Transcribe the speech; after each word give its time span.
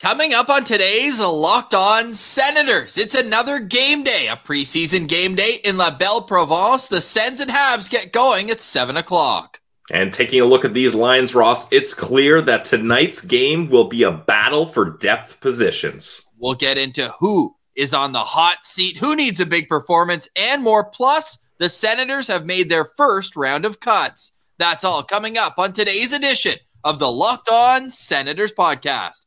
Coming 0.00 0.32
up 0.32 0.48
on 0.48 0.64
today's 0.64 1.20
Locked 1.20 1.74
On 1.74 2.14
Senators, 2.14 2.96
it's 2.96 3.14
another 3.14 3.58
game 3.60 4.02
day, 4.02 4.28
a 4.28 4.36
preseason 4.36 5.06
game 5.06 5.34
day 5.34 5.58
in 5.62 5.76
La 5.76 5.94
Belle 5.94 6.22
Province. 6.22 6.88
The 6.88 7.02
Sens 7.02 7.38
and 7.38 7.50
Habs 7.50 7.90
get 7.90 8.10
going 8.10 8.50
at 8.50 8.62
7 8.62 8.96
o'clock. 8.96 9.60
And 9.92 10.10
taking 10.10 10.40
a 10.40 10.46
look 10.46 10.64
at 10.64 10.72
these 10.72 10.94
lines, 10.94 11.34
Ross, 11.34 11.70
it's 11.70 11.92
clear 11.92 12.40
that 12.40 12.64
tonight's 12.64 13.20
game 13.20 13.68
will 13.68 13.88
be 13.88 14.02
a 14.02 14.10
battle 14.10 14.64
for 14.64 14.96
depth 14.96 15.38
positions. 15.42 16.32
We'll 16.38 16.54
get 16.54 16.78
into 16.78 17.10
who 17.20 17.54
is 17.76 17.92
on 17.92 18.12
the 18.12 18.20
hot 18.20 18.64
seat, 18.64 18.96
who 18.96 19.14
needs 19.14 19.38
a 19.38 19.44
big 19.44 19.68
performance, 19.68 20.30
and 20.34 20.62
more. 20.62 20.86
Plus, 20.86 21.38
the 21.58 21.68
Senators 21.68 22.26
have 22.28 22.46
made 22.46 22.70
their 22.70 22.86
first 22.86 23.36
round 23.36 23.66
of 23.66 23.80
cuts. 23.80 24.32
That's 24.58 24.82
all 24.82 25.02
coming 25.02 25.36
up 25.36 25.58
on 25.58 25.74
today's 25.74 26.14
edition 26.14 26.54
of 26.84 26.98
the 26.98 27.12
Locked 27.12 27.50
On 27.50 27.90
Senators 27.90 28.54
podcast. 28.54 29.26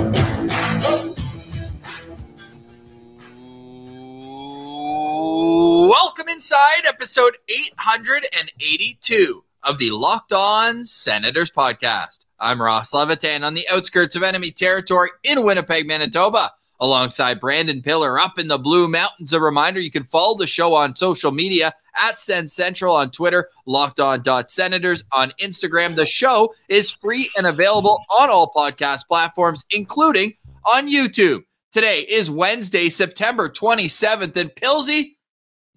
Welcome 5.91 6.29
inside 6.29 6.85
episode 6.87 7.35
882 7.49 9.43
of 9.63 9.77
the 9.77 9.89
Locked 9.91 10.31
On 10.31 10.85
Senators 10.85 11.51
podcast. 11.51 12.27
I'm 12.39 12.61
Ross 12.61 12.93
Levitan 12.93 13.43
on 13.43 13.55
the 13.55 13.67
outskirts 13.69 14.15
of 14.15 14.23
enemy 14.23 14.51
territory 14.51 15.09
in 15.23 15.43
Winnipeg, 15.43 15.85
Manitoba, 15.85 16.49
alongside 16.79 17.41
Brandon 17.41 17.81
Piller 17.81 18.17
up 18.17 18.39
in 18.39 18.47
the 18.47 18.57
Blue 18.57 18.87
Mountains. 18.87 19.33
A 19.33 19.41
reminder 19.41 19.81
you 19.81 19.91
can 19.91 20.05
follow 20.05 20.37
the 20.37 20.47
show 20.47 20.73
on 20.75 20.95
social 20.95 21.33
media 21.33 21.73
at 22.01 22.21
Sens 22.21 22.53
Central 22.53 22.95
on 22.95 23.11
Twitter, 23.11 23.49
locked 23.65 23.99
on 23.99 24.23
senators 24.47 25.03
on 25.11 25.33
Instagram. 25.41 25.97
The 25.97 26.05
show 26.05 26.53
is 26.69 26.89
free 26.89 27.29
and 27.35 27.45
available 27.45 28.01
on 28.17 28.29
all 28.29 28.53
podcast 28.55 29.07
platforms, 29.09 29.65
including 29.71 30.35
on 30.73 30.87
YouTube. 30.87 31.43
Today 31.73 32.05
is 32.07 32.31
Wednesday, 32.31 32.87
September 32.87 33.49
27th, 33.49 34.37
and 34.37 34.55
Pilsy, 34.55 35.15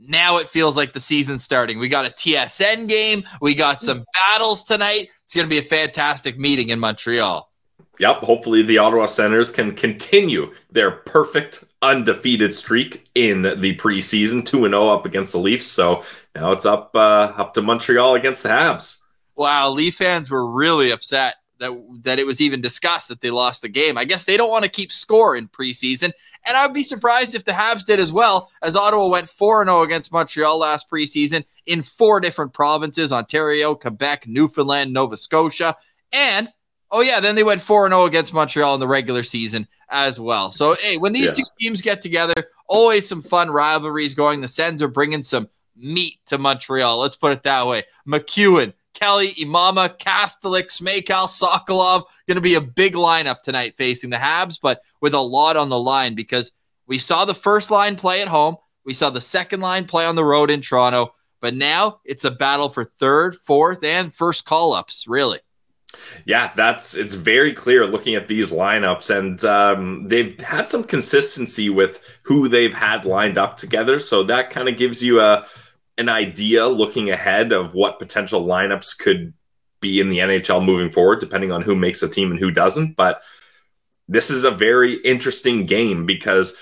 now 0.09 0.39
it 0.39 0.49
feels 0.49 0.77
like 0.77 0.93
the 0.93 1.01
season's 1.01 1.45
starting. 1.45 1.79
We 1.79 1.89
got 1.89 2.07
a 2.07 2.11
TSN 2.11 2.89
game. 2.89 3.25
We 3.41 3.55
got 3.55 3.81
some 3.81 4.05
battles 4.13 4.65
tonight. 4.65 5.09
It's 5.25 5.35
going 5.35 5.47
to 5.47 5.51
be 5.51 5.59
a 5.59 5.63
fantastic 5.63 6.39
meeting 6.39 6.71
in 6.71 6.79
Montreal. 6.79 7.51
Yep. 7.99 8.19
Hopefully, 8.19 8.63
the 8.63 8.79
Ottawa 8.79 9.07
Senators 9.07 9.51
can 9.51 9.73
continue 9.73 10.53
their 10.71 10.91
perfect 10.91 11.65
undefeated 11.81 12.55
streak 12.55 13.09
in 13.15 13.43
the 13.43 13.77
preseason, 13.77 14.45
two 14.45 14.65
and 14.65 14.73
zero 14.73 14.89
up 14.89 15.07
against 15.07 15.33
the 15.33 15.39
Leafs. 15.39 15.67
So 15.67 16.03
now 16.35 16.53
it's 16.53 16.67
up 16.67 16.91
uh, 16.95 17.33
up 17.37 17.55
to 17.55 17.63
Montreal 17.63 18.15
against 18.15 18.43
the 18.43 18.49
Habs. 18.49 19.01
Wow, 19.37 19.71
Leaf 19.71 19.97
fans 19.97 20.31
were 20.31 20.47
really 20.49 20.91
upset 20.91 21.37
that 21.65 22.03
that 22.03 22.19
it 22.19 22.27
was 22.27 22.41
even 22.41 22.61
discussed 22.61 23.09
that 23.09 23.21
they 23.21 23.31
lost 23.31 23.63
the 23.63 23.69
game. 23.69 23.97
I 23.97 24.05
guess 24.05 24.25
they 24.25 24.37
don't 24.37 24.51
want 24.51 24.65
to 24.65 24.71
keep 24.71 24.93
score 24.93 25.37
in 25.37 25.49
preseason, 25.49 26.13
and 26.47 26.57
I'd 26.57 26.75
be 26.75 26.83
surprised 26.83 27.35
if 27.35 27.45
the 27.45 27.53
Habs 27.53 27.85
did 27.85 27.99
as 27.99 28.13
well. 28.13 28.51
As 28.63 28.77
Ottawa 28.77 29.09
went 29.09 29.27
4-0 29.27 29.83
against 29.85 30.13
Montreal 30.13 30.59
last 30.59 30.91
preseason 30.91 31.45
in 31.67 31.83
four 31.83 32.21
different 32.21 32.53
provinces: 32.53 33.13
Ontario, 33.13 33.75
Quebec, 33.75 34.27
Newfoundland, 34.27 34.93
Nova 34.93 35.17
Scotia, 35.17 35.75
and 36.13 36.49
oh 36.91 37.01
yeah, 37.01 37.21
then 37.21 37.35
they 37.35 37.45
went 37.45 37.63
4-0 37.63 38.07
against 38.07 38.35
Montreal 38.35 38.75
in 38.75 38.81
the 38.81 38.89
regular 38.89 39.23
season 39.23 39.67
as 39.89 40.21
well. 40.21 40.53
So 40.53 40.75
hey, 40.75 40.99
when 40.99 41.13
these 41.13 41.31
yeah. 41.31 41.35
two 41.35 41.45
teams 41.61 41.81
get 41.81 42.03
together, 42.03 42.35
always 42.69 43.09
some 43.09 43.23
fun 43.23 43.51
rivalries 43.51 44.15
going. 44.15 44.41
The 44.41 44.49
Sens 44.49 44.83
are 44.83 44.89
bringing 44.89 45.23
some 45.23 45.49
meat 45.77 46.15
to 46.27 46.39
Montreal. 46.39 46.99
Let's 46.99 47.17
put 47.17 47.33
it 47.33 47.43
that 47.45 47.67
way. 47.67 47.85
MacEwen 48.07 48.75
Kelly, 48.95 49.33
Imama, 49.33 49.97
Kastelic, 49.99 50.69
Smejkal, 50.69 51.29
Sokolov. 51.29 52.05
Going 52.27 52.37
to 52.37 52.41
be 52.41 52.55
a 52.55 52.61
big 52.61 52.95
lineup 52.95 53.43
tonight 53.43 53.77
facing 53.77 54.11
the 54.11 54.17
Habs, 54.17 54.59
but 54.61 54.81
with 55.01 55.15
a 55.15 55.21
lot 55.21 55.57
on 55.57 55.69
the 55.69 55.79
line 55.79 56.15
because 56.15 56.53
we 56.87 56.99
saw 56.99 57.25
the 57.25 57.35
first 57.35 57.71
line 57.71 57.97
play 57.97 58.23
at 58.23 58.29
home. 58.29 58.57
We 58.85 58.95
saw 58.95 59.11
the 59.11 59.21
second 59.21 59.61
line 59.61 59.87
play 59.87 60.05
on 60.07 60.15
the 60.15 60.25
road 60.25 60.51
in 60.51 60.61
Toronto, 60.61 61.15
but 61.41 61.55
now 61.55 62.01
it's 62.05 62.25
a 62.25 62.31
battle 62.31 62.69
for 62.69 62.85
third, 62.85 63.35
fourth, 63.35 63.83
and 63.83 64.13
first 64.13 64.45
call 64.45 64.73
ups, 64.73 65.07
really. 65.09 65.41
Yeah, 66.27 66.53
that's 66.57 66.95
it's 66.95 67.15
very 67.15 67.53
clear 67.53 67.87
looking 67.87 68.15
at 68.15 68.29
these 68.29 68.51
lineups, 68.51 69.17
and 69.17 69.45
um, 69.45 70.09
they've 70.09 70.39
had 70.41 70.69
some 70.69 70.85
consistency 70.85 71.71
with 71.71 72.01
who 72.23 72.49
they've 72.49 72.75
had 72.75 73.05
lined 73.05 73.39
up 73.39 73.57
together. 73.57 73.99
So 74.01 74.25
that 74.25 74.51
kind 74.51 74.69
of 74.69 74.77
gives 74.77 75.03
you 75.03 75.21
a 75.21 75.47
an 75.97 76.09
idea 76.09 76.67
looking 76.67 77.11
ahead 77.11 77.53
of 77.53 77.75
what 77.75 77.99
potential 77.99 78.45
lineups 78.45 78.99
could 78.99 79.33
be 79.81 80.01
in 80.01 80.09
the 80.09 80.19
NHL 80.19 80.65
moving 80.65 80.91
forward, 80.91 81.21
depending 81.21 81.53
on 81.53 81.63
who 81.63 81.77
makes 81.77 82.03
a 82.03 82.09
team 82.09 82.31
and 82.31 82.41
who 82.41 82.51
doesn't. 82.51 82.97
But 82.97 83.21
this 84.09 84.31
is 84.31 84.45
a 84.45 84.51
very 84.51 84.95
interesting 84.95 85.67
game 85.67 86.07
because, 86.07 86.59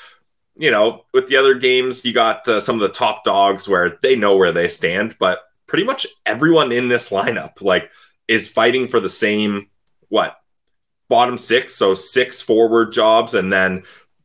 you 0.56 0.71
know, 0.71 1.04
with 1.15 1.28
the 1.28 1.37
other 1.37 1.54
games, 1.54 2.04
you 2.04 2.12
got 2.12 2.47
uh, 2.47 2.60
some 2.60 2.76
of 2.76 2.82
the 2.82 2.88
top 2.88 3.25
dogs 3.25 3.69
where 3.69 3.98
they 4.03 4.16
know 4.16 4.37
where 4.37 4.53
they 4.53 4.69
stand, 4.69 5.16
but 5.19 5.41
pretty 5.66 5.84
much 5.84 6.06
everyone 6.26 6.72
in 6.72 6.88
this 6.88 7.10
lineup, 7.10 7.62
like, 7.62 7.91
is 8.28 8.48
fighting 8.48 8.88
for 8.88 9.00
the 9.00 9.09
same, 9.09 9.69
what, 10.09 10.37
bottom 11.09 11.37
six, 11.38 11.75
so 11.75 11.94
six 11.94 12.41
forward 12.41 12.92
jobs, 12.92 13.34
and 13.34 13.53
then 13.53 13.82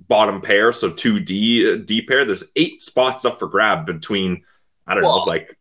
bottom 0.07 0.41
pair, 0.41 0.71
so 0.71 0.89
two 0.89 1.19
D 1.19 1.77
D 1.79 2.01
pair. 2.01 2.25
There's 2.25 2.51
eight 2.55 2.81
spots 2.81 3.25
up 3.25 3.39
for 3.39 3.47
grab 3.47 3.85
between 3.85 4.43
I 4.87 4.95
don't 4.95 5.03
well, 5.03 5.19
know, 5.19 5.23
like 5.23 5.57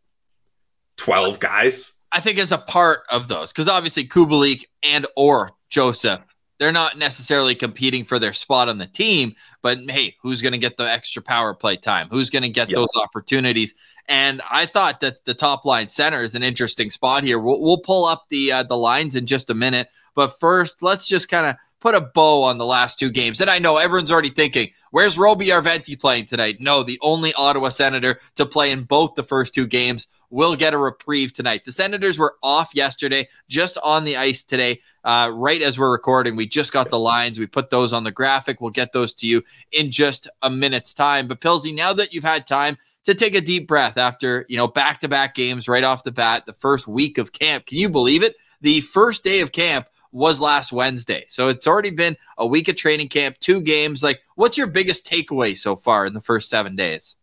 12 0.97 1.38
guys. 1.38 1.98
I 2.12 2.20
think 2.20 2.38
as 2.38 2.53
a 2.53 2.59
part 2.59 3.03
of 3.10 3.28
those, 3.28 3.53
because 3.53 3.69
obviously 3.69 4.06
Kubalik 4.06 4.64
and 4.82 5.06
or 5.16 5.53
Joseph, 5.69 6.25
they're 6.59 6.72
not 6.72 6.97
necessarily 6.97 7.54
competing 7.54 8.04
for 8.04 8.19
their 8.19 8.32
spot 8.32 8.69
on 8.69 8.78
the 8.78 8.86
team, 8.86 9.34
but 9.60 9.78
hey, 9.88 10.16
who's 10.22 10.41
going 10.41 10.53
to 10.53 10.59
get 10.59 10.76
the 10.76 10.91
extra 10.91 11.20
power 11.20 11.53
play 11.53 11.76
time? 11.76 12.09
Who's 12.10 12.31
going 12.31 12.44
to 12.44 12.48
get 12.48 12.70
yep. 12.70 12.76
those 12.76 12.88
opportunities? 12.97 13.75
And 14.09 14.41
I 14.50 14.65
thought 14.65 15.00
that 15.00 15.25
the 15.25 15.34
top 15.34 15.65
line 15.65 15.88
center 15.88 16.22
is 16.22 16.34
an 16.34 16.42
interesting 16.42 16.91
spot 16.91 17.25
here. 17.25 17.38
We'll, 17.38 17.60
we'll 17.60 17.78
pull 17.78 18.06
up 18.06 18.26
the 18.31 18.53
uh, 18.53 18.62
the 18.62 18.76
lines 18.76 19.16
in 19.16 19.26
just 19.26 19.50
a 19.50 19.54
minute, 19.54 19.88
but 20.15 20.38
first, 20.38 20.82
let's 20.82 21.06
just 21.06 21.28
kind 21.28 21.47
of 21.47 21.56
put 21.81 21.94
a 21.94 22.00
bow 22.00 22.42
on 22.42 22.59
the 22.59 22.66
last 22.66 22.98
two 22.98 23.10
games. 23.10 23.41
And 23.41 23.50
I 23.50 23.59
know 23.59 23.76
everyone's 23.76 24.10
already 24.10 24.31
thinking, 24.31 24.70
where's 24.91 25.19
Roby 25.19 25.48
Järventie 25.48 26.00
playing 26.00 26.26
tonight? 26.26 26.56
No, 26.59 26.82
the 26.82 26.98
only 27.03 27.32
Ottawa 27.34 27.69
Senator 27.69 28.19
to 28.37 28.47
play 28.47 28.70
in 28.70 28.84
both 28.84 29.14
the 29.14 29.22
first 29.22 29.54
two 29.54 29.66
games 29.66 30.09
will 30.31 30.56
get 30.56 30.75
a 30.75 30.78
reprieve 30.78 31.32
tonight. 31.32 31.65
The 31.65 31.72
Senators 31.72 32.19
were 32.19 32.36
off 32.42 32.75
yesterday, 32.75 33.28
just 33.48 33.78
on 33.84 34.04
the 34.04 34.16
ice 34.16 34.42
today, 34.42 34.81
uh, 35.04 35.31
right 35.32 35.62
as 35.62 35.78
we're 35.78 35.92
recording. 35.92 36.34
We 36.34 36.47
just 36.47 36.72
got 36.72 36.91
the 36.91 36.98
lines. 36.98 37.38
We 37.38 37.47
put 37.47 37.70
those 37.70 37.92
on 37.92 38.04
the 38.04 38.10
graphic. 38.10 38.60
We'll 38.60 38.70
get 38.70 38.92
those 38.92 39.15
to 39.15 39.26
you 39.26 39.44
in 39.70 39.91
just 39.91 40.28
a 40.42 40.50
minute's 40.50 40.94
time. 40.94 41.28
But 41.28 41.41
Pilsy, 41.41 41.75
now 41.75 41.92
that 41.92 42.12
you've 42.12 42.25
had 42.25 42.47
time 42.47 42.76
to 43.04 43.15
take 43.15 43.36
a 43.36 43.41
deep 43.41 43.69
breath 43.69 43.97
after, 43.97 44.44
you 44.48 44.56
know, 44.56 44.66
back-to-back 44.66 45.34
games 45.36 45.69
right 45.69 45.84
off 45.84 46.03
the 46.03 46.10
bat, 46.10 46.44
the 46.47 46.53
first 46.54 46.88
week 46.88 47.19
of 47.19 47.32
camp, 47.32 47.66
can 47.66 47.78
you 47.78 47.88
believe 47.88 48.25
it? 48.25 48.34
The 48.62 48.81
first 48.81 49.22
day 49.22 49.42
of 49.42 49.53
camp 49.53 49.86
was 50.16 50.41
last 50.41 50.72
Wednesday. 50.72 51.25
So 51.28 51.49
it's 51.49 51.66
already 51.66 51.91
been 51.91 52.16
a 52.38 52.47
week 52.47 52.69
of 52.69 52.77
training 52.77 53.09
camp, 53.09 53.38
two 53.38 53.60
games. 53.60 54.03
Like, 54.03 54.22
what's 54.34 54.56
your 54.56 54.66
biggest 54.66 55.06
takeaway 55.06 55.54
so 55.54 55.77
far 55.77 56.06
in 56.06 56.15
the 56.15 56.22
first 56.22 56.48
seven 56.48 56.74
days? 56.74 57.16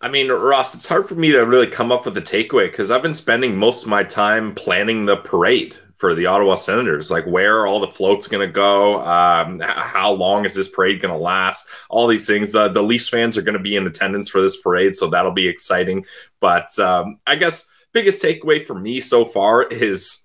I 0.00 0.08
mean, 0.08 0.28
Ross, 0.28 0.74
it's 0.74 0.88
hard 0.88 1.08
for 1.08 1.14
me 1.14 1.30
to 1.30 1.46
really 1.46 1.68
come 1.68 1.92
up 1.92 2.04
with 2.04 2.18
a 2.18 2.22
takeaway 2.22 2.68
because 2.68 2.90
I've 2.90 3.02
been 3.02 3.14
spending 3.14 3.56
most 3.56 3.84
of 3.84 3.88
my 3.88 4.02
time 4.02 4.52
planning 4.52 5.06
the 5.06 5.16
parade 5.16 5.76
for 5.96 6.16
the 6.16 6.26
Ottawa 6.26 6.56
Senators. 6.56 7.08
Like, 7.08 7.24
where 7.24 7.60
are 7.60 7.68
all 7.68 7.78
the 7.78 7.86
floats 7.86 8.26
going 8.26 8.44
to 8.44 8.52
go? 8.52 9.00
Um, 9.02 9.60
how 9.60 10.10
long 10.10 10.44
is 10.44 10.56
this 10.56 10.68
parade 10.68 11.00
going 11.00 11.14
to 11.14 11.20
last? 11.20 11.68
All 11.88 12.08
these 12.08 12.26
things. 12.26 12.50
The, 12.50 12.66
the 12.66 12.82
Leafs 12.82 13.08
fans 13.08 13.38
are 13.38 13.42
going 13.42 13.56
to 13.56 13.62
be 13.62 13.76
in 13.76 13.86
attendance 13.86 14.28
for 14.28 14.42
this 14.42 14.60
parade, 14.60 14.96
so 14.96 15.06
that'll 15.06 15.30
be 15.30 15.46
exciting. 15.46 16.04
But 16.40 16.76
um, 16.80 17.20
I 17.28 17.36
guess 17.36 17.70
biggest 17.92 18.20
takeaway 18.20 18.60
for 18.60 18.74
me 18.74 18.98
so 18.98 19.24
far 19.24 19.62
is 19.62 20.21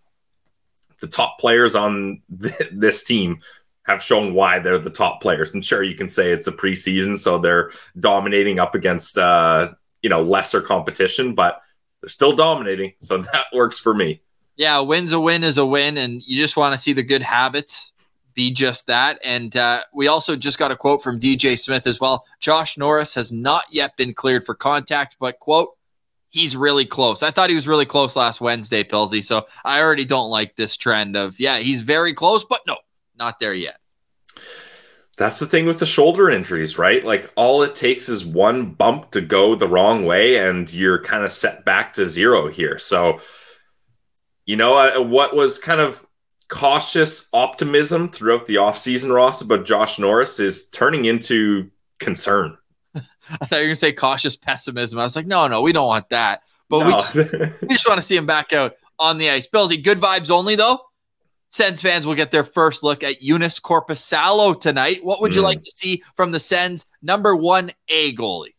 the 1.02 1.08
top 1.08 1.40
players 1.40 1.76
on 1.76 2.22
th- 2.42 2.72
this 2.72 3.04
team 3.04 3.40
have 3.84 4.04
shown 4.04 4.34
why 4.34 4.60
they're 4.60 4.80
the 4.80 4.90
top 4.90 5.22
players. 5.22 5.54
And 5.54 5.64
sure, 5.64 5.84
you 5.84 5.96
can 5.96 6.10
say 6.10 6.32
it's 6.32 6.46
the 6.46 6.52
preseason, 6.52 7.18
so 7.18 7.40
they're 7.40 7.72
dominating 8.00 8.60
up 8.60 8.76
against 8.76 9.18
uh, 9.18 9.74
you 10.02 10.10
know 10.10 10.22
lesser 10.22 10.62
competition, 10.62 11.36
but 11.36 11.62
they're 12.02 12.10
still 12.10 12.34
dominating. 12.34 12.94
So 13.00 13.18
that 13.34 13.46
works 13.54 13.80
for 13.80 13.94
me. 13.94 14.22
Yeah, 14.56 14.78
a 14.78 14.84
win's 14.84 15.12
a 15.12 15.20
win 15.20 15.44
is 15.44 15.58
a 15.58 15.66
win, 15.66 15.98
and 15.98 16.22
you 16.24 16.38
just 16.38 16.58
want 16.58 16.74
to 16.74 16.80
see 16.80 16.94
the 16.94 17.04
good 17.04 17.22
habits 17.22 17.94
be 18.34 18.52
just 18.52 18.86
that. 18.88 19.20
And 19.24 19.56
uh, 19.56 19.82
we 19.94 20.08
also 20.08 20.36
just 20.36 20.60
got 20.60 20.72
a 20.72 20.76
quote 20.76 21.02
from 21.02 21.20
DJ 21.20 21.58
Smith 21.58 21.88
as 21.88 22.00
well. 22.00 22.24
Josh 22.40 22.78
Norris 22.78 23.16
has 23.16 23.32
not 23.32 23.64
yet 23.72 23.98
been 23.98 24.14
cleared 24.14 24.46
for 24.46 24.54
contact, 24.54 25.18
but 25.20 25.40
quote, 25.40 25.77
he's 26.38 26.56
really 26.56 26.86
close. 26.86 27.24
I 27.24 27.32
thought 27.32 27.50
he 27.50 27.56
was 27.56 27.68
really 27.68 27.86
close 27.86 28.16
last 28.16 28.40
Wednesday, 28.40 28.84
Pilsy. 28.84 29.24
So 29.24 29.46
I 29.66 29.82
already 29.82 30.06
don't 30.06 30.30
like 30.30 30.56
this 30.56 30.78
trend 30.78 31.16
of, 31.16 31.40
yeah, 31.40 31.58
he's 31.58 31.82
very 31.82 32.14
close, 32.14 32.46
but 32.46 32.62
no, 32.68 32.78
not 33.18 33.40
there 33.40 33.54
yet. 33.54 33.80
That's 35.18 35.40
the 35.40 35.48
thing 35.48 35.66
with 35.66 35.80
the 35.80 35.88
shoulder 35.88 36.30
injuries, 36.30 36.78
right? 36.78 37.04
Like 37.04 37.32
all 37.36 37.64
it 37.64 37.74
takes 37.74 38.08
is 38.08 38.24
one 38.24 38.72
bump 38.72 39.12
to 39.12 39.22
go 39.22 39.56
the 39.56 39.68
wrong 39.68 40.06
way, 40.06 40.38
and 40.38 40.72
you're 40.72 41.02
kind 41.02 41.24
of 41.24 41.32
set 41.32 41.66
back 41.66 41.94
to 41.94 42.06
zero 42.06 42.50
here. 42.50 42.78
So, 42.78 43.20
you 44.46 44.58
know, 44.58 44.78
uh, 44.78 45.02
what 45.02 45.36
was 45.36 45.58
kind 45.58 45.82
of 45.82 46.06
cautious 46.50 47.30
optimism 47.34 48.10
throughout 48.10 48.46
the 48.46 48.56
offseason, 48.56 49.12
Ross, 49.12 49.42
about 49.42 49.66
Josh 49.66 49.98
Norris 49.98 50.40
is 50.40 50.70
turning 50.70 51.06
into 51.06 51.72
concern. 52.00 52.56
I 53.30 53.46
thought 53.46 53.58
you 53.58 53.64
were 53.64 53.68
going 53.68 53.72
to 53.72 53.76
say 53.76 53.92
cautious 53.92 54.36
pessimism. 54.36 55.00
I 55.00 55.04
was 55.04 55.16
like, 55.16 55.28
no, 55.28 55.48
no, 55.48 55.62
we 55.62 55.74
don't 55.74 55.88
want 55.88 56.10
that. 56.10 56.44
But 56.70 56.80
no. 56.80 56.86
we, 56.86 56.92
just, 56.94 57.16
we 57.62 57.68
just 57.70 57.88
want 57.88 57.98
to 57.98 58.02
see 58.02 58.18
him 58.18 58.26
back 58.26 58.54
out 58.54 58.76
on 59.00 59.18
the 59.18 59.30
ice. 59.30 59.48
Pilsy, 59.48 59.82
good 59.84 60.00
vibes 60.00 60.32
only, 60.32 60.56
though. 60.56 60.80
Sens 61.52 61.82
fans 61.82 62.06
will 62.06 62.16
get 62.16 62.32
their 62.32 62.44
first 62.44 62.84
look 62.84 63.04
at 63.04 63.22
Joonas 63.22 63.62
Korpisalo 63.62 64.60
tonight. 64.60 65.04
What 65.04 65.22
would 65.22 65.34
you 65.34 65.42
mm. 65.42 65.46
like 65.46 65.62
to 65.62 65.72
see 65.72 66.04
from 66.16 66.32
the 66.32 66.40
Sens 66.40 66.88
number 67.02 67.36
one 67.36 67.72
A 67.90 68.14
goalie? 68.14 68.54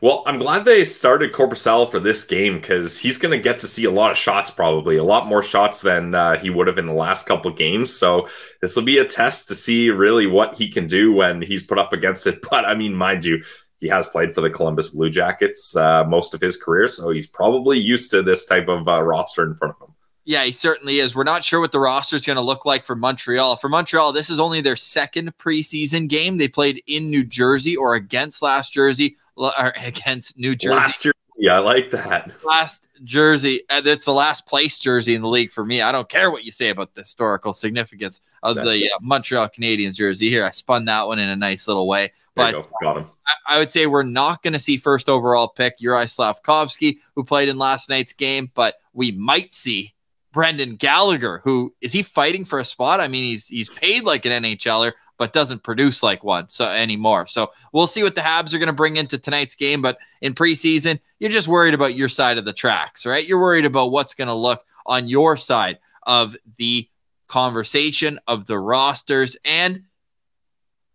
Well, 0.00 0.22
I'm 0.26 0.38
glad 0.38 0.64
they 0.64 0.84
started 0.84 1.32
Korpisalo 1.32 1.90
for 1.90 2.00
this 2.00 2.24
game 2.24 2.56
because 2.56 2.98
he's 2.98 3.18
going 3.18 3.30
to 3.32 3.42
get 3.42 3.58
to 3.60 3.66
see 3.66 3.84
a 3.84 3.90
lot 3.90 4.10
of 4.10 4.18
shots, 4.18 4.50
probably 4.50 4.96
a 4.96 5.04
lot 5.04 5.26
more 5.26 5.42
shots 5.42 5.80
than 5.80 6.14
uh, 6.14 6.38
he 6.38 6.50
would 6.50 6.66
have 6.66 6.78
in 6.78 6.86
the 6.86 6.92
last 6.92 7.26
couple 7.26 7.50
games. 7.52 7.92
So 7.94 8.28
this 8.60 8.74
will 8.74 8.82
be 8.82 8.98
a 8.98 9.04
test 9.04 9.48
to 9.48 9.54
see 9.54 9.90
really 9.90 10.26
what 10.26 10.54
he 10.54 10.68
can 10.68 10.86
do 10.86 11.12
when 11.12 11.42
he's 11.42 11.62
put 11.62 11.78
up 11.78 11.92
against 11.92 12.26
it. 12.26 12.40
But 12.50 12.66
I 12.66 12.74
mean, 12.74 12.94
mind 12.94 13.24
you, 13.24 13.42
he 13.82 13.88
has 13.88 14.06
played 14.06 14.32
for 14.32 14.40
the 14.40 14.48
Columbus 14.48 14.90
Blue 14.90 15.10
Jackets 15.10 15.74
uh, 15.74 16.04
most 16.04 16.34
of 16.34 16.40
his 16.40 16.56
career, 16.56 16.86
so 16.86 17.10
he's 17.10 17.26
probably 17.26 17.78
used 17.78 18.12
to 18.12 18.22
this 18.22 18.46
type 18.46 18.68
of 18.68 18.86
uh, 18.86 19.02
roster 19.02 19.42
in 19.42 19.56
front 19.56 19.74
of 19.74 19.88
him. 19.88 19.94
Yeah, 20.24 20.44
he 20.44 20.52
certainly 20.52 21.00
is. 21.00 21.16
We're 21.16 21.24
not 21.24 21.42
sure 21.42 21.58
what 21.58 21.72
the 21.72 21.80
roster 21.80 22.14
is 22.14 22.24
going 22.24 22.36
to 22.36 22.42
look 22.42 22.64
like 22.64 22.84
for 22.84 22.94
Montreal. 22.94 23.56
For 23.56 23.68
Montreal, 23.68 24.12
this 24.12 24.30
is 24.30 24.38
only 24.38 24.60
their 24.60 24.76
second 24.76 25.36
preseason 25.36 26.08
game. 26.08 26.36
They 26.36 26.46
played 26.46 26.80
in 26.86 27.10
New 27.10 27.24
Jersey 27.24 27.74
or 27.76 27.96
against 27.96 28.40
last 28.40 28.72
Jersey 28.72 29.16
or 29.34 29.72
against 29.84 30.38
New 30.38 30.54
Jersey. 30.54 30.76
Last 30.76 31.04
year, 31.04 31.14
yeah, 31.42 31.56
I 31.56 31.58
like 31.58 31.90
that. 31.90 32.30
Last 32.44 32.86
jersey. 33.02 33.62
It's 33.68 34.04
the 34.04 34.12
last 34.12 34.46
place 34.46 34.78
jersey 34.78 35.16
in 35.16 35.22
the 35.22 35.28
league 35.28 35.50
for 35.50 35.64
me. 35.64 35.82
I 35.82 35.90
don't 35.90 36.08
care 36.08 36.30
what 36.30 36.44
you 36.44 36.52
say 36.52 36.68
about 36.68 36.94
the 36.94 37.00
historical 37.00 37.52
significance 37.52 38.20
of 38.44 38.54
That's 38.54 38.68
the 38.68 38.86
uh, 38.86 38.98
Montreal 39.00 39.48
Canadiens 39.48 39.96
jersey. 39.96 40.30
Here, 40.30 40.44
I 40.44 40.50
spun 40.50 40.84
that 40.84 41.04
one 41.08 41.18
in 41.18 41.28
a 41.28 41.34
nice 41.34 41.66
little 41.66 41.88
way. 41.88 42.12
But 42.36 42.64
got 42.80 42.98
him. 42.98 43.06
I, 43.26 43.56
I, 43.56 43.58
would 43.58 43.72
say 43.72 43.86
we're 43.86 44.04
not 44.04 44.44
going 44.44 44.52
to 44.52 44.60
see 44.60 44.76
first 44.76 45.08
overall 45.08 45.48
pick 45.48 45.80
Juraj 45.80 46.16
Slafkovsky, 46.16 46.98
who 47.16 47.24
played 47.24 47.48
in 47.48 47.58
last 47.58 47.90
night's 47.90 48.12
game, 48.12 48.52
but 48.54 48.76
we 48.92 49.10
might 49.10 49.52
see 49.52 49.91
Brendan 50.32 50.76
Gallagher, 50.76 51.42
who 51.44 51.74
is 51.80 51.92
he 51.92 52.02
fighting 52.02 52.44
for 52.44 52.58
a 52.58 52.64
spot? 52.64 53.00
I 53.00 53.08
mean, 53.08 53.24
he's 53.24 53.48
he's 53.48 53.68
paid 53.68 54.04
like 54.04 54.24
an 54.24 54.42
NHLer, 54.42 54.92
but 55.18 55.32
doesn't 55.32 55.62
produce 55.62 56.02
like 56.02 56.24
one 56.24 56.48
so 56.48 56.64
anymore. 56.64 57.26
So 57.26 57.52
we'll 57.72 57.86
see 57.86 58.02
what 58.02 58.14
the 58.14 58.22
Habs 58.22 58.54
are 58.54 58.58
going 58.58 58.68
to 58.68 58.72
bring 58.72 58.96
into 58.96 59.18
tonight's 59.18 59.54
game. 59.54 59.82
But 59.82 59.98
in 60.22 60.34
preseason, 60.34 61.00
you're 61.18 61.30
just 61.30 61.48
worried 61.48 61.74
about 61.74 61.94
your 61.94 62.08
side 62.08 62.38
of 62.38 62.44
the 62.44 62.52
tracks, 62.52 63.04
right? 63.04 63.26
You're 63.26 63.40
worried 63.40 63.66
about 63.66 63.92
what's 63.92 64.14
going 64.14 64.28
to 64.28 64.34
look 64.34 64.64
on 64.86 65.08
your 65.08 65.36
side 65.36 65.78
of 66.04 66.36
the 66.56 66.88
conversation 67.28 68.18
of 68.26 68.46
the 68.46 68.58
rosters. 68.58 69.36
And 69.44 69.84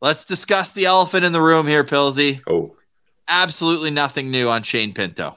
let's 0.02 0.26
discuss 0.26 0.74
the 0.74 0.86
elephant 0.86 1.26
in 1.26 1.32
the 1.32 1.42
room 1.42 1.68
here, 1.68 1.84
Pilsy. 1.84 2.42
Oh, 2.48 2.76
absolutely 3.28 3.92
nothing 3.92 4.32
new 4.32 4.50
on 4.50 4.64
Shane 4.64 4.94
Pinto. 4.94 5.36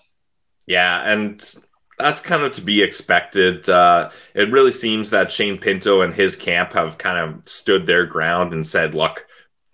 Yeah, 0.67 1.03
and 1.11 1.55
that's 2.01 2.21
kind 2.21 2.43
of 2.43 2.53
to 2.53 2.61
be 2.61 2.83
expected. 2.83 3.69
Uh, 3.69 4.11
it 4.35 4.51
really 4.51 4.73
seems 4.73 5.11
that 5.11 5.31
Shane 5.31 5.59
Pinto 5.59 6.01
and 6.01 6.13
his 6.13 6.37
camp 6.37 6.73
have 6.73 6.99
kind 6.99 7.19
of 7.19 7.49
stood 7.49 7.87
their 7.87 8.07
ground 8.07 8.53
and 8.53 8.67
said, 8.67 8.95
"Look, 8.95 9.27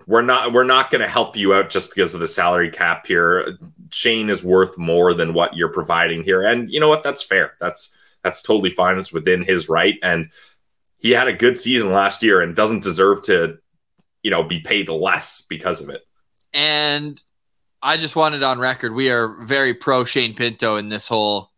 we're 0.07 0.23
not 0.23 0.53
we're 0.53 0.65
not 0.65 0.91
going 0.91 1.03
to 1.03 1.09
help 1.09 1.37
you 1.37 1.55
out 1.55 1.71
just 1.71 1.95
because 1.95 2.15
of 2.15 2.21
the 2.21 2.29
salary 2.29 2.71
cap 2.71 3.07
here. 3.07 3.59
Shane 3.91 4.31
is 4.31 4.43
worth 4.43 4.79
more 4.79 5.15
than 5.15 5.35
what 5.35 5.57
you're 5.57 5.69
providing 5.69 6.23
here, 6.23 6.43
and 6.43 6.71
you 6.71 6.81
know 6.81 6.89
what? 6.89 7.03
That's 7.03 7.23
fair. 7.23 7.55
That's 7.61 7.99
that's 8.23 8.43
totally 8.43 8.71
fine. 8.71 8.99
It's 8.99 9.13
within 9.13 9.43
his 9.43 9.69
right, 9.69 9.95
and 10.03 10.31
he 10.99 11.11
had 11.11 11.29
a 11.29 11.33
good 11.33 11.59
season 11.59 11.93
last 11.93 12.23
year 12.23 12.41
and 12.41 12.57
doesn't 12.57 12.83
deserve 12.83 13.23
to, 13.23 13.59
you 14.23 14.31
know, 14.31 14.43
be 14.43 14.61
paid 14.61 14.89
less 14.89 15.43
because 15.49 15.81
of 15.81 15.91
it. 15.91 16.03
And 16.53 17.21
I 17.83 17.97
just 17.97 18.17
wanted 18.17 18.43
on 18.43 18.59
record, 18.59 18.95
we 18.95 19.11
are 19.11 19.29
very 19.45 19.75
pro 19.75 20.05
Shane 20.05 20.35
Pinto 20.35 20.77
in 20.77 20.89
this 20.89 21.07
whole 21.07 21.51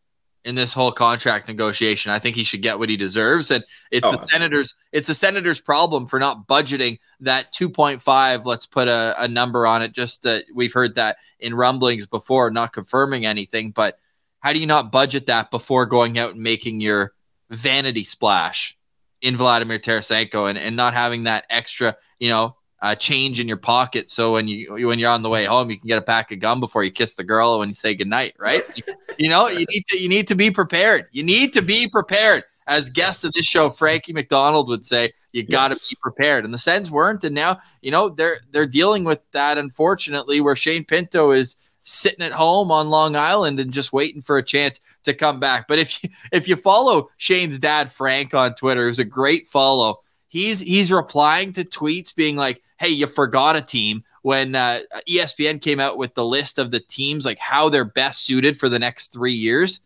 in 0.48 0.54
this 0.54 0.72
whole 0.72 0.90
contract 0.90 1.46
negotiation. 1.46 2.10
I 2.10 2.18
think 2.18 2.34
he 2.34 2.42
should 2.42 2.62
get 2.62 2.78
what 2.78 2.88
he 2.88 2.96
deserves. 2.96 3.50
And 3.50 3.62
it's 3.90 4.08
oh, 4.08 4.12
the 4.12 4.16
Senators, 4.16 4.74
it's 4.92 5.06
the 5.06 5.14
Senators' 5.14 5.60
problem 5.60 6.06
for 6.06 6.18
not 6.18 6.46
budgeting 6.46 7.00
that 7.20 7.52
2.5. 7.52 8.46
Let's 8.46 8.64
put 8.64 8.88
a, 8.88 9.14
a 9.18 9.28
number 9.28 9.66
on 9.66 9.82
it. 9.82 9.92
Just 9.92 10.22
that 10.22 10.46
we've 10.54 10.72
heard 10.72 10.94
that 10.94 11.18
in 11.38 11.54
rumblings 11.54 12.06
before, 12.06 12.50
not 12.50 12.72
confirming 12.72 13.26
anything. 13.26 13.72
But 13.72 13.98
how 14.40 14.54
do 14.54 14.58
you 14.58 14.66
not 14.66 14.90
budget 14.90 15.26
that 15.26 15.50
before 15.50 15.84
going 15.84 16.18
out 16.18 16.32
and 16.32 16.42
making 16.42 16.80
your 16.80 17.12
vanity 17.50 18.02
splash 18.02 18.74
in 19.20 19.36
Vladimir 19.36 19.78
Tarasenko 19.78 20.48
and, 20.48 20.58
and 20.58 20.76
not 20.76 20.94
having 20.94 21.24
that 21.24 21.44
extra, 21.50 21.94
you 22.18 22.30
know, 22.30 22.56
uh, 22.80 22.94
change 22.94 23.40
in 23.40 23.48
your 23.48 23.56
pocket. 23.56 24.10
So 24.10 24.32
when 24.32 24.48
you 24.48 24.86
when 24.86 24.98
you're 24.98 25.10
on 25.10 25.22
the 25.22 25.28
way 25.28 25.44
home, 25.44 25.70
you 25.70 25.78
can 25.78 25.88
get 25.88 25.98
a 25.98 26.02
pack 26.02 26.30
of 26.32 26.38
gum 26.38 26.60
before 26.60 26.84
you 26.84 26.90
kiss 26.90 27.16
the 27.16 27.24
girl 27.24 27.58
when 27.58 27.68
you 27.68 27.74
say 27.74 27.94
goodnight, 27.94 28.34
right? 28.38 28.62
you 29.18 29.28
know, 29.28 29.48
you 29.48 29.66
need 29.68 29.84
to 29.88 29.98
you 29.98 30.08
need 30.08 30.28
to 30.28 30.34
be 30.34 30.50
prepared. 30.50 31.06
You 31.12 31.22
need 31.22 31.52
to 31.54 31.62
be 31.62 31.88
prepared. 31.88 32.44
As 32.66 32.90
guests 32.90 33.24
of 33.24 33.32
this 33.32 33.46
show, 33.46 33.70
Frankie 33.70 34.12
McDonald 34.12 34.68
would 34.68 34.84
say, 34.84 35.12
you 35.32 35.42
got 35.42 35.68
to 35.68 35.74
yes. 35.74 35.88
be 35.88 35.96
prepared. 36.02 36.44
And 36.44 36.52
the 36.52 36.58
Sens 36.58 36.90
weren't, 36.90 37.24
and 37.24 37.34
now 37.34 37.58
you 37.80 37.90
know 37.90 38.10
they're 38.10 38.40
they're 38.50 38.66
dealing 38.66 39.04
with 39.04 39.20
that. 39.32 39.56
Unfortunately, 39.56 40.40
where 40.40 40.54
Shane 40.54 40.84
Pinto 40.84 41.30
is 41.30 41.56
sitting 41.88 42.24
at 42.24 42.32
home 42.32 42.70
on 42.70 42.90
Long 42.90 43.16
Island 43.16 43.58
and 43.58 43.72
just 43.72 43.92
waiting 43.92 44.20
for 44.20 44.36
a 44.36 44.42
chance 44.42 44.80
to 45.04 45.14
come 45.14 45.40
back. 45.40 45.66
But 45.66 45.78
if 45.78 46.04
you 46.04 46.10
if 46.30 46.46
you 46.46 46.56
follow 46.56 47.08
Shane's 47.16 47.58
dad 47.58 47.90
Frank 47.90 48.34
on 48.34 48.54
Twitter, 48.54 48.86
who's 48.86 48.98
a 48.98 49.04
great 49.04 49.48
follow, 49.48 50.00
he's 50.28 50.60
he's 50.60 50.92
replying 50.92 51.52
to 51.54 51.64
tweets 51.64 52.14
being 52.14 52.36
like, 52.36 52.62
"Hey, 52.78 52.88
you 52.88 53.06
forgot 53.06 53.56
a 53.56 53.62
team." 53.62 54.04
When 54.22 54.54
uh, 54.54 54.80
ESPN 55.08 55.60
came 55.60 55.80
out 55.80 55.98
with 55.98 56.14
the 56.14 56.24
list 56.24 56.58
of 56.58 56.70
the 56.70 56.80
teams, 56.80 57.24
like 57.24 57.38
how 57.38 57.68
they're 57.68 57.84
best 57.84 58.24
suited 58.24 58.58
for 58.58 58.68
the 58.68 58.78
next 58.78 59.12
three 59.12 59.32
years, 59.32 59.80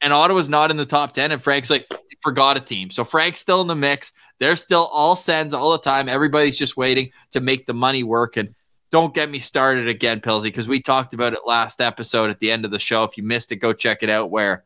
and 0.00 0.12
Ottawa's 0.12 0.48
not 0.48 0.70
in 0.70 0.76
the 0.76 0.86
top 0.86 1.12
ten, 1.12 1.32
and 1.32 1.42
Frank's 1.42 1.70
like, 1.70 1.86
"Forgot 2.20 2.56
a 2.56 2.60
team." 2.60 2.90
So 2.90 3.04
Frank's 3.04 3.40
still 3.40 3.60
in 3.60 3.66
the 3.66 3.74
mix. 3.74 4.12
They're 4.40 4.56
still 4.56 4.88
all 4.92 5.16
sends 5.16 5.54
all 5.54 5.72
the 5.72 5.78
time. 5.78 6.08
Everybody's 6.08 6.58
just 6.58 6.76
waiting 6.76 7.10
to 7.30 7.40
make 7.40 7.66
the 7.66 7.74
money 7.74 8.02
work. 8.02 8.36
And 8.36 8.54
don't 8.90 9.14
get 9.14 9.30
me 9.30 9.38
started 9.38 9.88
again, 9.88 10.20
Pilsy, 10.20 10.44
because 10.44 10.68
we 10.68 10.80
talked 10.80 11.14
about 11.14 11.32
it 11.32 11.40
last 11.46 11.80
episode 11.80 12.30
at 12.30 12.38
the 12.40 12.50
end 12.50 12.64
of 12.64 12.70
the 12.70 12.78
show. 12.78 13.04
If 13.04 13.16
you 13.16 13.22
missed 13.22 13.52
it, 13.52 13.56
go 13.56 13.72
check 13.72 14.02
it 14.02 14.10
out. 14.10 14.30
Where 14.30 14.64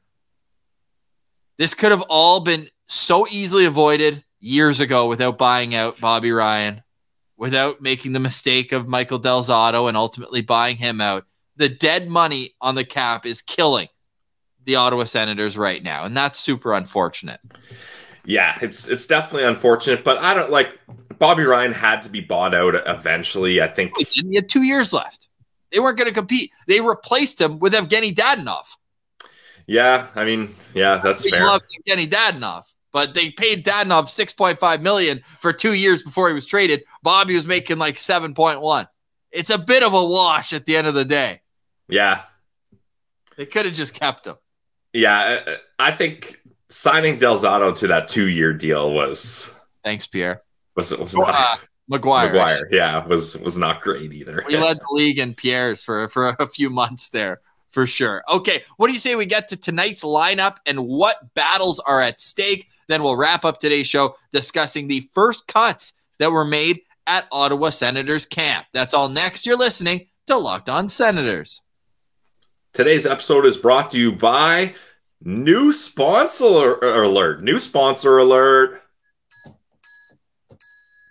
this 1.59 1.75
could 1.75 1.91
have 1.91 2.03
all 2.03 2.41
been 2.41 2.69
so 2.89 3.27
easily 3.29 3.65
avoided 3.65 4.25
years 4.41 4.81
ago 4.81 5.09
without 5.09 5.39
buying 5.39 5.75
out 5.75 6.01
Bobby 6.01 6.33
Ryan, 6.33 6.83
without 7.39 7.81
making 7.81 8.13
the 8.13 8.21
mistake 8.21 8.73
of 8.73 8.89
Michael 8.89 9.19
Del 9.19 9.43
Zotto 9.43 9.89
and 9.89 9.97
ultimately 9.97 10.43
buying 10.43 10.77
him 10.77 11.01
out. 11.01 11.25
The 11.57 11.69
dead 11.69 12.09
money 12.09 12.55
on 12.61 12.75
the 12.75 12.85
cap 12.85 13.25
is 13.25 13.41
killing 13.41 13.89
the 14.65 14.77
Ottawa 14.77 15.05
Senators 15.05 15.57
right 15.57 15.83
now, 15.83 16.05
and 16.05 16.17
that's 16.17 16.39
super 16.39 16.75
unfortunate. 16.75 17.41
Yeah, 18.25 18.59
it's 18.61 18.89
it's 18.89 19.07
definitely 19.07 19.45
unfortunate, 19.45 20.05
but 20.05 20.19
I 20.19 20.35
don't 20.35 20.51
like 20.51 20.79
Bobby 21.19 21.45
Ryan 21.45 21.73
had 21.73 22.03
to 22.03 22.11
be 22.11 22.21
bought 22.21 22.55
out 22.55 22.75
eventually. 22.87 23.63
I 23.63 23.69
think 23.69 23.93
he 23.97 24.35
had 24.35 24.49
two 24.49 24.63
years 24.63 24.93
left. 24.93 25.29
They 25.73 25.81
weren't 25.81 25.97
going 25.97 26.09
to 26.09 26.15
compete. 26.15 26.51
They 26.67 26.81
replaced 26.81 27.41
him 27.41 27.59
with 27.59 27.73
Evgeny 27.73 28.15
Dadonov. 28.15 28.65
Yeah, 29.67 30.07
I 30.15 30.25
mean, 30.25 30.55
yeah, 30.75 30.99
that's 30.99 31.25
we 31.25 31.31
fair. 31.31 31.47
Love 31.47 31.63
Evgeny 31.87 32.09
Dadonov 32.09 32.65
but 32.99 33.15
they 33.15 33.31
paid 33.31 33.65
Dadonov 33.65 34.07
6.5 34.07 34.83
million 34.83 35.21
for 35.23 35.53
two 35.53 35.75
years 35.75 36.03
before 36.03 36.27
he 36.27 36.35
was 36.35 36.47
traded. 36.47 36.83
Bobby 37.05 37.37
was 37.37 37.47
making 37.47 37.79
like 37.79 37.95
7.1. 37.95 38.89
It's 39.31 39.51
a 39.51 39.59
bit 39.59 39.85
of 39.85 39.95
a 39.95 40.05
wash 40.05 40.53
at 40.53 40.67
the 40.67 40.77
end 40.77 40.89
of 40.89 40.95
the 40.95 41.05
day. 41.05 41.43
Yeah. 41.89 42.23
They 43.37 43.47
could 43.47 43.67
have 43.67 43.75
just 43.77 43.95
kept 43.95 44.27
him. 44.27 44.35
Yeah, 44.93 45.43
uh, 45.47 45.51
uh, 45.51 45.57
I 45.79 45.93
think 45.93 46.41
signing 46.71 47.19
Del 47.19 47.37
Zotto 47.37 47.79
to 47.79 47.87
that 47.87 48.09
two 48.09 48.27
year 48.27 48.53
deal 48.53 48.93
was 48.93 49.55
thanks, 49.85 50.09
Pierre. 50.09 50.43
Was 50.75 50.91
it 50.91 50.99
was 50.99 51.15
not 51.15 51.29
uh, 51.29 51.57
McGuire. 51.93 52.33
McGuire, 52.33 52.65
yeah, 52.73 53.07
was 53.07 53.39
was 53.43 53.57
not 53.57 53.81
great 53.81 54.13
either. 54.13 54.43
We 54.49 54.57
led 54.57 54.79
the 54.79 54.89
league 54.91 55.21
in 55.21 55.35
Pierre's 55.35 55.85
for 55.85 56.09
for 56.09 56.35
a 56.41 56.49
few 56.49 56.69
months 56.69 57.11
there 57.11 57.43
for 57.79 57.87
sure. 57.87 58.25
Okay, 58.29 58.63
what 58.77 58.89
do 58.89 58.93
you 58.93 58.99
say 58.99 59.15
we 59.15 59.25
get 59.25 59.47
to 59.47 59.57
tonight's 59.57 60.03
lineup 60.03 60.57
and 60.67 60.85
what 60.85 61.33
battles 61.35 61.79
are 61.79 62.01
at 62.01 62.21
stake? 62.21 62.67
Then 62.89 63.05
we'll 63.05 63.15
wrap 63.15 63.45
up 63.45 63.61
today's 63.61 63.87
show 63.87 64.17
discussing 64.33 64.89
the 64.89 65.03
first 65.15 65.47
cuts 65.47 65.93
that 66.19 66.33
were 66.33 66.45
made 66.45 66.81
at 67.07 67.29
Ottawa 67.31 67.71
Senators 67.71 68.27
camp. 68.27 68.67
That's 68.73 68.95
all 68.95 69.09
next. 69.09 69.47
You're 69.47 69.57
listening 69.57 70.09
to 70.27 70.37
Locked 70.37 70.69
On 70.69 70.89
Senators. 70.89 71.63
Today's 72.73 73.07
episode 73.07 73.47
is 73.47 73.57
brought 73.57 73.93
to 73.93 73.99
you 74.01 74.11
by 74.11 74.75
new 75.23 75.73
sponsor 75.73 76.79
alert. 76.81 77.45
New 77.45 77.61
sponsor 77.61 78.19
alert. 78.19 78.83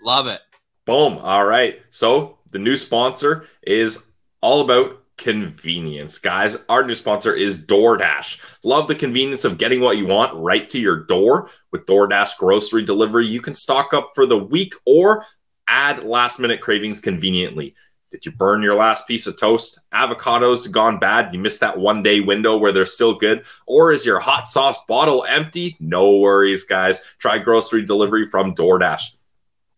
Love 0.04 0.28
it. 0.28 0.42
Boom. 0.84 1.18
All 1.20 1.46
right. 1.46 1.80
So 1.92 2.40
the 2.52 2.60
new 2.60 2.76
sponsor 2.76 3.48
is 3.62 4.12
all 4.42 4.60
about 4.60 5.02
convenience. 5.18 6.20
Guys, 6.20 6.66
our 6.70 6.86
new 6.86 6.96
sponsor 6.96 7.34
is 7.34 7.66
DoorDash. 7.66 8.40
Love 8.64 8.88
the 8.88 8.96
convenience 8.96 9.46
of 9.46 9.58
getting 9.58 9.82
what 9.82 9.98
you 9.98 10.06
want 10.06 10.36
right 10.36 10.70
to 10.70 10.80
your 10.80 11.04
door. 11.06 11.50
With 11.72 11.86
DoorDash 11.86 12.38
grocery 12.38 12.86
delivery, 12.86 13.28
you 13.28 13.42
can 13.42 13.56
stock 13.56 13.94
up 13.94 14.12
for 14.16 14.26
the 14.26 14.38
week 14.38 14.74
or 14.86 15.26
add 15.68 16.04
last 16.04 16.40
minute 16.40 16.62
cravings 16.62 17.00
conveniently. 17.00 17.76
Did 18.12 18.26
you 18.26 18.32
burn 18.32 18.62
your 18.62 18.76
last 18.76 19.06
piece 19.06 19.28
of 19.28 19.38
toast? 19.38 19.82
Avocados 19.94 20.72
gone 20.72 20.98
bad? 20.98 21.34
You 21.34 21.40
missed 21.40 21.60
that 21.60 21.78
one 21.78 22.04
day 22.04 22.22
window 22.22 22.58
where 22.58 22.72
they're 22.72 22.86
still 22.86 23.16
good? 23.16 23.46
Or 23.66 23.92
is 23.92 24.06
your 24.06 24.20
hot 24.20 24.48
sauce 24.48 24.78
bottle 24.88 25.26
empty? 25.28 25.76
No 25.80 26.18
worries, 26.18 26.64
guys. 26.64 27.04
Try 27.20 27.40
grocery 27.40 27.84
delivery 27.84 28.26
from 28.26 28.56
DoorDash. 28.56 29.16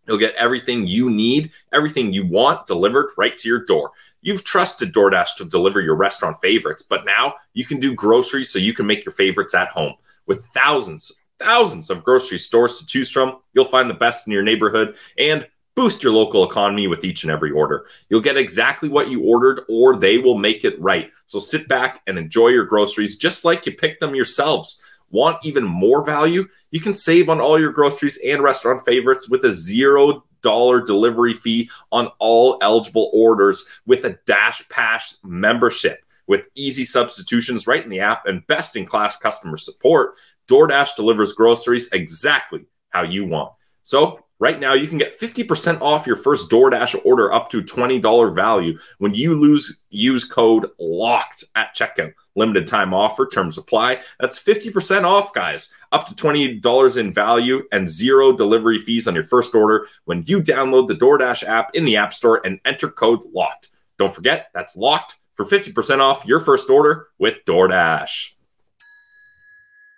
You'll 0.07 0.19
get 0.19 0.35
everything 0.35 0.87
you 0.87 1.09
need, 1.09 1.51
everything 1.73 2.13
you 2.13 2.25
want 2.25 2.65
delivered 2.65 3.11
right 3.17 3.37
to 3.37 3.47
your 3.47 3.65
door. 3.65 3.91
You've 4.21 4.43
trusted 4.43 4.93
DoorDash 4.93 5.35
to 5.37 5.45
deliver 5.45 5.81
your 5.81 5.95
restaurant 5.95 6.37
favorites, 6.41 6.83
but 6.83 7.05
now 7.05 7.35
you 7.53 7.65
can 7.65 7.79
do 7.79 7.93
groceries 7.93 8.51
so 8.51 8.59
you 8.59 8.73
can 8.73 8.85
make 8.85 9.05
your 9.05 9.13
favorites 9.13 9.53
at 9.55 9.69
home. 9.69 9.93
With 10.25 10.45
thousands, 10.53 11.23
thousands 11.39 11.89
of 11.89 12.03
grocery 12.03 12.37
stores 12.37 12.79
to 12.79 12.85
choose 12.85 13.09
from, 13.09 13.39
you'll 13.53 13.65
find 13.65 13.89
the 13.89 13.93
best 13.93 14.27
in 14.27 14.33
your 14.33 14.43
neighborhood 14.43 14.97
and 15.17 15.47
boost 15.75 16.03
your 16.03 16.11
local 16.11 16.43
economy 16.43 16.87
with 16.87 17.05
each 17.05 17.23
and 17.23 17.31
every 17.31 17.51
order. 17.51 17.85
You'll 18.09 18.19
get 18.19 18.35
exactly 18.35 18.89
what 18.89 19.09
you 19.09 19.23
ordered, 19.23 19.61
or 19.69 19.95
they 19.95 20.17
will 20.17 20.37
make 20.37 20.65
it 20.65 20.79
right. 20.81 21.09
So 21.25 21.39
sit 21.39 21.69
back 21.69 22.01
and 22.05 22.17
enjoy 22.17 22.49
your 22.49 22.65
groceries 22.65 23.17
just 23.17 23.45
like 23.45 23.65
you 23.65 23.71
picked 23.73 24.01
them 24.01 24.13
yourselves. 24.13 24.83
Want 25.09 25.43
even 25.45 25.63
more 25.63 26.03
value? 26.03 26.47
You 26.71 26.81
can 26.81 26.93
save 26.93 27.29
on 27.29 27.39
all 27.39 27.57
your 27.57 27.71
groceries 27.71 28.19
and 28.25 28.43
restaurant 28.43 28.83
favorites 28.85 29.29
with 29.29 29.45
a 29.45 29.51
zero 29.51 30.25
dollar 30.41 30.81
delivery 30.81 31.33
fee 31.33 31.69
on 31.91 32.09
all 32.19 32.57
eligible 32.61 33.09
orders 33.13 33.65
with 33.85 34.05
a 34.05 34.17
DashPass 34.27 35.23
membership. 35.23 36.03
With 36.27 36.47
easy 36.53 36.83
substitutions 36.83 37.65
right 37.65 37.83
in 37.83 37.89
the 37.89 38.01
app 38.01 38.27
and 38.27 38.45
best 38.45 38.75
in 38.75 38.85
class 38.85 39.17
customer 39.17 39.57
support, 39.57 40.13
DoorDash 40.47 40.95
delivers 40.95 41.33
groceries 41.33 41.89
exactly 41.91 42.65
how 42.89 43.01
you 43.03 43.25
want. 43.25 43.53
So 43.83 44.25
Right 44.41 44.57
now, 44.57 44.73
you 44.73 44.87
can 44.87 44.97
get 44.97 45.19
50% 45.19 45.81
off 45.81 46.07
your 46.07 46.15
first 46.15 46.49
DoorDash 46.49 47.05
order 47.05 47.31
up 47.33 47.49
to 47.49 47.61
$20 47.61 48.33
value 48.33 48.79
when 48.97 49.13
you 49.13 49.33
lose 49.33 49.83
use 49.89 50.23
code 50.23 50.69
LOCKED 50.79 51.43
at 51.55 51.75
checkout. 51.75 52.13
Limited 52.35 52.65
time 52.65 52.93
offer, 52.93 53.27
terms 53.27 53.57
apply. 53.57 53.99
That's 54.17 54.39
50% 54.39 55.03
off, 55.03 55.33
guys. 55.33 55.73
Up 55.91 56.07
to 56.07 56.15
$20 56.15 56.97
in 56.97 57.11
value 57.11 57.63
and 57.73 57.89
zero 57.89 58.31
delivery 58.31 58.79
fees 58.79 59.09
on 59.09 59.13
your 59.13 59.25
first 59.25 59.53
order 59.53 59.87
when 60.05 60.23
you 60.25 60.41
download 60.41 60.87
the 60.87 60.95
DoorDash 60.95 61.43
app 61.43 61.75
in 61.75 61.83
the 61.83 61.97
App 61.97 62.13
Store 62.13 62.41
and 62.45 62.61
enter 62.63 62.89
code 62.89 63.19
LOCKED. 63.33 63.67
Don't 63.97 64.15
forget, 64.15 64.51
that's 64.53 64.77
LOCKED 64.77 65.15
for 65.35 65.43
50% 65.43 65.99
off 65.99 66.25
your 66.25 66.39
first 66.39 66.69
order 66.69 67.09
with 67.17 67.43
DoorDash. 67.45 68.31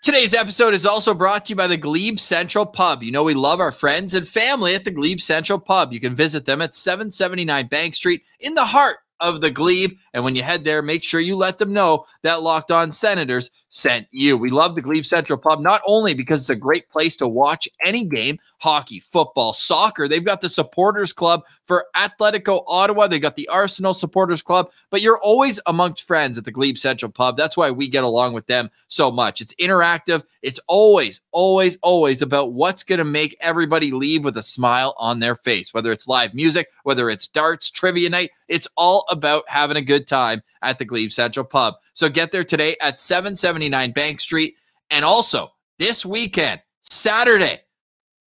Today's 0.02 0.34
episode 0.34 0.74
is 0.74 0.88
also 0.88 1.14
brought 1.14 1.46
to 1.46 1.50
you 1.52 1.56
by 1.56 1.68
the 1.68 1.78
Glebe 1.78 2.18
Central 2.18 2.66
Pub. 2.66 3.04
You 3.04 3.12
know, 3.12 3.22
we 3.22 3.36
love 3.36 3.60
our 3.60 3.72
friends 3.72 4.16
and 4.16 4.28
family 4.28 4.74
at 4.74 4.84
the 4.84 4.90
Glebe 4.90 5.22
Central 5.22 5.60
Pub. 5.60 5.94
You 5.94 6.00
can 6.00 6.16
visit 6.16 6.44
them 6.44 6.60
at 6.60 6.74
779 6.74 7.68
Bank 7.68 7.94
Street 7.94 8.24
in 8.40 8.56
the 8.56 8.66
heart 8.66 8.98
of 9.20 9.42
the 9.42 9.52
Glebe. 9.52 9.92
And 10.16 10.24
when 10.24 10.34
you 10.34 10.42
head 10.42 10.64
there, 10.64 10.82
make 10.82 11.04
sure 11.04 11.20
you 11.20 11.36
let 11.36 11.60
them 11.60 11.72
know 11.72 12.06
that 12.24 12.42
Locked 12.42 12.72
On 12.72 12.92
Senators 12.92 13.52
sent 13.72 14.08
you. 14.12 14.38
We 14.38 14.50
love 14.50 14.76
the 14.76 14.82
Glebe 14.82 15.06
Central 15.06 15.40
Pub 15.40 15.60
not 15.60 15.82
only 15.88 16.14
because 16.14 16.42
it's 16.42 16.50
a 16.50 16.56
great 16.56 16.90
place 16.90 17.16
to 17.16 17.28
watch 17.28 17.68
any 17.84 18.04
game 18.04 18.38
hockey, 18.60 19.00
football, 19.00 19.54
soccer. 19.54 20.08
They've 20.08 20.24
got 20.24 20.42
the 20.42 20.50
supporters 20.50 21.14
club 21.14 21.44
for 21.66 21.88
Atletico 21.96 22.64
Ottawa. 22.68 23.08
they've 23.08 23.22
got 23.22 23.36
the 23.36 23.48
Arsenal 23.48 23.94
supporters 23.94 24.44
club, 24.44 24.72
but 24.92 25.02
you're 25.02 25.20
always 25.20 25.60
amongst 25.66 26.04
friends 26.04 26.38
at 26.38 26.46
the 26.46 26.52
Glebe 26.52 26.78
Central 26.78 27.12
Pub. 27.12 27.38
That's 27.38 27.58
why 27.58 27.72
we 27.72 27.88
get 27.88 28.04
along 28.04 28.34
with 28.34 28.46
them 28.46 28.70
so 28.88 29.10
much. 29.10 29.42
It's 29.42 29.56
interactive. 29.56 30.24
It's 30.42 30.60
always, 30.68 31.22
always, 31.32 31.78
always 31.82 32.22
about 32.22 32.54
what's 32.54 32.84
going 32.84 33.00
to 33.00 33.06
make 33.06 33.36
everybody 33.40 33.92
leave 33.92 34.24
with 34.24 34.38
a 34.38 34.44
smile 34.44 34.94
on 34.98 35.20
their 35.20 35.36
face, 35.36 35.74
whether 35.74 35.92
it's 35.92 36.08
live 36.08 36.34
music, 36.34 36.68
whether 36.84 37.10
it's 37.10 37.28
darts, 37.28 37.72
trivia 37.72 38.10
night. 38.10 38.32
It's 38.48 38.68
all 38.76 39.06
about 39.10 39.48
having 39.48 39.78
a 39.78 39.82
good 39.82 40.08
time 40.08 40.44
at 40.62 40.78
the 40.78 40.86
Glebe 40.86 41.12
Central 41.12 41.46
Pub. 41.46 41.76
So 41.94 42.10
get 42.10 42.32
there 42.32 42.44
today 42.44 42.76
at 42.82 43.00
779 43.62 43.92
Bank 43.92 44.20
Street. 44.20 44.56
And 44.90 45.06
also 45.06 45.52
this 45.78 46.06
weekend, 46.06 46.62
Saturday, 46.84 47.60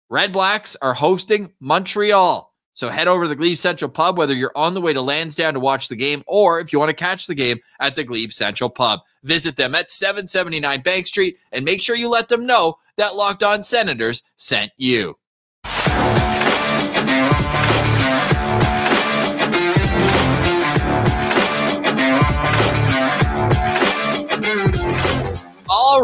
Red 0.08 0.32
Blacks 0.32 0.76
are 0.80 0.94
hosting 0.94 1.52
Montreal. 1.60 2.52
So 2.74 2.88
head 2.88 3.06
over 3.06 3.24
to 3.24 3.28
the 3.28 3.36
Glebe 3.36 3.56
Central 3.56 3.90
Pub, 3.90 4.18
whether 4.18 4.34
you're 4.34 4.56
on 4.56 4.74
the 4.74 4.80
way 4.80 4.92
to 4.92 5.00
Lansdowne 5.00 5.54
to 5.54 5.60
watch 5.60 5.88
the 5.88 5.96
game 5.96 6.24
or 6.26 6.58
if 6.58 6.72
you 6.72 6.78
want 6.78 6.88
to 6.88 7.04
catch 7.04 7.26
the 7.26 7.34
game 7.34 7.58
at 7.78 7.94
the 7.94 8.02
Glebe 8.02 8.32
Central 8.32 8.68
Pub. 8.68 9.00
Visit 9.22 9.56
them 9.56 9.74
at 9.74 9.90
779 9.90 10.80
Bank 10.80 11.06
Street 11.06 11.36
and 11.52 11.64
make 11.64 11.80
sure 11.80 11.94
you 11.94 12.08
let 12.08 12.28
them 12.28 12.46
know 12.46 12.78
that 12.96 13.14
Locked 13.14 13.42
On 13.42 13.62
Senators 13.62 14.22
sent 14.36 14.72
you. 14.76 15.16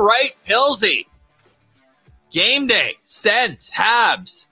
All 0.00 0.06
right, 0.06 0.32
Pilsy. 0.48 1.04
Game 2.30 2.66
day, 2.66 2.96
Sens, 3.02 3.70
Habs. 3.70 4.46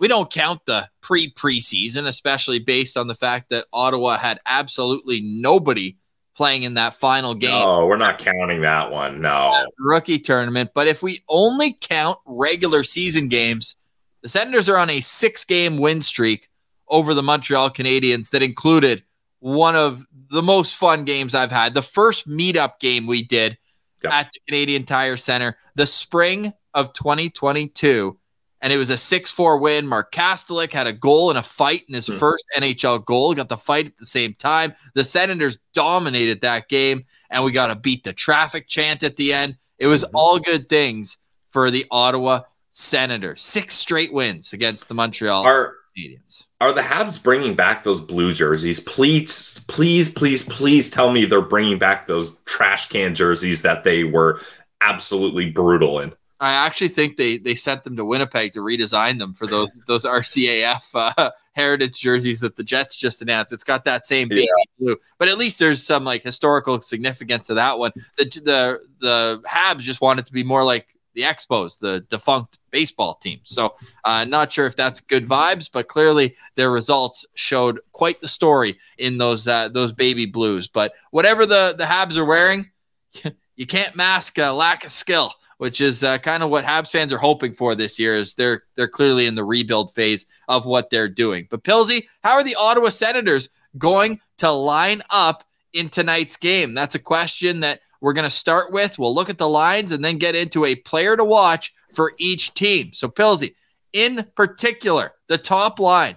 We 0.00 0.08
don't 0.08 0.28
count 0.28 0.66
the 0.66 0.88
pre 1.00 1.30
preseason, 1.30 2.08
especially 2.08 2.58
based 2.58 2.96
on 2.96 3.06
the 3.06 3.14
fact 3.14 3.50
that 3.50 3.66
Ottawa 3.72 4.18
had 4.18 4.40
absolutely 4.46 5.20
nobody 5.20 5.96
playing 6.34 6.64
in 6.64 6.74
that 6.74 6.94
final 6.94 7.36
game. 7.36 7.50
No, 7.52 7.86
we're 7.86 7.98
not 7.98 8.18
counting 8.18 8.62
that 8.62 8.90
one. 8.90 9.20
No. 9.20 9.52
That 9.52 9.70
rookie 9.78 10.18
tournament. 10.18 10.72
But 10.74 10.88
if 10.88 11.04
we 11.04 11.22
only 11.28 11.76
count 11.80 12.18
regular 12.26 12.82
season 12.82 13.28
games, 13.28 13.76
the 14.22 14.28
Senators 14.28 14.68
are 14.68 14.76
on 14.76 14.90
a 14.90 15.00
six 15.00 15.44
game 15.44 15.78
win 15.78 16.02
streak 16.02 16.48
over 16.88 17.14
the 17.14 17.22
Montreal 17.22 17.70
Canadiens 17.70 18.30
that 18.30 18.42
included 18.42 19.04
one 19.38 19.76
of 19.76 20.04
the 20.32 20.42
most 20.42 20.74
fun 20.74 21.04
games 21.04 21.36
I've 21.36 21.52
had. 21.52 21.74
The 21.74 21.80
first 21.80 22.28
meetup 22.28 22.80
game 22.80 23.06
we 23.06 23.22
did 23.22 23.56
yep. 24.02 24.12
at 24.12 24.30
the 24.32 24.40
Canadian 24.46 24.84
Tire 24.84 25.16
Center, 25.16 25.56
the 25.74 25.86
spring 25.86 26.52
of 26.74 26.92
2022. 26.92 28.16
And 28.62 28.72
it 28.72 28.76
was 28.76 28.90
a 28.90 28.98
6 28.98 29.30
4 29.30 29.58
win. 29.58 29.86
Mark 29.86 30.12
Kastelic 30.12 30.72
had 30.72 30.86
a 30.86 30.92
goal 30.92 31.30
and 31.30 31.38
a 31.38 31.42
fight 31.42 31.82
in 31.88 31.94
his 31.94 32.06
hmm. 32.06 32.18
first 32.18 32.44
NHL 32.56 33.04
goal. 33.06 33.34
Got 33.34 33.48
the 33.48 33.56
fight 33.56 33.86
at 33.86 33.96
the 33.96 34.04
same 34.04 34.34
time. 34.34 34.74
The 34.94 35.04
Senators 35.04 35.58
dominated 35.72 36.42
that 36.42 36.68
game, 36.68 37.04
and 37.30 37.42
we 37.42 37.52
got 37.52 37.68
to 37.68 37.76
beat 37.76 38.04
the 38.04 38.12
traffic 38.12 38.68
chant 38.68 39.02
at 39.02 39.16
the 39.16 39.32
end. 39.32 39.56
It 39.78 39.86
was 39.86 40.04
mm-hmm. 40.04 40.14
all 40.14 40.38
good 40.38 40.68
things 40.68 41.16
for 41.50 41.70
the 41.70 41.86
Ottawa 41.90 42.42
Senators. 42.72 43.40
Six 43.40 43.74
straight 43.74 44.12
wins 44.12 44.52
against 44.52 44.88
the 44.88 44.94
Montreal 44.94 45.44
are, 45.46 45.76
Canadiens. 45.96 46.44
Are 46.60 46.72
the 46.72 46.80
Habs 46.80 47.22
bringing 47.22 47.54
back 47.54 47.82
those 47.84 48.00
blue 48.00 48.32
jerseys? 48.32 48.80
Please, 48.80 49.60
please, 49.68 50.12
please, 50.12 50.42
please 50.44 50.90
tell 50.90 51.10
me 51.12 51.24
they're 51.24 51.40
bringing 51.40 51.78
back 51.78 52.06
those 52.06 52.40
trash 52.42 52.88
can 52.88 53.14
jerseys 53.14 53.62
that 53.62 53.84
they 53.84 54.04
were 54.04 54.40
absolutely 54.80 55.50
brutal 55.50 56.00
in. 56.00 56.12
I 56.42 56.52
actually 56.52 56.88
think 56.88 57.18
they 57.18 57.36
they 57.36 57.54
sent 57.54 57.84
them 57.84 57.96
to 57.96 58.04
Winnipeg 58.04 58.52
to 58.52 58.60
redesign 58.60 59.18
them 59.18 59.34
for 59.34 59.46
those 59.46 59.82
those 59.86 60.06
RCAF 60.06 61.12
uh, 61.18 61.30
heritage 61.52 62.00
jerseys 62.00 62.40
that 62.40 62.56
the 62.56 62.64
Jets 62.64 62.96
just 62.96 63.20
announced. 63.20 63.52
It's 63.52 63.64
got 63.64 63.84
that 63.84 64.06
same 64.06 64.28
baby 64.28 64.42
yeah. 64.42 64.64
blue, 64.78 64.96
but 65.18 65.28
at 65.28 65.36
least 65.36 65.58
there's 65.58 65.84
some 65.84 66.04
like 66.04 66.22
historical 66.22 66.80
significance 66.80 67.48
to 67.48 67.54
that 67.54 67.78
one. 67.78 67.92
The 68.16 68.24
the 68.24 68.78
the 69.00 69.42
Habs 69.46 69.80
just 69.80 70.00
wanted 70.00 70.24
to 70.26 70.32
be 70.32 70.42
more 70.42 70.64
like 70.64 70.96
the 71.14 71.22
Expos, 71.22 71.78
the 71.78 72.00
defunct 72.08 72.58
baseball 72.70 73.14
team. 73.14 73.40
So, 73.44 73.74
uh, 74.04 74.24
not 74.24 74.52
sure 74.52 74.66
if 74.66 74.76
that's 74.76 75.00
good 75.00 75.26
vibes, 75.26 75.70
but 75.72 75.88
clearly 75.88 76.36
their 76.54 76.70
results 76.70 77.26
showed 77.34 77.80
quite 77.92 78.20
the 78.20 78.28
story 78.28 78.78
in 78.98 79.18
those 79.18 79.46
uh, 79.48 79.68
those 79.68 79.92
baby 79.92 80.26
blues. 80.26 80.68
But 80.68 80.92
whatever 81.10 81.46
the 81.46 81.74
the 81.76 81.84
Habs 81.84 82.16
are 82.16 82.24
wearing, 82.24 82.70
you 83.56 83.66
can't 83.66 83.96
mask 83.96 84.38
a 84.38 84.50
lack 84.52 84.84
of 84.84 84.90
skill 84.90 85.32
which 85.60 85.82
is 85.82 86.02
uh, 86.02 86.16
kind 86.16 86.42
of 86.42 86.48
what 86.48 86.64
Habs 86.64 86.88
fans 86.88 87.12
are 87.12 87.18
hoping 87.18 87.52
for 87.52 87.74
this 87.74 87.98
year. 87.98 88.16
Is 88.16 88.34
they're 88.34 88.62
they're 88.76 88.88
clearly 88.88 89.26
in 89.26 89.34
the 89.34 89.44
rebuild 89.44 89.92
phase 89.92 90.24
of 90.48 90.64
what 90.64 90.88
they're 90.88 91.06
doing. 91.06 91.48
But 91.50 91.64
Pilsy, 91.64 92.06
how 92.24 92.32
are 92.32 92.42
the 92.42 92.56
Ottawa 92.58 92.88
Senators 92.88 93.50
going 93.76 94.20
to 94.38 94.50
line 94.50 95.02
up 95.10 95.44
in 95.74 95.90
tonight's 95.90 96.38
game? 96.38 96.72
That's 96.72 96.94
a 96.94 96.98
question 96.98 97.60
that 97.60 97.80
we're 98.00 98.12
going 98.12 98.28
to 98.28 98.34
start 98.34 98.72
with. 98.72 98.98
We'll 98.98 99.14
look 99.14 99.30
at 99.30 99.38
the 99.38 99.48
lines 99.48 99.92
and 99.92 100.02
then 100.02 100.18
get 100.18 100.34
into 100.34 100.64
a 100.64 100.74
player 100.74 101.16
to 101.16 101.24
watch 101.24 101.74
for 101.92 102.14
each 102.18 102.54
team. 102.54 102.92
So 102.92 103.08
Pilsy, 103.08 103.54
in 103.92 104.26
particular, 104.34 105.12
the 105.28 105.38
top 105.38 105.78
line. 105.78 106.16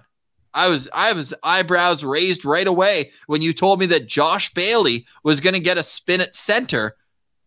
I 0.56 0.68
was 0.68 0.88
I 0.94 1.12
was 1.12 1.34
eyebrows 1.42 2.04
raised 2.04 2.44
right 2.44 2.66
away 2.66 3.10
when 3.26 3.42
you 3.42 3.52
told 3.52 3.80
me 3.80 3.86
that 3.86 4.06
Josh 4.06 4.54
Bailey 4.54 5.04
was 5.24 5.40
going 5.40 5.54
to 5.54 5.60
get 5.60 5.78
a 5.78 5.82
spin 5.82 6.20
at 6.20 6.36
center 6.36 6.94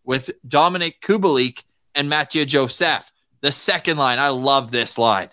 with 0.04 0.30
Dominik 0.46 1.00
Kubalik 1.00 1.64
and 1.94 2.08
Mathieu 2.10 2.44
Joseph. 2.44 3.10
The 3.40 3.50
second 3.50 3.96
line, 3.96 4.18
I 4.18 4.28
love 4.28 4.70
this 4.70 4.98
line. 4.98 5.28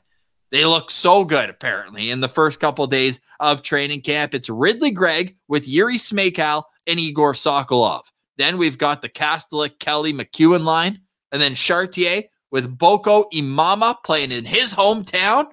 They 0.52 0.64
look 0.64 0.90
so 0.90 1.26
good, 1.26 1.50
apparently, 1.50 2.12
in 2.12 2.22
the 2.22 2.30
first 2.30 2.62
couple 2.62 2.88
days 2.88 3.20
of 3.42 3.62
training 3.62 4.02
camp. 4.02 4.34
It's 4.34 4.50
Ridley 4.50 4.92
Greig 4.92 5.36
with 5.50 5.68
Jiri 5.68 5.96
Smejkal 5.96 6.64
and 6.88 7.00
Igor 7.00 7.34
Sokolov. 7.34 8.04
Then 8.38 8.58
we've 8.58 8.78
got 8.78 9.02
the 9.02 9.10
Kastelic 9.10 9.80
Kelly 9.80 10.14
MacEwen 10.14 10.64
line, 10.64 11.00
and 11.32 11.42
then 11.42 11.56
Chartier 11.56 12.24
with 12.52 12.78
Boko 12.78 13.26
Imama 13.34 13.96
playing 14.04 14.32
in 14.32 14.46
his 14.46 14.74
hometown, 14.74 15.48